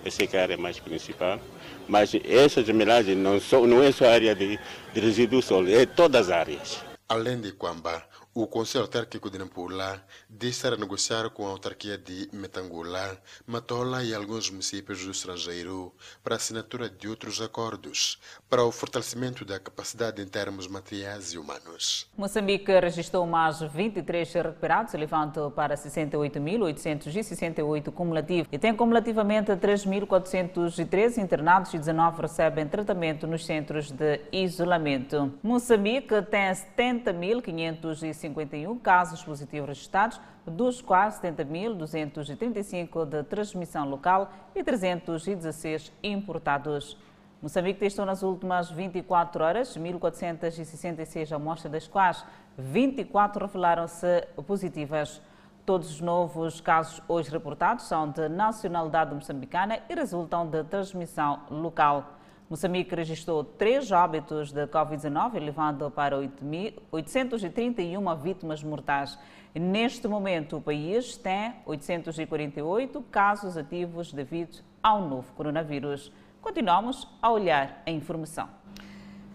Essa 0.05 0.23
é 0.23 0.39
a 0.39 0.43
área 0.43 0.57
mais 0.57 0.79
principal. 0.79 1.39
Mas 1.87 2.13
essa 2.23 2.63
gemelagem 2.63 3.15
não, 3.15 3.39
não 3.67 3.83
é 3.83 3.91
só 3.91 4.05
a 4.05 4.13
área 4.13 4.35
de, 4.35 4.59
de 4.93 4.99
resíduos 4.99 5.45
sólidos, 5.45 5.79
é 5.79 5.85
todas 5.85 6.29
as 6.29 6.31
áreas. 6.31 6.89
Além 7.09 7.41
de 7.41 7.51
Quamba, 7.53 8.03
o 8.41 8.47
Conselho 8.47 8.83
Autárquico 8.83 9.29
de 9.29 9.37
Nampula 9.37 10.01
diz 10.29 10.55
estar 10.55 10.71
a 10.71 10.77
negociar 10.77 11.29
com 11.29 11.45
a 11.45 11.49
autarquia 11.49 11.97
de 11.97 12.29
Metangula, 12.31 13.17
Matola 13.45 14.01
e 14.01 14.13
alguns 14.13 14.49
municípios 14.49 15.03
do 15.03 15.11
estrangeiro 15.11 15.93
para 16.23 16.35
a 16.35 16.37
assinatura 16.37 16.89
de 16.89 17.09
outros 17.09 17.41
acordos 17.41 18.17
para 18.49 18.63
o 18.63 18.71
fortalecimento 18.71 19.43
da 19.43 19.59
capacidade 19.59 20.21
em 20.21 20.25
termos 20.25 20.67
materiais 20.67 21.33
e 21.33 21.37
humanos. 21.37 22.09
Moçambique 22.17 22.71
registrou 22.79 23.27
mais 23.27 23.59
23 23.59 24.31
recuperados, 24.31 24.93
elevando 24.93 25.51
para 25.51 25.75
68.868 25.75 27.91
cumulativo 27.91 28.47
e 28.53 28.57
tem 28.57 28.73
cumulativamente 28.73 29.51
3.413 29.51 31.17
internados 31.17 31.73
e 31.73 31.77
19 31.77 32.21
recebem 32.21 32.69
tratamento 32.69 33.27
nos 33.27 33.45
centros 33.45 33.91
de 33.91 34.21
isolamento. 34.31 35.33
Moçambique 35.43 36.21
tem 36.31 36.53
70.550 36.77 38.28
51 38.29 38.77
casos 38.79 39.23
positivos 39.23 39.67
registrados, 39.67 40.21
dos 40.45 40.81
quais 40.81 41.19
70.235 41.19 43.05
de 43.05 43.23
transmissão 43.23 43.89
local 43.89 44.31
e 44.55 44.63
316 44.63 45.91
importados. 46.03 46.97
Moçambique 47.41 47.79
testou 47.79 48.05
nas 48.05 48.21
últimas 48.21 48.69
24 48.69 49.43
horas 49.43 49.77
1.466 49.77 51.31
amostras, 51.31 51.71
das 51.71 51.87
quais 51.87 52.25
24 52.57 53.45
revelaram-se 53.45 54.27
positivas. 54.45 55.21
Todos 55.65 55.89
os 55.91 56.01
novos 56.01 56.59
casos 56.59 57.01
hoje 57.07 57.29
reportados 57.29 57.85
são 57.85 58.09
de 58.09 58.27
nacionalidade 58.27 59.13
moçambicana 59.13 59.79
e 59.87 59.95
resultam 59.95 60.47
de 60.47 60.63
transmissão 60.63 61.41
local. 61.49 62.18
Moçambique 62.49 62.95
registrou 62.95 63.43
três 63.43 63.91
óbitos 63.91 64.51
de 64.51 64.65
Covid-19, 64.65 65.35
elevando 65.35 65.91
para 65.91 66.17
831 66.17 68.15
vítimas 68.15 68.63
mortais. 68.63 69.19
Neste 69.53 70.07
momento, 70.07 70.57
o 70.57 70.61
país 70.61 71.15
tem 71.15 71.53
848 71.63 73.01
casos 73.11 73.55
ativos 73.55 74.11
devido 74.11 74.63
ao 74.81 75.07
novo 75.07 75.31
coronavírus. 75.33 76.11
Continuamos 76.41 77.07
a 77.21 77.29
olhar 77.29 77.83
a 77.85 77.91
informação. 77.91 78.49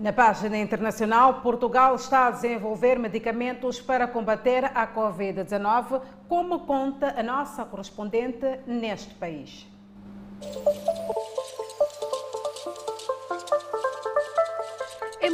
Na 0.00 0.12
página 0.12 0.58
internacional, 0.58 1.34
Portugal 1.34 1.94
está 1.94 2.26
a 2.26 2.30
desenvolver 2.32 2.98
medicamentos 2.98 3.80
para 3.80 4.08
combater 4.08 4.64
a 4.64 4.88
Covid-19, 4.88 6.02
como 6.28 6.66
conta 6.66 7.14
a 7.16 7.22
nossa 7.22 7.64
correspondente 7.64 8.58
neste 8.66 9.14
país. 9.14 9.68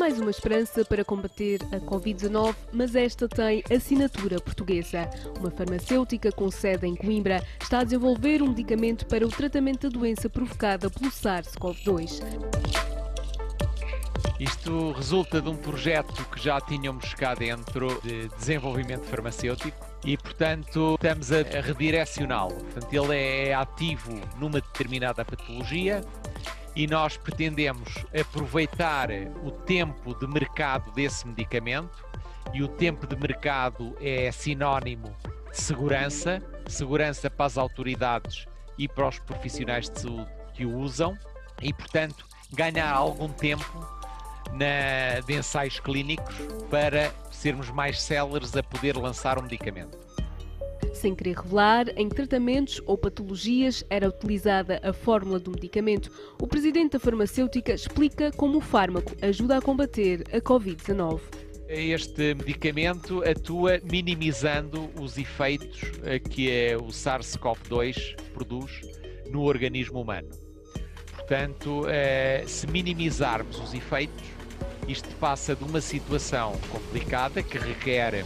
Mais 0.00 0.18
uma 0.18 0.30
esperança 0.30 0.82
para 0.82 1.04
combater 1.04 1.60
a 1.64 1.78
Covid-19, 1.78 2.56
mas 2.72 2.94
esta 2.94 3.28
tem 3.28 3.62
assinatura 3.70 4.40
portuguesa. 4.40 5.10
Uma 5.38 5.50
farmacêutica 5.50 6.32
com 6.32 6.50
sede 6.50 6.86
em 6.86 6.96
Coimbra 6.96 7.44
está 7.60 7.80
a 7.80 7.84
desenvolver 7.84 8.40
um 8.40 8.48
medicamento 8.48 9.04
para 9.04 9.26
o 9.26 9.28
tratamento 9.28 9.90
da 9.90 9.98
doença 9.98 10.30
provocada 10.30 10.88
pelo 10.88 11.10
SARS-CoV-2. 11.10 12.22
Isto 14.40 14.92
resulta 14.92 15.38
de 15.38 15.50
um 15.50 15.56
projeto 15.56 16.24
que 16.30 16.42
já 16.42 16.58
tínhamos 16.62 17.12
cá 17.12 17.34
dentro 17.34 18.00
de 18.00 18.26
desenvolvimento 18.38 19.04
farmacêutico 19.04 19.86
e, 20.02 20.16
portanto, 20.16 20.94
estamos 20.94 21.30
a 21.30 21.42
redirecioná-lo. 21.60 22.56
Ele 22.90 23.14
é 23.14 23.52
ativo 23.52 24.18
numa 24.38 24.62
determinada 24.62 25.22
patologia 25.26 26.02
e 26.74 26.86
nós 26.86 27.16
pretendemos 27.16 27.88
aproveitar 28.18 29.08
o 29.42 29.50
tempo 29.50 30.14
de 30.18 30.26
mercado 30.26 30.90
desse 30.92 31.26
medicamento. 31.26 32.04
E 32.52 32.62
o 32.62 32.68
tempo 32.68 33.06
de 33.06 33.16
mercado 33.16 33.96
é 34.00 34.30
sinónimo 34.32 35.14
de 35.50 35.60
segurança, 35.60 36.42
segurança 36.66 37.30
para 37.30 37.46
as 37.46 37.58
autoridades 37.58 38.46
e 38.78 38.88
para 38.88 39.08
os 39.08 39.18
profissionais 39.18 39.88
de 39.88 40.00
saúde 40.00 40.30
que 40.54 40.64
o 40.64 40.76
usam. 40.78 41.16
E, 41.62 41.72
portanto, 41.72 42.24
ganhar 42.52 42.92
algum 42.92 43.28
tempo 43.28 43.64
na, 44.52 45.20
de 45.20 45.34
ensaios 45.34 45.78
clínicos 45.78 46.34
para 46.70 47.12
sermos 47.30 47.70
mais 47.70 48.00
céleres 48.00 48.56
a 48.56 48.62
poder 48.62 48.96
lançar 48.96 49.38
um 49.38 49.42
medicamento. 49.42 49.98
Sem 50.92 51.14
querer 51.14 51.36
revelar 51.36 51.86
em 51.96 52.08
tratamentos 52.08 52.82
ou 52.86 52.98
patologias 52.98 53.84
era 53.88 54.08
utilizada 54.08 54.80
a 54.82 54.92
fórmula 54.92 55.38
do 55.38 55.50
medicamento, 55.50 56.10
o 56.40 56.46
presidente 56.46 56.92
da 56.92 57.00
farmacêutica 57.00 57.72
explica 57.72 58.30
como 58.32 58.58
o 58.58 58.60
fármaco 58.60 59.14
ajuda 59.22 59.58
a 59.58 59.62
combater 59.62 60.24
a 60.32 60.40
Covid-19. 60.40 61.20
Este 61.68 62.34
medicamento 62.34 63.22
atua 63.22 63.80
minimizando 63.84 64.90
os 65.00 65.16
efeitos 65.16 65.82
que 66.28 66.74
o 66.76 66.88
SARS-CoV-2 66.88 68.16
produz 68.34 68.80
no 69.30 69.42
organismo 69.42 70.00
humano. 70.00 70.28
Portanto, 71.14 71.86
eh, 71.88 72.42
se 72.48 72.66
minimizarmos 72.66 73.60
os 73.60 73.72
efeitos, 73.72 74.24
isto 74.88 75.08
passa 75.16 75.54
de 75.54 75.62
uma 75.62 75.80
situação 75.80 76.58
complicada 76.72 77.40
que 77.40 77.56
requer 77.56 78.24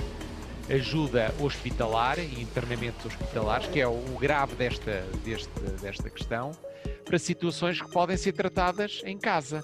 ajuda 0.68 1.34
hospitalar 1.40 2.18
e 2.18 2.40
internamentos 2.40 3.04
hospitalares, 3.06 3.66
que 3.68 3.80
é 3.80 3.86
o 3.86 4.00
grave 4.18 4.54
desta, 4.54 5.02
deste, 5.24 5.60
desta 5.80 6.10
questão, 6.10 6.52
para 7.04 7.18
situações 7.18 7.80
que 7.80 7.90
podem 7.90 8.16
ser 8.16 8.32
tratadas 8.32 9.02
em 9.04 9.18
casa. 9.18 9.62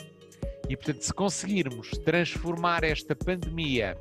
E, 0.69 0.77
portanto, 0.77 1.03
se 1.03 1.13
conseguirmos 1.13 1.91
transformar 2.05 2.85
esta 2.85 3.17
pandemia 3.17 3.97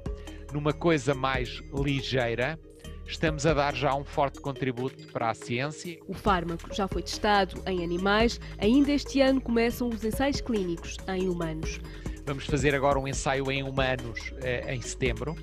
numa 0.53 0.73
coisa 0.73 1.13
mais 1.15 1.61
ligeira, 1.73 2.59
estamos 3.07 3.45
a 3.45 3.53
dar 3.53 3.75
já 3.75 3.95
um 3.95 4.03
forte 4.03 4.39
contributo 4.39 5.07
para 5.07 5.31
a 5.31 5.33
ciência. 5.33 5.99
O 6.07 6.13
fármaco 6.13 6.73
já 6.73 6.87
foi 6.87 7.01
testado 7.01 7.61
em 7.65 7.83
animais, 7.83 8.39
ainda 8.59 8.91
este 8.91 9.21
ano 9.21 9.41
começam 9.41 9.89
os 9.89 10.03
ensaios 10.03 10.41
clínicos 10.41 10.97
em 11.07 11.27
humanos. 11.27 11.79
Vamos 12.25 12.45
fazer 12.45 12.75
agora 12.75 12.99
um 12.99 13.07
ensaio 13.07 13.51
em 13.51 13.63
humanos 13.63 14.31
eh, 14.43 14.75
em 14.75 14.81
setembro. 14.81 15.35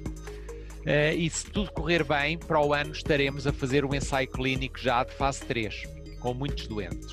Uh, 0.86 1.18
e 1.18 1.28
se 1.28 1.44
tudo 1.50 1.72
correr 1.72 2.04
bem, 2.04 2.38
para 2.38 2.64
o 2.64 2.72
ano 2.72 2.92
estaremos 2.92 3.44
a 3.44 3.52
fazer 3.52 3.84
um 3.84 3.92
ensaio 3.92 4.28
clínico 4.28 4.78
já 4.78 5.02
de 5.02 5.12
fase 5.14 5.44
3, 5.44 5.82
com 6.20 6.32
muitos 6.32 6.68
doentes. 6.68 7.10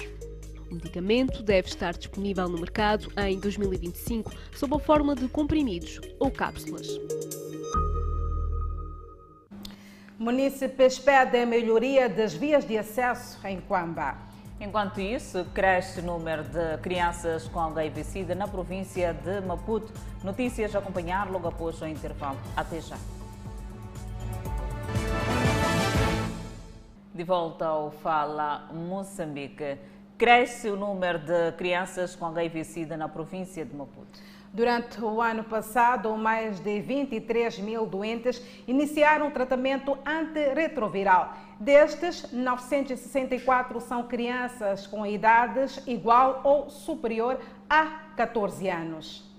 O 0.70 0.76
medicamento 0.76 1.42
deve 1.42 1.70
estar 1.70 1.92
disponível 1.94 2.48
no 2.48 2.60
mercado 2.60 3.12
em 3.18 3.40
2025, 3.40 4.32
sob 4.56 4.76
a 4.76 4.80
forma 4.80 5.16
de 5.16 5.28
comprimidos 5.28 6.00
ou 6.20 6.30
cápsulas. 6.30 6.88
Munícipes 10.20 11.00
pedem 11.00 11.42
a 11.42 11.46
melhoria 11.48 12.08
das 12.08 12.36
vias 12.36 12.68
de 12.68 12.78
acesso 12.78 13.40
em 13.48 13.60
Quamba. 13.60 14.16
Enquanto 14.62 15.02
isso, 15.02 15.46
cresce 15.52 16.00
o 16.00 16.04
número 16.04 16.44
de 16.44 16.78
crianças 16.78 17.48
com 17.48 17.60
HIV-Sida 17.60 18.36
na 18.36 18.48
província 18.48 19.16
de 19.16 19.42
Maputo. 19.42 19.92
Notícias 20.24 20.76
a 20.76 20.80
acompanhar 20.80 21.30
logo 21.32 21.48
após 21.48 21.82
o 21.82 21.88
intervalo. 21.88 22.38
Até 22.56 22.80
já. 22.80 22.98
De 27.14 27.24
volta 27.24 27.68
ao 27.68 27.92
Fala 27.92 28.68
Moçambique. 28.74 29.78
cresce 30.18 30.68
o 30.68 30.76
número 30.76 31.20
de 31.20 31.52
crianças 31.52 32.16
com 32.16 32.26
HIV-Sida 32.26 32.98
na 32.98 33.08
província 33.08 33.64
de 33.64 33.76
Maputo. 33.76 34.20
Durante 34.52 35.00
o 35.00 35.22
ano 35.22 35.44
passado, 35.44 36.18
mais 36.18 36.60
de 36.60 36.82
23 36.82 37.60
mil 37.60 37.86
doentes 37.86 38.42
iniciaram 38.68 39.30
tratamento 39.30 39.96
antirretroviral. 40.04 41.36
Destes, 41.60 42.32
964 42.32 43.80
são 43.80 44.08
crianças 44.08 44.88
com 44.88 45.06
idades 45.06 45.84
igual 45.86 46.42
ou 46.44 46.72
superior 46.72 47.40
a 47.70 48.10
14 48.18 48.68
anos. 48.70 49.33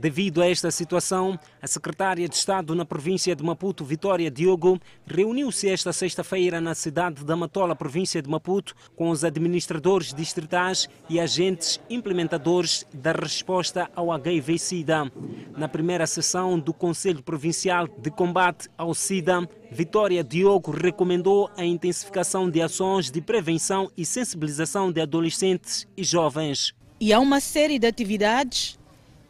Devido 0.00 0.40
a 0.40 0.48
esta 0.48 0.70
situação, 0.70 1.38
a 1.60 1.66
secretária 1.66 2.26
de 2.26 2.34
Estado 2.34 2.74
na 2.74 2.86
província 2.86 3.36
de 3.36 3.44
Maputo, 3.44 3.84
Vitória 3.84 4.30
Diogo, 4.30 4.80
reuniu-se 5.06 5.68
esta 5.68 5.92
sexta-feira 5.92 6.58
na 6.58 6.74
cidade 6.74 7.22
da 7.22 7.36
Matola, 7.36 7.76
província 7.76 8.22
de 8.22 8.28
Maputo, 8.30 8.74
com 8.96 9.10
os 9.10 9.24
administradores 9.24 10.14
distritais 10.14 10.88
e 11.06 11.20
agentes 11.20 11.78
implementadores 11.90 12.86
da 12.94 13.12
resposta 13.12 13.90
ao 13.94 14.10
HIV-Sida. 14.10 15.12
Na 15.54 15.68
primeira 15.68 16.06
sessão 16.06 16.58
do 16.58 16.72
Conselho 16.72 17.22
Provincial 17.22 17.86
de 17.86 18.10
Combate 18.10 18.70
ao 18.78 18.94
SIDA, 18.94 19.46
Vitória 19.70 20.24
Diogo 20.24 20.70
recomendou 20.70 21.50
a 21.58 21.62
intensificação 21.62 22.48
de 22.48 22.62
ações 22.62 23.10
de 23.10 23.20
prevenção 23.20 23.90
e 23.94 24.06
sensibilização 24.06 24.90
de 24.90 25.02
adolescentes 25.02 25.86
e 25.94 26.02
jovens. 26.02 26.72
E 26.98 27.12
há 27.12 27.20
uma 27.20 27.40
série 27.40 27.78
de 27.78 27.86
atividades 27.86 28.79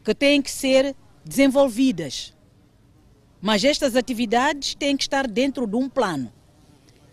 que 0.04 0.14
têm 0.14 0.40
que 0.40 0.50
ser 0.50 0.94
desenvolvidas. 1.24 2.34
Mas 3.40 3.64
estas 3.64 3.96
atividades 3.96 4.74
têm 4.74 4.96
que 4.96 5.04
estar 5.04 5.26
dentro 5.26 5.66
de 5.66 5.76
um 5.76 5.88
plano 5.88 6.32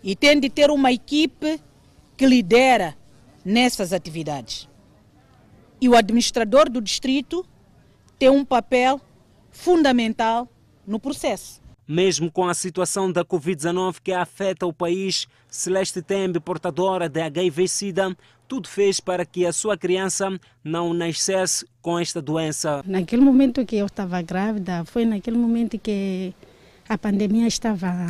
e 0.02 0.14
tem 0.14 0.38
de 0.38 0.48
ter 0.48 0.70
uma 0.70 0.92
equipe 0.92 1.60
que 2.16 2.26
lidera 2.26 2.96
nessas 3.44 3.92
atividades. 3.92 4.68
E 5.80 5.88
o 5.88 5.96
administrador 5.96 6.68
do 6.68 6.80
distrito 6.80 7.46
tem 8.18 8.28
um 8.28 8.44
papel 8.44 9.00
fundamental 9.50 10.48
no 10.86 10.98
processo. 10.98 11.62
Mesmo 11.86 12.30
com 12.30 12.46
a 12.46 12.52
situação 12.52 13.10
da 13.10 13.24
Covid-19 13.24 13.96
que 14.02 14.12
afeta 14.12 14.66
o 14.66 14.72
país, 14.72 15.26
Celeste 15.48 16.02
Tembe, 16.02 16.38
portadora 16.38 17.08
de 17.08 17.20
HIV-Sida, 17.20 18.14
tudo 18.48 18.66
fez 18.66 18.98
para 18.98 19.26
que 19.26 19.44
a 19.44 19.52
sua 19.52 19.76
criança 19.76 20.40
não 20.64 20.94
nascesse 20.94 21.66
com 21.82 21.98
esta 21.98 22.20
doença. 22.20 22.82
Naquele 22.86 23.22
momento 23.22 23.64
que 23.66 23.76
eu 23.76 23.86
estava 23.86 24.20
grávida, 24.22 24.84
foi 24.86 25.04
naquele 25.04 25.36
momento 25.36 25.78
que 25.78 26.32
a 26.88 26.96
pandemia 26.96 27.46
estava. 27.46 28.06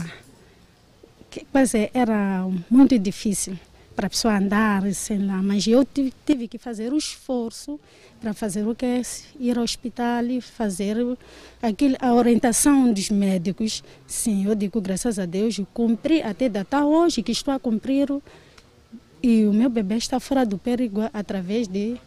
Que, 1.28 1.45
era 1.93 2.47
muito 2.70 2.99
difícil 2.99 3.59
para 3.95 4.07
a 4.07 4.11
pessoa 4.11 4.39
andar, 4.39 4.91
sei 4.95 5.18
lá, 5.18 5.43
mas 5.43 5.66
eu 5.66 5.84
tive, 5.84 6.12
tive 6.24 6.47
que 6.47 6.57
fazer 6.57 6.93
o 6.93 6.97
esforço 6.97 7.80
para 8.20 8.32
fazer 8.32 8.64
o 8.64 8.72
que 8.72 8.86
é 8.86 9.03
ir 9.41 9.59
ao 9.59 9.64
hospital 9.64 10.24
e 10.24 10.41
fazer 10.41 10.97
aquilo, 11.61 11.97
a 12.01 12.14
orientação 12.14 12.93
dos 12.93 13.11
médicos. 13.11 13.82
Sim, 14.07 14.47
eu 14.47 14.55
digo 14.55 14.80
graças 14.80 15.18
a 15.18 15.26
Deus, 15.26 15.59
eu 15.59 15.66
cumpri 15.74 16.22
até 16.22 16.49
data 16.49 16.84
hoje 16.84 17.24
que 17.24 17.32
estou 17.32 17.53
a 17.53 17.59
cumprir 17.59 18.09
e 19.23 19.47
o 19.47 19.53
meu 19.53 19.69
bebê 19.69 19.97
está 19.97 20.21
fora 20.21 20.45
do 20.45 20.59
perigo 20.59 21.01
através 21.12 21.66
de 21.69 22.01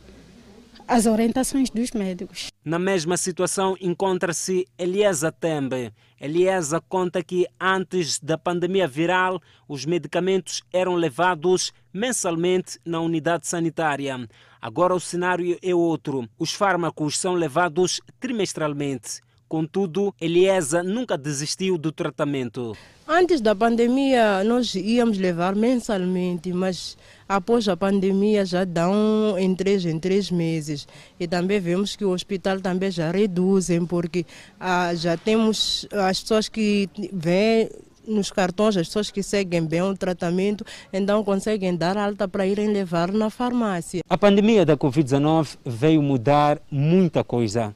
as 0.87 1.05
orientações 1.05 1.69
dos 1.69 1.91
médicos. 1.91 2.49
Na 2.65 2.77
mesma 2.77 3.15
situação 3.15 3.77
encontra-se 3.79 4.67
Eliesa 4.77 5.31
Tembe. 5.31 5.91
Eliesa 6.19 6.81
conta 6.81 7.23
que 7.23 7.47
antes 7.59 8.19
da 8.19 8.37
pandemia 8.37 8.87
viral, 8.87 9.41
os 9.67 9.85
medicamentos 9.85 10.61
eram 10.71 10.95
levados 10.95 11.71
mensalmente 11.93 12.77
na 12.85 12.99
unidade 12.99 13.47
sanitária. 13.47 14.27
Agora 14.61 14.93
o 14.93 14.99
cenário 14.99 15.57
é 15.63 15.73
outro. 15.73 16.27
Os 16.37 16.53
fármacos 16.53 17.17
são 17.17 17.33
levados 17.33 18.01
trimestralmente. 18.19 19.21
Contudo, 19.51 20.15
Eliesa 20.21 20.81
nunca 20.81 21.17
desistiu 21.17 21.77
do 21.77 21.91
tratamento. 21.91 22.73
Antes 23.05 23.41
da 23.41 23.53
pandemia, 23.53 24.45
nós 24.45 24.73
íamos 24.75 25.17
levar 25.17 25.55
mensalmente, 25.55 26.53
mas 26.53 26.97
após 27.27 27.67
a 27.67 27.75
pandemia 27.75 28.45
já 28.45 28.63
dão 28.63 29.37
em 29.37 29.53
três 29.53 29.85
em 29.85 29.99
três 29.99 30.31
meses. 30.31 30.87
E 31.19 31.27
também 31.27 31.59
vemos 31.59 31.97
que 31.97 32.05
o 32.05 32.11
hospital 32.11 32.61
também 32.61 32.89
já 32.91 33.11
reduzem, 33.11 33.85
porque 33.85 34.25
ah, 34.57 34.95
já 34.95 35.17
temos 35.17 35.85
as 35.91 36.21
pessoas 36.21 36.47
que 36.47 36.89
vêm 37.11 37.69
nos 38.07 38.31
cartões, 38.31 38.77
as 38.77 38.87
pessoas 38.87 39.11
que 39.11 39.21
seguem 39.21 39.65
bem 39.65 39.81
o 39.81 39.97
tratamento, 39.97 40.63
então 40.93 41.25
conseguem 41.25 41.75
dar 41.75 41.97
alta 41.97 42.25
para 42.25 42.47
irem 42.47 42.69
levar 42.69 43.11
na 43.11 43.29
farmácia. 43.29 44.01
A 44.09 44.17
pandemia 44.17 44.65
da 44.65 44.77
Covid-19 44.77 45.57
veio 45.65 46.01
mudar 46.01 46.61
muita 46.71 47.21
coisa. 47.21 47.75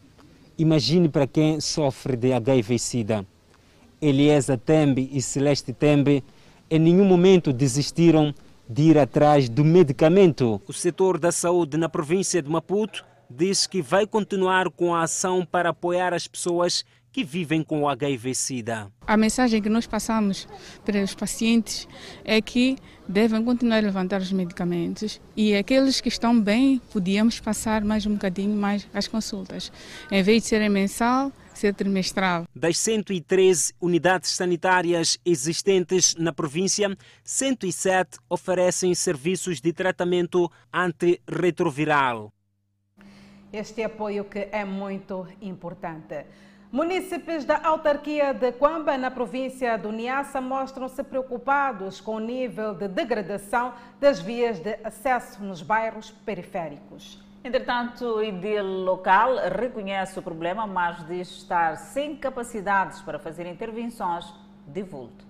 Imagine 0.57 1.09
para 1.09 1.27
quem 1.27 1.59
sofre 1.59 2.15
de 2.15 2.31
HIV-Sida. 2.31 3.25
Eliesa 4.01 4.57
Tembe 4.57 5.09
e 5.11 5.21
Celeste 5.21 5.73
Tembe 5.73 6.23
em 6.69 6.79
nenhum 6.79 7.03
momento 7.03 7.51
desistiram 7.51 8.33
de 8.67 8.83
ir 8.83 8.97
atrás 8.97 9.49
do 9.49 9.65
medicamento. 9.65 10.61
O 10.65 10.71
setor 10.71 11.19
da 11.19 11.31
saúde 11.31 11.77
na 11.77 11.89
província 11.89 12.41
de 12.41 12.49
Maputo 12.49 13.05
diz 13.29 13.67
que 13.67 13.81
vai 13.81 14.07
continuar 14.07 14.69
com 14.69 14.95
a 14.95 15.03
ação 15.03 15.45
para 15.45 15.69
apoiar 15.69 16.13
as 16.13 16.25
pessoas 16.25 16.85
que 17.15 17.23
vivem 17.23 17.63
com 17.63 17.83
o 17.83 17.87
HIV-Sida. 17.87 18.91
A 19.07 19.15
mensagem 19.15 19.61
que 19.61 19.69
nós 19.69 19.87
passamos 19.87 20.45
para 20.83 21.01
os 21.01 21.15
pacientes 21.15 21.87
é 22.25 22.41
que 22.41 22.75
devem 23.07 23.41
continuar 23.41 23.77
a 23.77 23.81
levantar 23.83 24.19
os 24.19 24.33
medicamentos 24.33 25.21
e 25.33 25.55
aqueles 25.55 26.01
que 26.01 26.09
estão 26.09 26.37
bem, 26.37 26.81
podíamos 26.91 27.39
passar 27.39 27.85
mais 27.85 28.05
um 28.05 28.15
bocadinho 28.15 28.53
mais 28.53 28.85
as 28.93 29.07
consultas. 29.07 29.71
Em 30.11 30.21
vez 30.21 30.43
de 30.43 30.49
serem 30.49 30.67
mensal, 30.67 31.31
ser 31.53 31.73
trimestral. 31.73 32.43
Das 32.53 32.77
113 32.79 33.71
unidades 33.79 34.31
sanitárias 34.31 35.17
existentes 35.25 36.15
na 36.15 36.33
província, 36.33 36.97
107 37.23 38.17
oferecem 38.29 38.93
serviços 38.93 39.61
de 39.61 39.71
tratamento 39.71 40.51
antirretroviral. 40.73 42.33
Este 43.53 43.83
apoio 43.83 44.25
que 44.25 44.49
é 44.51 44.65
muito 44.65 45.25
importante. 45.41 46.25
Munícipes 46.75 47.45
da 47.45 47.57
autarquia 47.63 48.33
de 48.33 48.51
Quamba, 48.51 48.97
na 48.97 49.09
província 49.09 49.77
do 49.77 49.93
Niassa, 49.93 50.41
mostram-se 50.41 51.01
preocupados 51.05 52.01
com 52.01 52.17
o 52.17 52.19
nível 52.19 52.73
de 52.73 52.89
degradação 52.89 53.73
das 53.97 54.19
vias 54.19 54.59
de 54.59 54.77
acesso 54.83 55.41
nos 55.41 55.61
bairros 55.61 56.11
periféricos. 56.11 57.23
Entretanto, 57.45 58.03
o 58.03 58.21
IDIL 58.21 58.83
local 58.83 59.37
reconhece 59.57 60.19
o 60.19 60.21
problema, 60.21 60.67
mas 60.67 61.01
diz 61.07 61.29
estar 61.29 61.77
sem 61.77 62.13
capacidades 62.13 62.99
para 62.99 63.19
fazer 63.19 63.45
intervenções 63.47 64.33
de 64.67 64.83
vulto. 64.83 65.24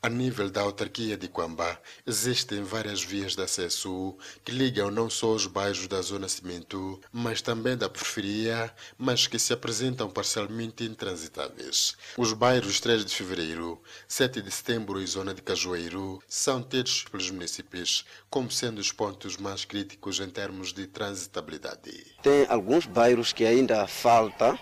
A 0.00 0.08
nível 0.08 0.48
da 0.48 0.60
autarquia 0.60 1.16
de 1.16 1.26
Quambá, 1.26 1.76
existem 2.06 2.62
várias 2.62 3.02
vias 3.02 3.34
de 3.34 3.42
acesso 3.42 4.16
que 4.44 4.52
ligam 4.52 4.92
não 4.92 5.10
só 5.10 5.32
os 5.32 5.48
bairros 5.48 5.88
da 5.88 6.00
Zona 6.00 6.28
Cimento, 6.28 7.00
mas 7.12 7.42
também 7.42 7.76
da 7.76 7.88
periferia, 7.88 8.72
mas 8.96 9.26
que 9.26 9.40
se 9.40 9.52
apresentam 9.52 10.08
parcialmente 10.08 10.84
intransitáveis. 10.84 11.96
Os 12.16 12.32
bairros 12.32 12.78
3 12.78 13.04
de 13.04 13.12
Fevereiro, 13.12 13.82
7 14.06 14.40
de 14.40 14.52
Setembro 14.52 15.02
e 15.02 15.06
Zona 15.06 15.34
de 15.34 15.42
Cajueiro 15.42 16.22
são 16.28 16.62
tidos 16.62 17.02
pelos 17.10 17.28
municípios 17.32 18.04
como 18.30 18.52
sendo 18.52 18.78
os 18.78 18.92
pontos 18.92 19.36
mais 19.36 19.64
críticos 19.64 20.20
em 20.20 20.30
termos 20.30 20.72
de 20.72 20.86
transitabilidade. 20.86 22.06
Tem 22.22 22.46
alguns 22.48 22.86
bairros 22.86 23.32
que 23.32 23.44
ainda 23.44 23.84
falta 23.88 24.56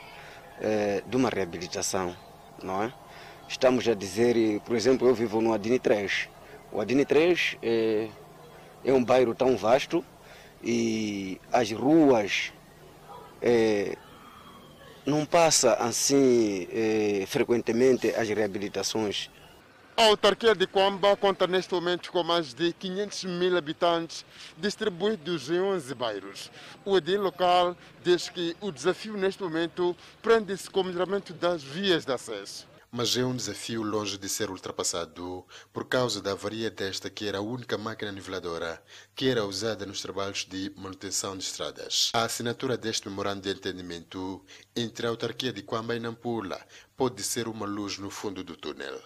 é, 0.62 1.03
de 1.07 1.14
uma 1.14 1.28
reabilitação, 1.28 2.16
não 2.62 2.82
é? 2.82 3.05
Estamos 3.49 3.86
a 3.88 3.94
dizer, 3.94 4.61
por 4.61 4.76
exemplo, 4.76 5.07
eu 5.09 5.14
vivo 5.14 5.40
no 5.40 5.53
Adini 5.53 5.78
3. 5.78 6.28
O 6.72 6.80
Adini 6.80 7.05
3 7.05 7.57
é, 7.62 8.09
é 8.84 8.92
um 8.92 9.05
bairro 9.05 9.34
tão 9.34 9.57
vasto 9.57 10.05
e 10.62 11.40
as 11.53 11.70
ruas 11.70 12.53
é, 13.40 13.97
não 15.05 15.24
passa 15.24 15.74
assim 15.74 16.66
é, 16.72 17.24
frequentemente 17.26 18.09
as 18.14 18.28
reabilitações. 18.28 19.30
A 19.97 20.09
autarquia 20.09 20.55
de 20.55 20.66
Quamba 20.66 21.16
conta 21.16 21.47
neste 21.47 21.72
momento 21.72 22.12
com 22.12 22.22
mais 22.22 22.53
de 22.53 22.70
500 22.74 23.24
mil 23.24 23.57
habitantes 23.57 24.26
distribuídos 24.59 25.49
em 25.49 25.59
11 25.59 25.94
bairros. 25.94 26.51
O 26.84 26.99
edil 26.99 27.22
local 27.22 27.74
diz 28.05 28.28
que 28.28 28.55
o 28.61 28.70
desafio 28.70 29.16
neste 29.16 29.42
momento 29.42 29.97
prende-se 30.20 30.68
com 30.68 30.80
o 30.80 30.84
melhoramento 30.84 31.32
das 31.32 31.62
vias 31.62 32.05
de 32.05 32.12
acesso 32.12 32.75
mas 32.91 33.16
é 33.16 33.24
um 33.24 33.34
desafio 33.34 33.82
longe 33.82 34.16
de 34.18 34.28
ser 34.28 34.51
ultrapassado 34.51 35.45
por 35.72 35.87
causa 35.87 36.22
da 36.22 36.32
avaria 36.32 36.70
desta 36.70 37.11
que 37.11 37.26
era 37.26 37.39
a 37.39 37.43
única 37.43 37.76
máquina 37.76 38.12
niveladora 38.12 38.82
que 39.14 39.28
era 39.28 39.45
usada 39.45 39.84
nos 39.84 40.01
trabalhos 40.01 40.45
de 40.45 40.72
manutenção 40.76 41.37
de 41.37 41.45
estradas. 41.45 42.11
A 42.14 42.24
assinatura 42.24 42.76
deste 42.76 43.09
memorando 43.09 43.43
de 43.43 43.51
entendimento 43.51 44.45
entre 44.74 45.07
a 45.07 45.11
autarquia 45.11 45.53
de 45.53 45.62
Quamba 45.62 45.97
e 45.97 46.01
Nampula 46.01 46.61
pode 46.97 47.22
ser 47.22 47.49
uma 47.49 47.66
luz 47.66 47.99
no 47.99 48.11
fundo 48.11 48.43
do 48.43 48.57
túnel. 48.57 49.01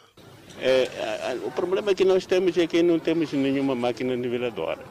É, 0.58 1.38
o 1.44 1.50
problema 1.50 1.94
que 1.94 2.04
nós 2.04 2.26
temos 2.26 2.56
é 2.58 2.66
que 2.66 2.82
não 2.82 2.98
temos 2.98 3.32
nenhuma 3.32 3.74
máquina 3.74 4.14
niveladora. 4.16 4.84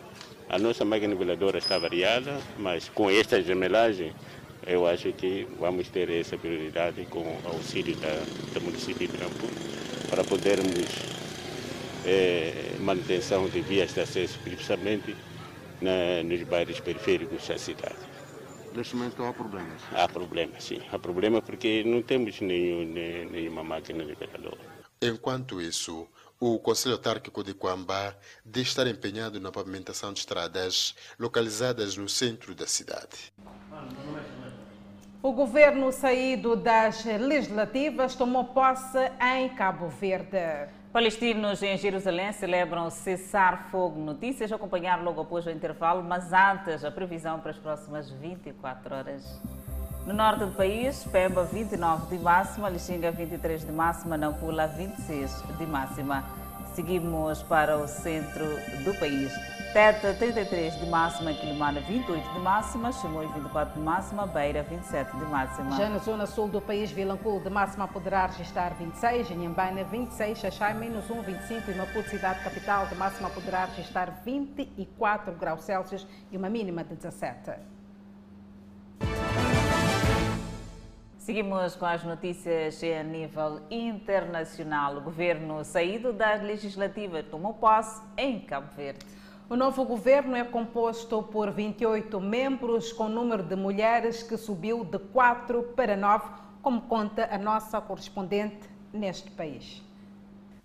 A 0.49 0.57
nossa 0.57 0.83
máquina 0.83 1.13
niveladora 1.13 1.59
está 1.59 1.77
variada, 1.77 2.39
mas 2.57 2.89
com 2.89 3.09
esta 3.09 3.41
gemelagem 3.41 4.15
eu 4.65 4.87
acho 4.87 5.11
que 5.13 5.47
vamos 5.59 5.89
ter 5.89 6.09
essa 6.09 6.37
prioridade 6.37 7.05
com 7.05 7.19
o 7.19 7.41
auxílio 7.45 7.95
da, 7.97 8.23
do 8.53 8.61
município 8.61 9.07
de 9.07 9.17
Nampula 9.17 9.51
para 10.09 10.23
podermos 10.23 10.87
é, 12.05 12.75
manutenção 12.79 13.47
de 13.47 13.61
vias 13.61 13.93
de 13.93 14.01
acesso, 14.01 14.39
principalmente 14.39 15.15
na, 15.81 16.23
nos 16.23 16.41
bairros 16.43 16.79
periféricos 16.79 17.47
da 17.47 17.57
cidade. 17.57 18.09
Neste 18.75 18.95
momento 18.95 19.23
há 19.23 19.33
problemas? 19.33 19.81
Há 19.91 20.07
problemas, 20.07 20.63
sim. 20.63 20.81
Há 20.91 20.99
problema 20.99 21.41
porque 21.41 21.83
não 21.83 22.01
temos 22.01 22.39
nenhum, 22.39 22.85
nenhuma 23.31 23.63
máquina 23.63 24.03
niveladora. 24.03 24.59
Enquanto 25.01 25.61
isso, 25.61 26.07
o 26.39 26.59
Conselho 26.59 26.95
Autárquico 26.95 27.43
de 27.43 27.53
Coambá 27.53 28.15
diz 28.45 28.67
estar 28.67 28.85
empenhado 28.85 29.39
na 29.39 29.51
pavimentação 29.51 30.13
de 30.13 30.19
estradas 30.19 30.93
localizadas 31.17 31.97
no 31.97 32.07
centro 32.07 32.53
da 32.53 32.67
cidade. 32.67 33.33
O 35.21 35.33
governo 35.33 35.91
saído 35.91 36.55
das 36.55 37.03
legislativas 37.03 38.15
tomou 38.15 38.45
posse 38.45 38.97
em 39.35 39.49
Cabo 39.49 39.89
Verde. 39.89 40.69
Palestinos 40.93 41.61
em 41.61 41.77
Jerusalém 41.77 42.31
celebram 42.31 42.89
cessar-fogo. 42.89 43.99
Notícias 43.99 44.49
a 44.49 44.55
acompanhar 44.55 45.03
logo 45.03 45.19
após 45.19 45.45
o 45.45 45.49
intervalo, 45.49 46.01
mas 46.01 46.31
antes 46.31 46.85
a 46.85 46.89
previsão 46.89 47.37
para 47.41 47.51
as 47.51 47.57
próximas 47.57 48.09
24 48.09 48.95
horas. 48.95 49.41
No 50.07 50.13
norte 50.13 50.45
do 50.45 50.51
país, 50.55 51.03
Pemba 51.11 51.43
29 51.43 52.15
de 52.15 52.23
máxima, 52.23 52.69
Lixinga 52.69 53.11
23 53.11 53.65
de 53.65 53.73
máxima, 53.73 54.15
Nampula 54.15 54.67
26 54.67 55.43
de 55.57 55.65
máxima. 55.65 56.23
Seguimos 56.79 57.43
para 57.43 57.77
o 57.77 57.85
centro 57.89 58.45
do 58.85 58.97
país. 58.97 59.33
Teta 59.73 60.13
33 60.13 60.79
de 60.79 60.85
máxima, 60.85 61.33
Quilimana 61.33 61.81
28 61.81 62.31
de 62.31 62.39
máxima, 62.39 62.89
Chimoio 62.93 63.27
24 63.33 63.73
de 63.73 63.81
máxima, 63.81 64.25
Beira 64.25 64.63
27 64.63 65.11
de 65.17 65.25
máxima. 65.25 65.75
Já 65.75 65.89
na 65.89 65.97
zona 65.97 66.25
sul 66.25 66.47
do 66.47 66.61
país, 66.61 66.89
Vilanculo 66.89 67.41
de 67.41 67.49
máxima 67.49 67.85
poderá 67.85 68.27
registrar 68.27 68.75
26, 68.75 69.29
Inhambaina 69.31 69.83
26, 69.83 70.37
Xaxai 70.37 70.73
menos 70.73 71.09
1, 71.09 71.21
25 71.21 71.69
e 71.69 71.75
Maputo, 71.75 72.09
cidade 72.09 72.41
capital, 72.45 72.87
de 72.87 72.95
máxima 72.95 73.29
poderá 73.29 73.65
registrar 73.65 74.21
24 74.23 75.33
graus 75.33 75.65
Celsius 75.65 76.07
e 76.31 76.37
uma 76.37 76.49
mínima 76.49 76.85
de 76.85 76.95
17. 76.95 77.59
Seguimos 81.29 81.75
com 81.75 81.85
as 81.85 82.03
notícias 82.03 82.81
a 82.83 83.03
nível 83.03 83.61
internacional. 83.69 84.97
O 84.97 85.01
governo 85.01 85.63
saído 85.63 86.11
das 86.11 86.41
legislativas 86.41 87.23
tomou 87.29 87.53
posse 87.53 88.01
em 88.17 88.39
Cabo 88.39 88.75
Verde. 88.75 89.05
O 89.47 89.55
novo 89.55 89.85
governo 89.85 90.35
é 90.35 90.43
composto 90.43 91.21
por 91.21 91.51
28 91.51 92.19
membros, 92.19 92.91
com 92.91 93.03
o 93.03 93.09
número 93.09 93.43
de 93.43 93.55
mulheres 93.55 94.23
que 94.23 94.35
subiu 94.37 94.83
de 94.83 94.97
4 94.97 95.61
para 95.75 95.95
9, 95.95 96.25
como 96.63 96.81
conta 96.81 97.29
a 97.31 97.37
nossa 97.37 97.79
correspondente 97.79 98.67
neste 98.91 99.29
país. 99.29 99.87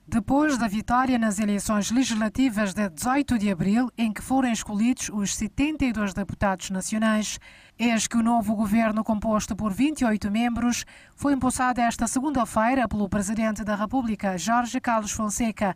Depois 0.07 0.59
da 0.59 0.69
vitória 0.69 1.19
nas 1.19 1.39
eleições 1.39 1.91
legislativas 1.91 2.75
de 2.75 2.91
18 2.91 3.39
de 3.39 3.51
abril, 3.51 3.91
em 3.97 4.13
que 4.13 4.21
foram 4.21 4.53
escolhidos 4.53 5.09
os 5.09 5.35
72 5.35 6.13
deputados 6.13 6.69
nacionais, 6.69 7.41
eis 7.79 8.07
que 8.07 8.19
o 8.19 8.23
novo 8.23 8.55
governo, 8.55 9.03
composto 9.03 9.57
por 9.57 9.73
28 9.73 10.31
membros, 10.31 10.85
foi 11.17 11.33
impulsado 11.33 11.81
esta 11.81 12.07
segunda-feira 12.07 12.87
pelo 12.87 13.09
Presidente 13.09 13.65
da 13.65 13.75
República, 13.75 14.37
Jorge 14.37 14.79
Carlos 14.79 15.11
Fonseca. 15.11 15.75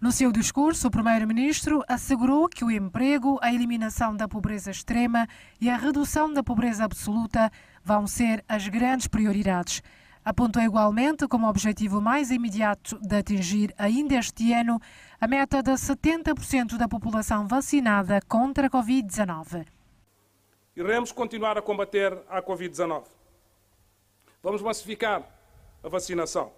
No 0.00 0.10
seu 0.10 0.32
discurso, 0.32 0.88
o 0.88 0.90
primeiro-ministro 0.90 1.80
assegurou 1.88 2.48
que 2.48 2.64
o 2.64 2.70
emprego, 2.72 3.38
a 3.40 3.52
eliminação 3.52 4.14
da 4.16 4.26
pobreza 4.26 4.72
extrema 4.72 5.28
e 5.60 5.70
a 5.70 5.76
redução 5.76 6.32
da 6.32 6.42
pobreza 6.42 6.84
absoluta 6.84 7.48
vão 7.84 8.08
ser 8.08 8.44
as 8.48 8.66
grandes 8.66 9.06
prioridades. 9.06 9.82
Apontou 10.28 10.60
igualmente 10.60 11.26
como 11.26 11.48
objetivo 11.48 12.02
mais 12.02 12.30
imediato 12.30 12.98
de 12.98 13.16
atingir 13.16 13.74
ainda 13.78 14.14
este 14.16 14.52
ano 14.52 14.78
a 15.18 15.26
meta 15.26 15.62
de 15.62 15.70
70% 15.70 16.76
da 16.76 16.86
população 16.86 17.48
vacinada 17.48 18.20
contra 18.28 18.66
a 18.66 18.70
Covid-19. 18.70 19.66
Iremos 20.76 21.12
continuar 21.12 21.56
a 21.56 21.62
combater 21.62 22.12
a 22.28 22.42
Covid-19. 22.42 23.04
Vamos 24.42 24.60
massificar 24.60 25.22
a 25.82 25.88
vacinação. 25.88 26.52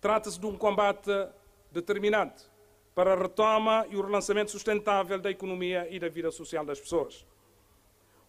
Trata-se 0.00 0.38
de 0.38 0.46
um 0.46 0.56
combate 0.56 1.10
determinante 1.72 2.44
para 2.94 3.14
a 3.14 3.16
retoma 3.16 3.84
e 3.90 3.96
o 3.96 4.00
relançamento 4.00 4.52
sustentável 4.52 5.18
da 5.18 5.32
economia 5.32 5.88
e 5.90 5.98
da 5.98 6.08
vida 6.08 6.30
social 6.30 6.64
das 6.64 6.78
pessoas. 6.78 7.26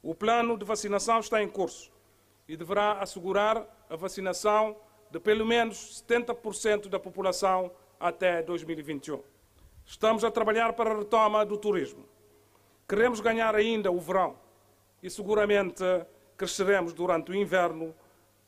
O 0.01 0.16
plano 0.16 0.58
de 0.58 0.66
vacinação 0.66 1.20
está 1.20 1.43
em 1.43 1.47
curso 1.47 1.91
e 2.47 2.58
deverá 2.58 2.93
assegurar 2.93 3.77
a 3.90 3.96
vacinação 3.96 4.76
de 5.12 5.20
pelo 5.20 5.46
menos 5.46 6.04
70% 6.08 6.90
da 6.90 7.00
população 7.00 7.72
até 8.00 8.42
2021. 8.42 9.22
Estamos 9.86 10.24
a 10.24 10.32
trabalhar 10.32 10.74
para 10.74 10.92
a 10.92 10.98
retoma 10.98 11.46
do 11.46 11.58
turismo. 11.58 12.06
Queremos 12.88 13.20
ganhar 13.20 13.56
ainda 13.56 13.92
o 13.92 14.00
verão 14.00 14.38
e 15.02 15.10
seguramente 15.10 15.84
cresceremos 16.36 16.94
durante 16.94 17.32
o 17.32 17.36
inverno 17.36 17.96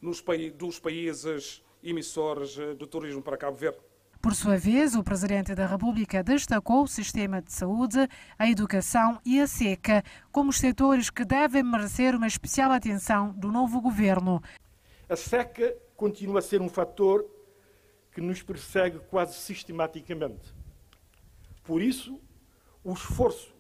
nos 0.02 0.24
dos 0.56 0.80
países 0.80 1.64
emissores 1.84 2.52
de 2.52 2.88
turismo 2.88 3.22
para 3.22 3.38
Cabo 3.38 3.56
Verde. 3.56 3.80
Por 4.22 4.36
sua 4.36 4.58
vez, 4.58 4.96
o 4.96 5.04
Presidente 5.04 5.56
da 5.56 5.66
República 5.66 6.22
destacou 6.22 6.84
o 6.84 6.88
sistema 6.88 7.42
de 7.42 7.54
saúde, 7.54 8.06
a 8.38 8.50
educação 8.50 9.18
e 9.26 9.40
a 9.40 9.48
seca 9.48 10.04
como 10.30 10.50
os 10.50 10.58
setores 10.58 11.10
que 11.10 11.24
devem 11.24 11.64
merecer 11.64 12.14
uma 12.14 12.28
especial 12.28 12.70
atenção 12.72 13.32
do 13.32 13.50
novo 13.50 13.80
governo. 13.80 14.42
A 15.10 15.16
seca 15.16 15.76
continua 15.96 16.38
a 16.38 16.42
ser 16.42 16.62
um 16.62 16.70
fator 16.70 17.28
que 18.12 18.22
nos 18.22 18.44
persegue 18.44 19.00
quase 19.10 19.34
sistematicamente. 19.34 20.54
Por 21.64 21.82
isso, 21.82 22.22
o 22.84 22.94
esforço 22.94 23.52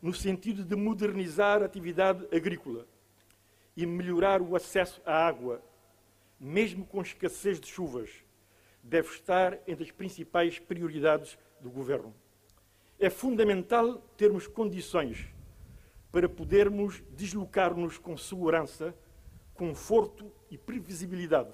no 0.00 0.14
sentido 0.14 0.62
de 0.62 0.76
modernizar 0.76 1.62
a 1.62 1.64
atividade 1.64 2.24
agrícola 2.32 2.86
e 3.76 3.84
melhorar 3.84 4.40
o 4.40 4.54
acesso 4.54 5.02
à 5.04 5.26
água, 5.26 5.60
mesmo 6.38 6.86
com 6.86 7.02
escassez 7.02 7.58
de 7.58 7.66
chuvas, 7.66 8.10
deve 8.80 9.08
estar 9.08 9.58
entre 9.66 9.82
as 9.82 9.90
principais 9.90 10.60
prioridades 10.60 11.36
do 11.60 11.70
Governo. 11.70 12.14
É 13.00 13.10
fundamental 13.10 13.98
termos 14.16 14.46
condições 14.46 15.26
para 16.12 16.28
podermos 16.28 17.02
deslocar-nos 17.10 17.98
com 17.98 18.16
segurança, 18.16 18.94
conforto 19.58 20.32
e 20.48 20.56
previsibilidade 20.56 21.52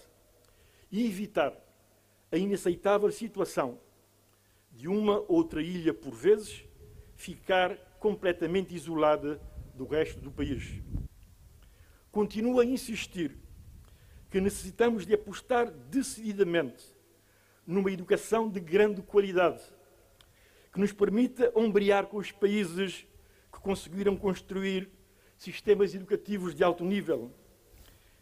e 0.93 1.07
evitar 1.07 1.57
a 2.31 2.37
inaceitável 2.37 3.11
situação 3.11 3.81
de 4.71 4.87
uma 4.89 5.25
outra 5.27 5.63
ilha, 5.63 5.95
por 5.95 6.13
vezes, 6.13 6.65
ficar 7.17 7.77
completamente 7.99 8.75
isolada 8.75 9.41
do 9.75 9.87
resto 9.87 10.21
do 10.21 10.31
país. 10.31 10.83
Continuo 12.13 12.61
a 12.61 12.65
insistir 12.65 13.39
que 14.31 14.39
necessitamos 14.39 15.07
de 15.07 15.15
apostar 15.15 15.71
decididamente 15.71 16.85
numa 17.67 17.91
educação 17.91 18.51
de 18.51 18.61
grande 18.61 19.01
qualidade, 19.01 19.63
que 20.71 20.79
nos 20.79 20.93
permita 20.93 21.51
ombrear 21.55 22.07
com 22.07 22.19
os 22.19 22.31
países 22.31 23.07
que 23.51 23.61
conseguiram 23.61 24.15
construir 24.15 24.91
sistemas 25.39 25.95
educativos 25.95 26.55
de 26.55 26.63
alto 26.63 26.85
nível, 26.85 27.33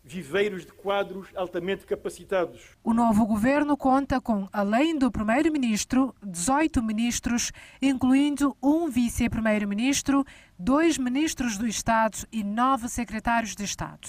viveiros 0.04 0.66
de 0.66 0.72
quadros 0.72 1.28
altamente 1.34 1.86
capacitados. 1.86 2.76
O 2.82 2.92
novo 2.92 3.24
governo 3.24 3.76
conta 3.76 4.20
com, 4.20 4.48
além 4.52 4.98
do 4.98 5.10
primeiro-ministro, 5.10 6.14
18 6.22 6.82
ministros, 6.82 7.52
incluindo 7.80 8.56
um 8.62 8.88
vice-primeiro-ministro, 8.88 10.24
dois 10.58 10.98
ministros 10.98 11.56
do 11.56 11.66
Estado 11.66 12.26
e 12.32 12.42
nove 12.42 12.88
secretários 12.88 13.54
de 13.54 13.64
Estado. 13.64 14.08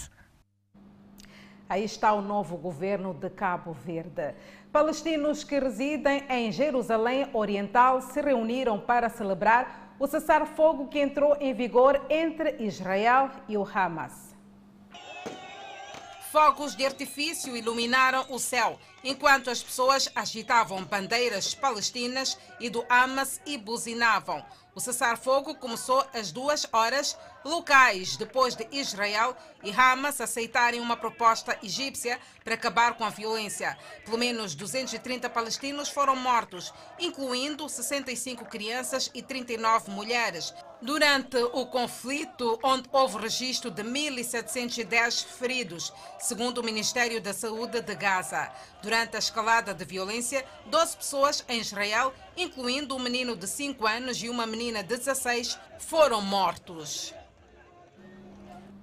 Aí 1.68 1.84
está 1.84 2.12
o 2.12 2.20
novo 2.20 2.56
governo 2.56 3.14
de 3.14 3.30
Cabo 3.30 3.72
Verde. 3.72 4.34
Palestinos 4.70 5.44
que 5.44 5.58
residem 5.58 6.24
em 6.28 6.52
Jerusalém 6.52 7.28
Oriental 7.32 8.02
se 8.02 8.20
reuniram 8.20 8.78
para 8.78 9.08
celebrar 9.08 9.94
o 9.98 10.06
cessar-fogo 10.06 10.88
que 10.88 10.98
entrou 10.98 11.36
em 11.40 11.54
vigor 11.54 12.04
entre 12.10 12.56
Israel 12.58 13.30
e 13.48 13.56
o 13.56 13.62
Hamas. 13.62 14.33
Fogos 16.34 16.74
de 16.74 16.84
artifício 16.84 17.56
iluminaram 17.56 18.26
o 18.28 18.40
céu, 18.40 18.76
enquanto 19.04 19.50
as 19.50 19.62
pessoas 19.62 20.10
agitavam 20.16 20.82
bandeiras 20.82 21.54
palestinas 21.54 22.36
e 22.58 22.68
do 22.68 22.84
Hamas 22.88 23.40
e 23.46 23.56
buzinavam. 23.56 24.44
O 24.74 24.80
cessar-fogo 24.80 25.54
começou 25.54 26.04
às 26.12 26.32
duas 26.32 26.66
horas 26.72 27.16
locais, 27.44 28.16
depois 28.16 28.54
de 28.54 28.66
Israel 28.72 29.36
e 29.62 29.70
Hamas 29.70 30.20
aceitarem 30.20 30.80
uma 30.80 30.96
proposta 30.96 31.58
egípcia 31.62 32.18
para 32.42 32.54
acabar 32.54 32.94
com 32.94 33.04
a 33.04 33.10
violência. 33.10 33.76
Pelo 34.04 34.18
menos 34.18 34.54
230 34.54 35.28
palestinos 35.30 35.88
foram 35.88 36.16
mortos, 36.16 36.72
incluindo 36.98 37.68
65 37.68 38.44
crianças 38.46 39.10
e 39.14 39.22
39 39.22 39.90
mulheres. 39.90 40.54
Durante 40.82 41.36
o 41.36 41.64
conflito, 41.66 42.58
onde 42.62 42.88
houve 42.92 43.18
registro 43.18 43.70
de 43.70 43.82
1.710 43.82 45.24
feridos, 45.24 45.92
segundo 46.18 46.58
o 46.58 46.64
Ministério 46.64 47.22
da 47.22 47.32
Saúde 47.32 47.80
de 47.80 47.94
Gaza. 47.94 48.52
Durante 48.82 49.16
a 49.16 49.18
escalada 49.18 49.72
de 49.72 49.84
violência, 49.84 50.44
12 50.66 50.96
pessoas 50.98 51.44
em 51.48 51.58
Israel, 51.58 52.12
incluindo 52.36 52.94
um 52.94 52.98
menino 52.98 53.34
de 53.34 53.46
5 53.46 53.86
anos 53.86 54.22
e 54.22 54.28
uma 54.28 54.46
menina 54.46 54.82
de 54.82 54.96
16, 54.96 55.58
foram 55.78 56.20
mortos. 56.20 57.14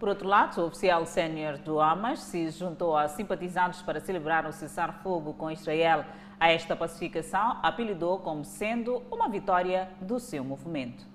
Por 0.02 0.10
outro 0.10 0.28
lado, 0.28 0.60
o 0.60 0.66
oficial 0.66 1.06
sénior 1.06 1.60
do 1.60 1.80
Hamas 1.80 2.22
se 2.22 2.50
juntou 2.50 2.98
a 2.98 3.08
simpatizantes 3.08 3.84
para 3.84 4.00
celebrar 4.00 4.48
o 4.48 4.52
cessar-fogo 4.52 5.36
com 5.36 5.52
Israel. 5.52 6.04
A 6.40 6.52
esta 6.52 6.76
pacificação 6.76 7.60
apelidou 7.62 8.18
como 8.18 8.44
sendo 8.44 9.04
uma 9.12 9.30
vitória 9.30 9.92
do 10.02 10.20
seu 10.20 10.44
movimento. 10.44 11.11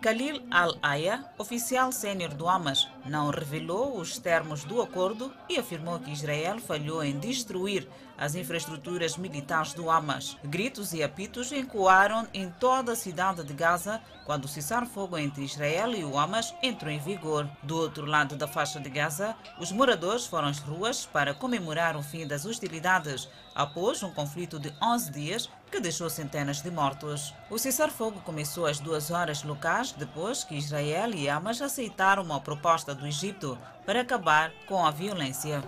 Khalil 0.00 0.42
Al-Aya, 0.50 1.24
oficial 1.36 1.92
sênior 1.92 2.32
do 2.32 2.48
Hamas, 2.48 2.88
não 3.04 3.28
revelou 3.28 3.98
os 3.98 4.18
termos 4.18 4.64
do 4.64 4.80
acordo 4.80 5.30
e 5.48 5.58
afirmou 5.58 5.98
que 5.98 6.10
Israel 6.10 6.58
falhou 6.58 7.04
em 7.04 7.18
destruir 7.18 7.86
as 8.16 8.34
infraestruturas 8.34 9.16
militares 9.16 9.74
do 9.74 9.90
Hamas. 9.90 10.36
Gritos 10.44 10.94
e 10.94 11.02
apitos 11.02 11.52
ecoaram 11.52 12.26
em 12.32 12.50
toda 12.50 12.92
a 12.92 12.96
cidade 12.96 13.44
de 13.44 13.52
Gaza 13.52 14.00
quando 14.24 14.44
o 14.44 14.48
cessar-fogo 14.48 15.18
entre 15.18 15.44
Israel 15.44 15.92
e 15.94 16.04
o 16.04 16.18
Hamas 16.18 16.54
entrou 16.62 16.90
em 16.90 16.98
vigor. 16.98 17.48
Do 17.62 17.76
outro 17.76 18.06
lado 18.06 18.36
da 18.36 18.46
faixa 18.46 18.80
de 18.80 18.88
Gaza, 18.88 19.36
os 19.58 19.72
moradores 19.72 20.26
foram 20.26 20.48
às 20.48 20.58
ruas 20.58 21.04
para 21.04 21.34
comemorar 21.34 21.96
o 21.96 22.02
fim 22.02 22.26
das 22.26 22.44
hostilidades 22.44 23.28
após 23.54 24.02
um 24.02 24.12
conflito 24.12 24.58
de 24.58 24.72
11 24.82 25.10
dias 25.10 25.50
que 25.70 25.80
deixou 25.80 26.10
centenas 26.10 26.60
de 26.60 26.70
mortos. 26.70 27.32
O 27.48 27.58
cessar-fogo 27.58 28.20
começou 28.20 28.66
às 28.66 28.80
duas 28.80 29.10
horas 29.10 29.42
locais 29.44 29.92
depois 29.92 30.42
que 30.42 30.56
Israel 30.56 31.14
e 31.14 31.28
Hamas 31.28 31.62
aceitaram 31.62 32.22
uma 32.22 32.40
proposta 32.40 32.94
do 32.94 33.06
Egito 33.06 33.56
para 33.86 34.00
acabar 34.00 34.52
com 34.66 34.84
a 34.84 34.90
violência. 34.90 35.62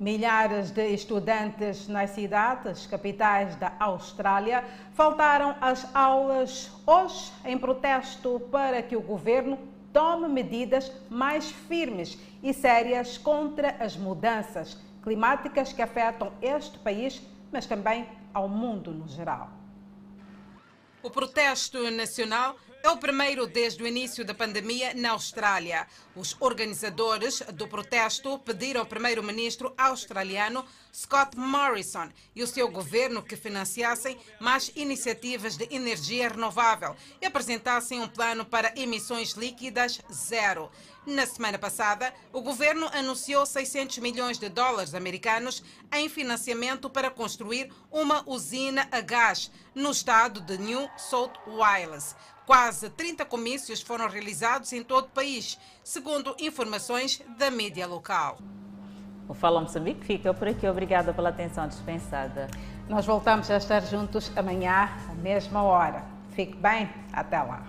Milhares 0.00 0.70
de 0.70 0.86
estudantes 0.94 1.88
nas 1.88 2.10
cidades 2.10 2.86
capitais 2.86 3.56
da 3.56 3.72
Austrália 3.80 4.64
faltaram 4.94 5.56
às 5.60 5.92
aulas 5.94 6.70
hoje 6.86 7.32
em 7.44 7.58
protesto 7.58 8.40
para 8.50 8.80
que 8.80 8.96
o 8.96 9.00
governo 9.00 9.58
tome 9.92 10.28
medidas 10.28 10.92
mais 11.10 11.50
firmes 11.50 12.16
e 12.42 12.54
sérias 12.54 13.18
contra 13.18 13.74
as 13.80 13.96
mudanças 13.96 14.78
climáticas 15.08 15.72
que 15.72 15.80
afetam 15.80 16.30
este 16.42 16.78
país, 16.80 17.22
mas 17.50 17.64
também 17.64 18.06
ao 18.34 18.46
mundo 18.46 18.92
no 18.92 19.08
geral. 19.08 19.50
O 21.02 21.08
protesto 21.08 21.90
nacional 21.90 22.56
é 22.82 22.90
o 22.90 22.98
primeiro 22.98 23.46
desde 23.46 23.82
o 23.82 23.86
início 23.86 24.22
da 24.22 24.34
pandemia 24.34 24.92
na 24.92 25.12
Austrália. 25.12 25.86
Os 26.14 26.36
organizadores 26.38 27.40
do 27.54 27.66
protesto 27.66 28.38
pediram 28.40 28.82
ao 28.82 28.86
primeiro-ministro 28.86 29.72
australiano 29.78 30.62
Scott 30.94 31.36
Morrison 31.38 32.10
e 32.36 32.42
o 32.42 32.46
seu 32.46 32.70
governo 32.70 33.22
que 33.22 33.34
financiassem 33.36 34.18
mais 34.38 34.70
iniciativas 34.76 35.56
de 35.56 35.74
energia 35.74 36.28
renovável 36.28 36.94
e 37.20 37.26
apresentassem 37.26 38.00
um 38.00 38.08
plano 38.08 38.44
para 38.44 38.72
emissões 38.78 39.32
líquidas 39.32 40.00
zero. 40.12 40.70
Na 41.08 41.24
semana 41.24 41.58
passada, 41.58 42.12
o 42.34 42.42
governo 42.42 42.86
anunciou 42.92 43.46
600 43.46 43.96
milhões 43.96 44.36
de 44.36 44.50
dólares 44.50 44.94
americanos 44.94 45.64
em 45.90 46.06
financiamento 46.06 46.90
para 46.90 47.10
construir 47.10 47.72
uma 47.90 48.22
usina 48.26 48.86
a 48.92 49.00
gás 49.00 49.50
no 49.74 49.90
estado 49.90 50.42
de 50.42 50.58
New 50.58 50.86
South 50.98 51.32
Wales. 51.46 52.14
Quase 52.44 52.90
30 52.90 53.24
comícios 53.24 53.80
foram 53.80 54.06
realizados 54.06 54.70
em 54.74 54.82
todo 54.82 55.06
o 55.06 55.10
país, 55.10 55.58
segundo 55.82 56.36
informações 56.38 57.22
da 57.38 57.50
mídia 57.50 57.86
local. 57.86 58.36
O 59.26 59.32
Fala 59.32 59.62
Moçambique 59.62 60.04
fica 60.04 60.34
por 60.34 60.46
aqui. 60.46 60.68
Obrigada 60.68 61.14
pela 61.14 61.30
atenção 61.30 61.66
dispensada. 61.66 62.48
Nós 62.86 63.06
voltamos 63.06 63.50
a 63.50 63.56
estar 63.56 63.80
juntos 63.80 64.30
amanhã, 64.36 64.90
à 65.08 65.14
mesma 65.14 65.62
hora. 65.62 66.04
Fique 66.32 66.54
bem. 66.54 66.86
Até 67.14 67.40
lá. 67.40 67.66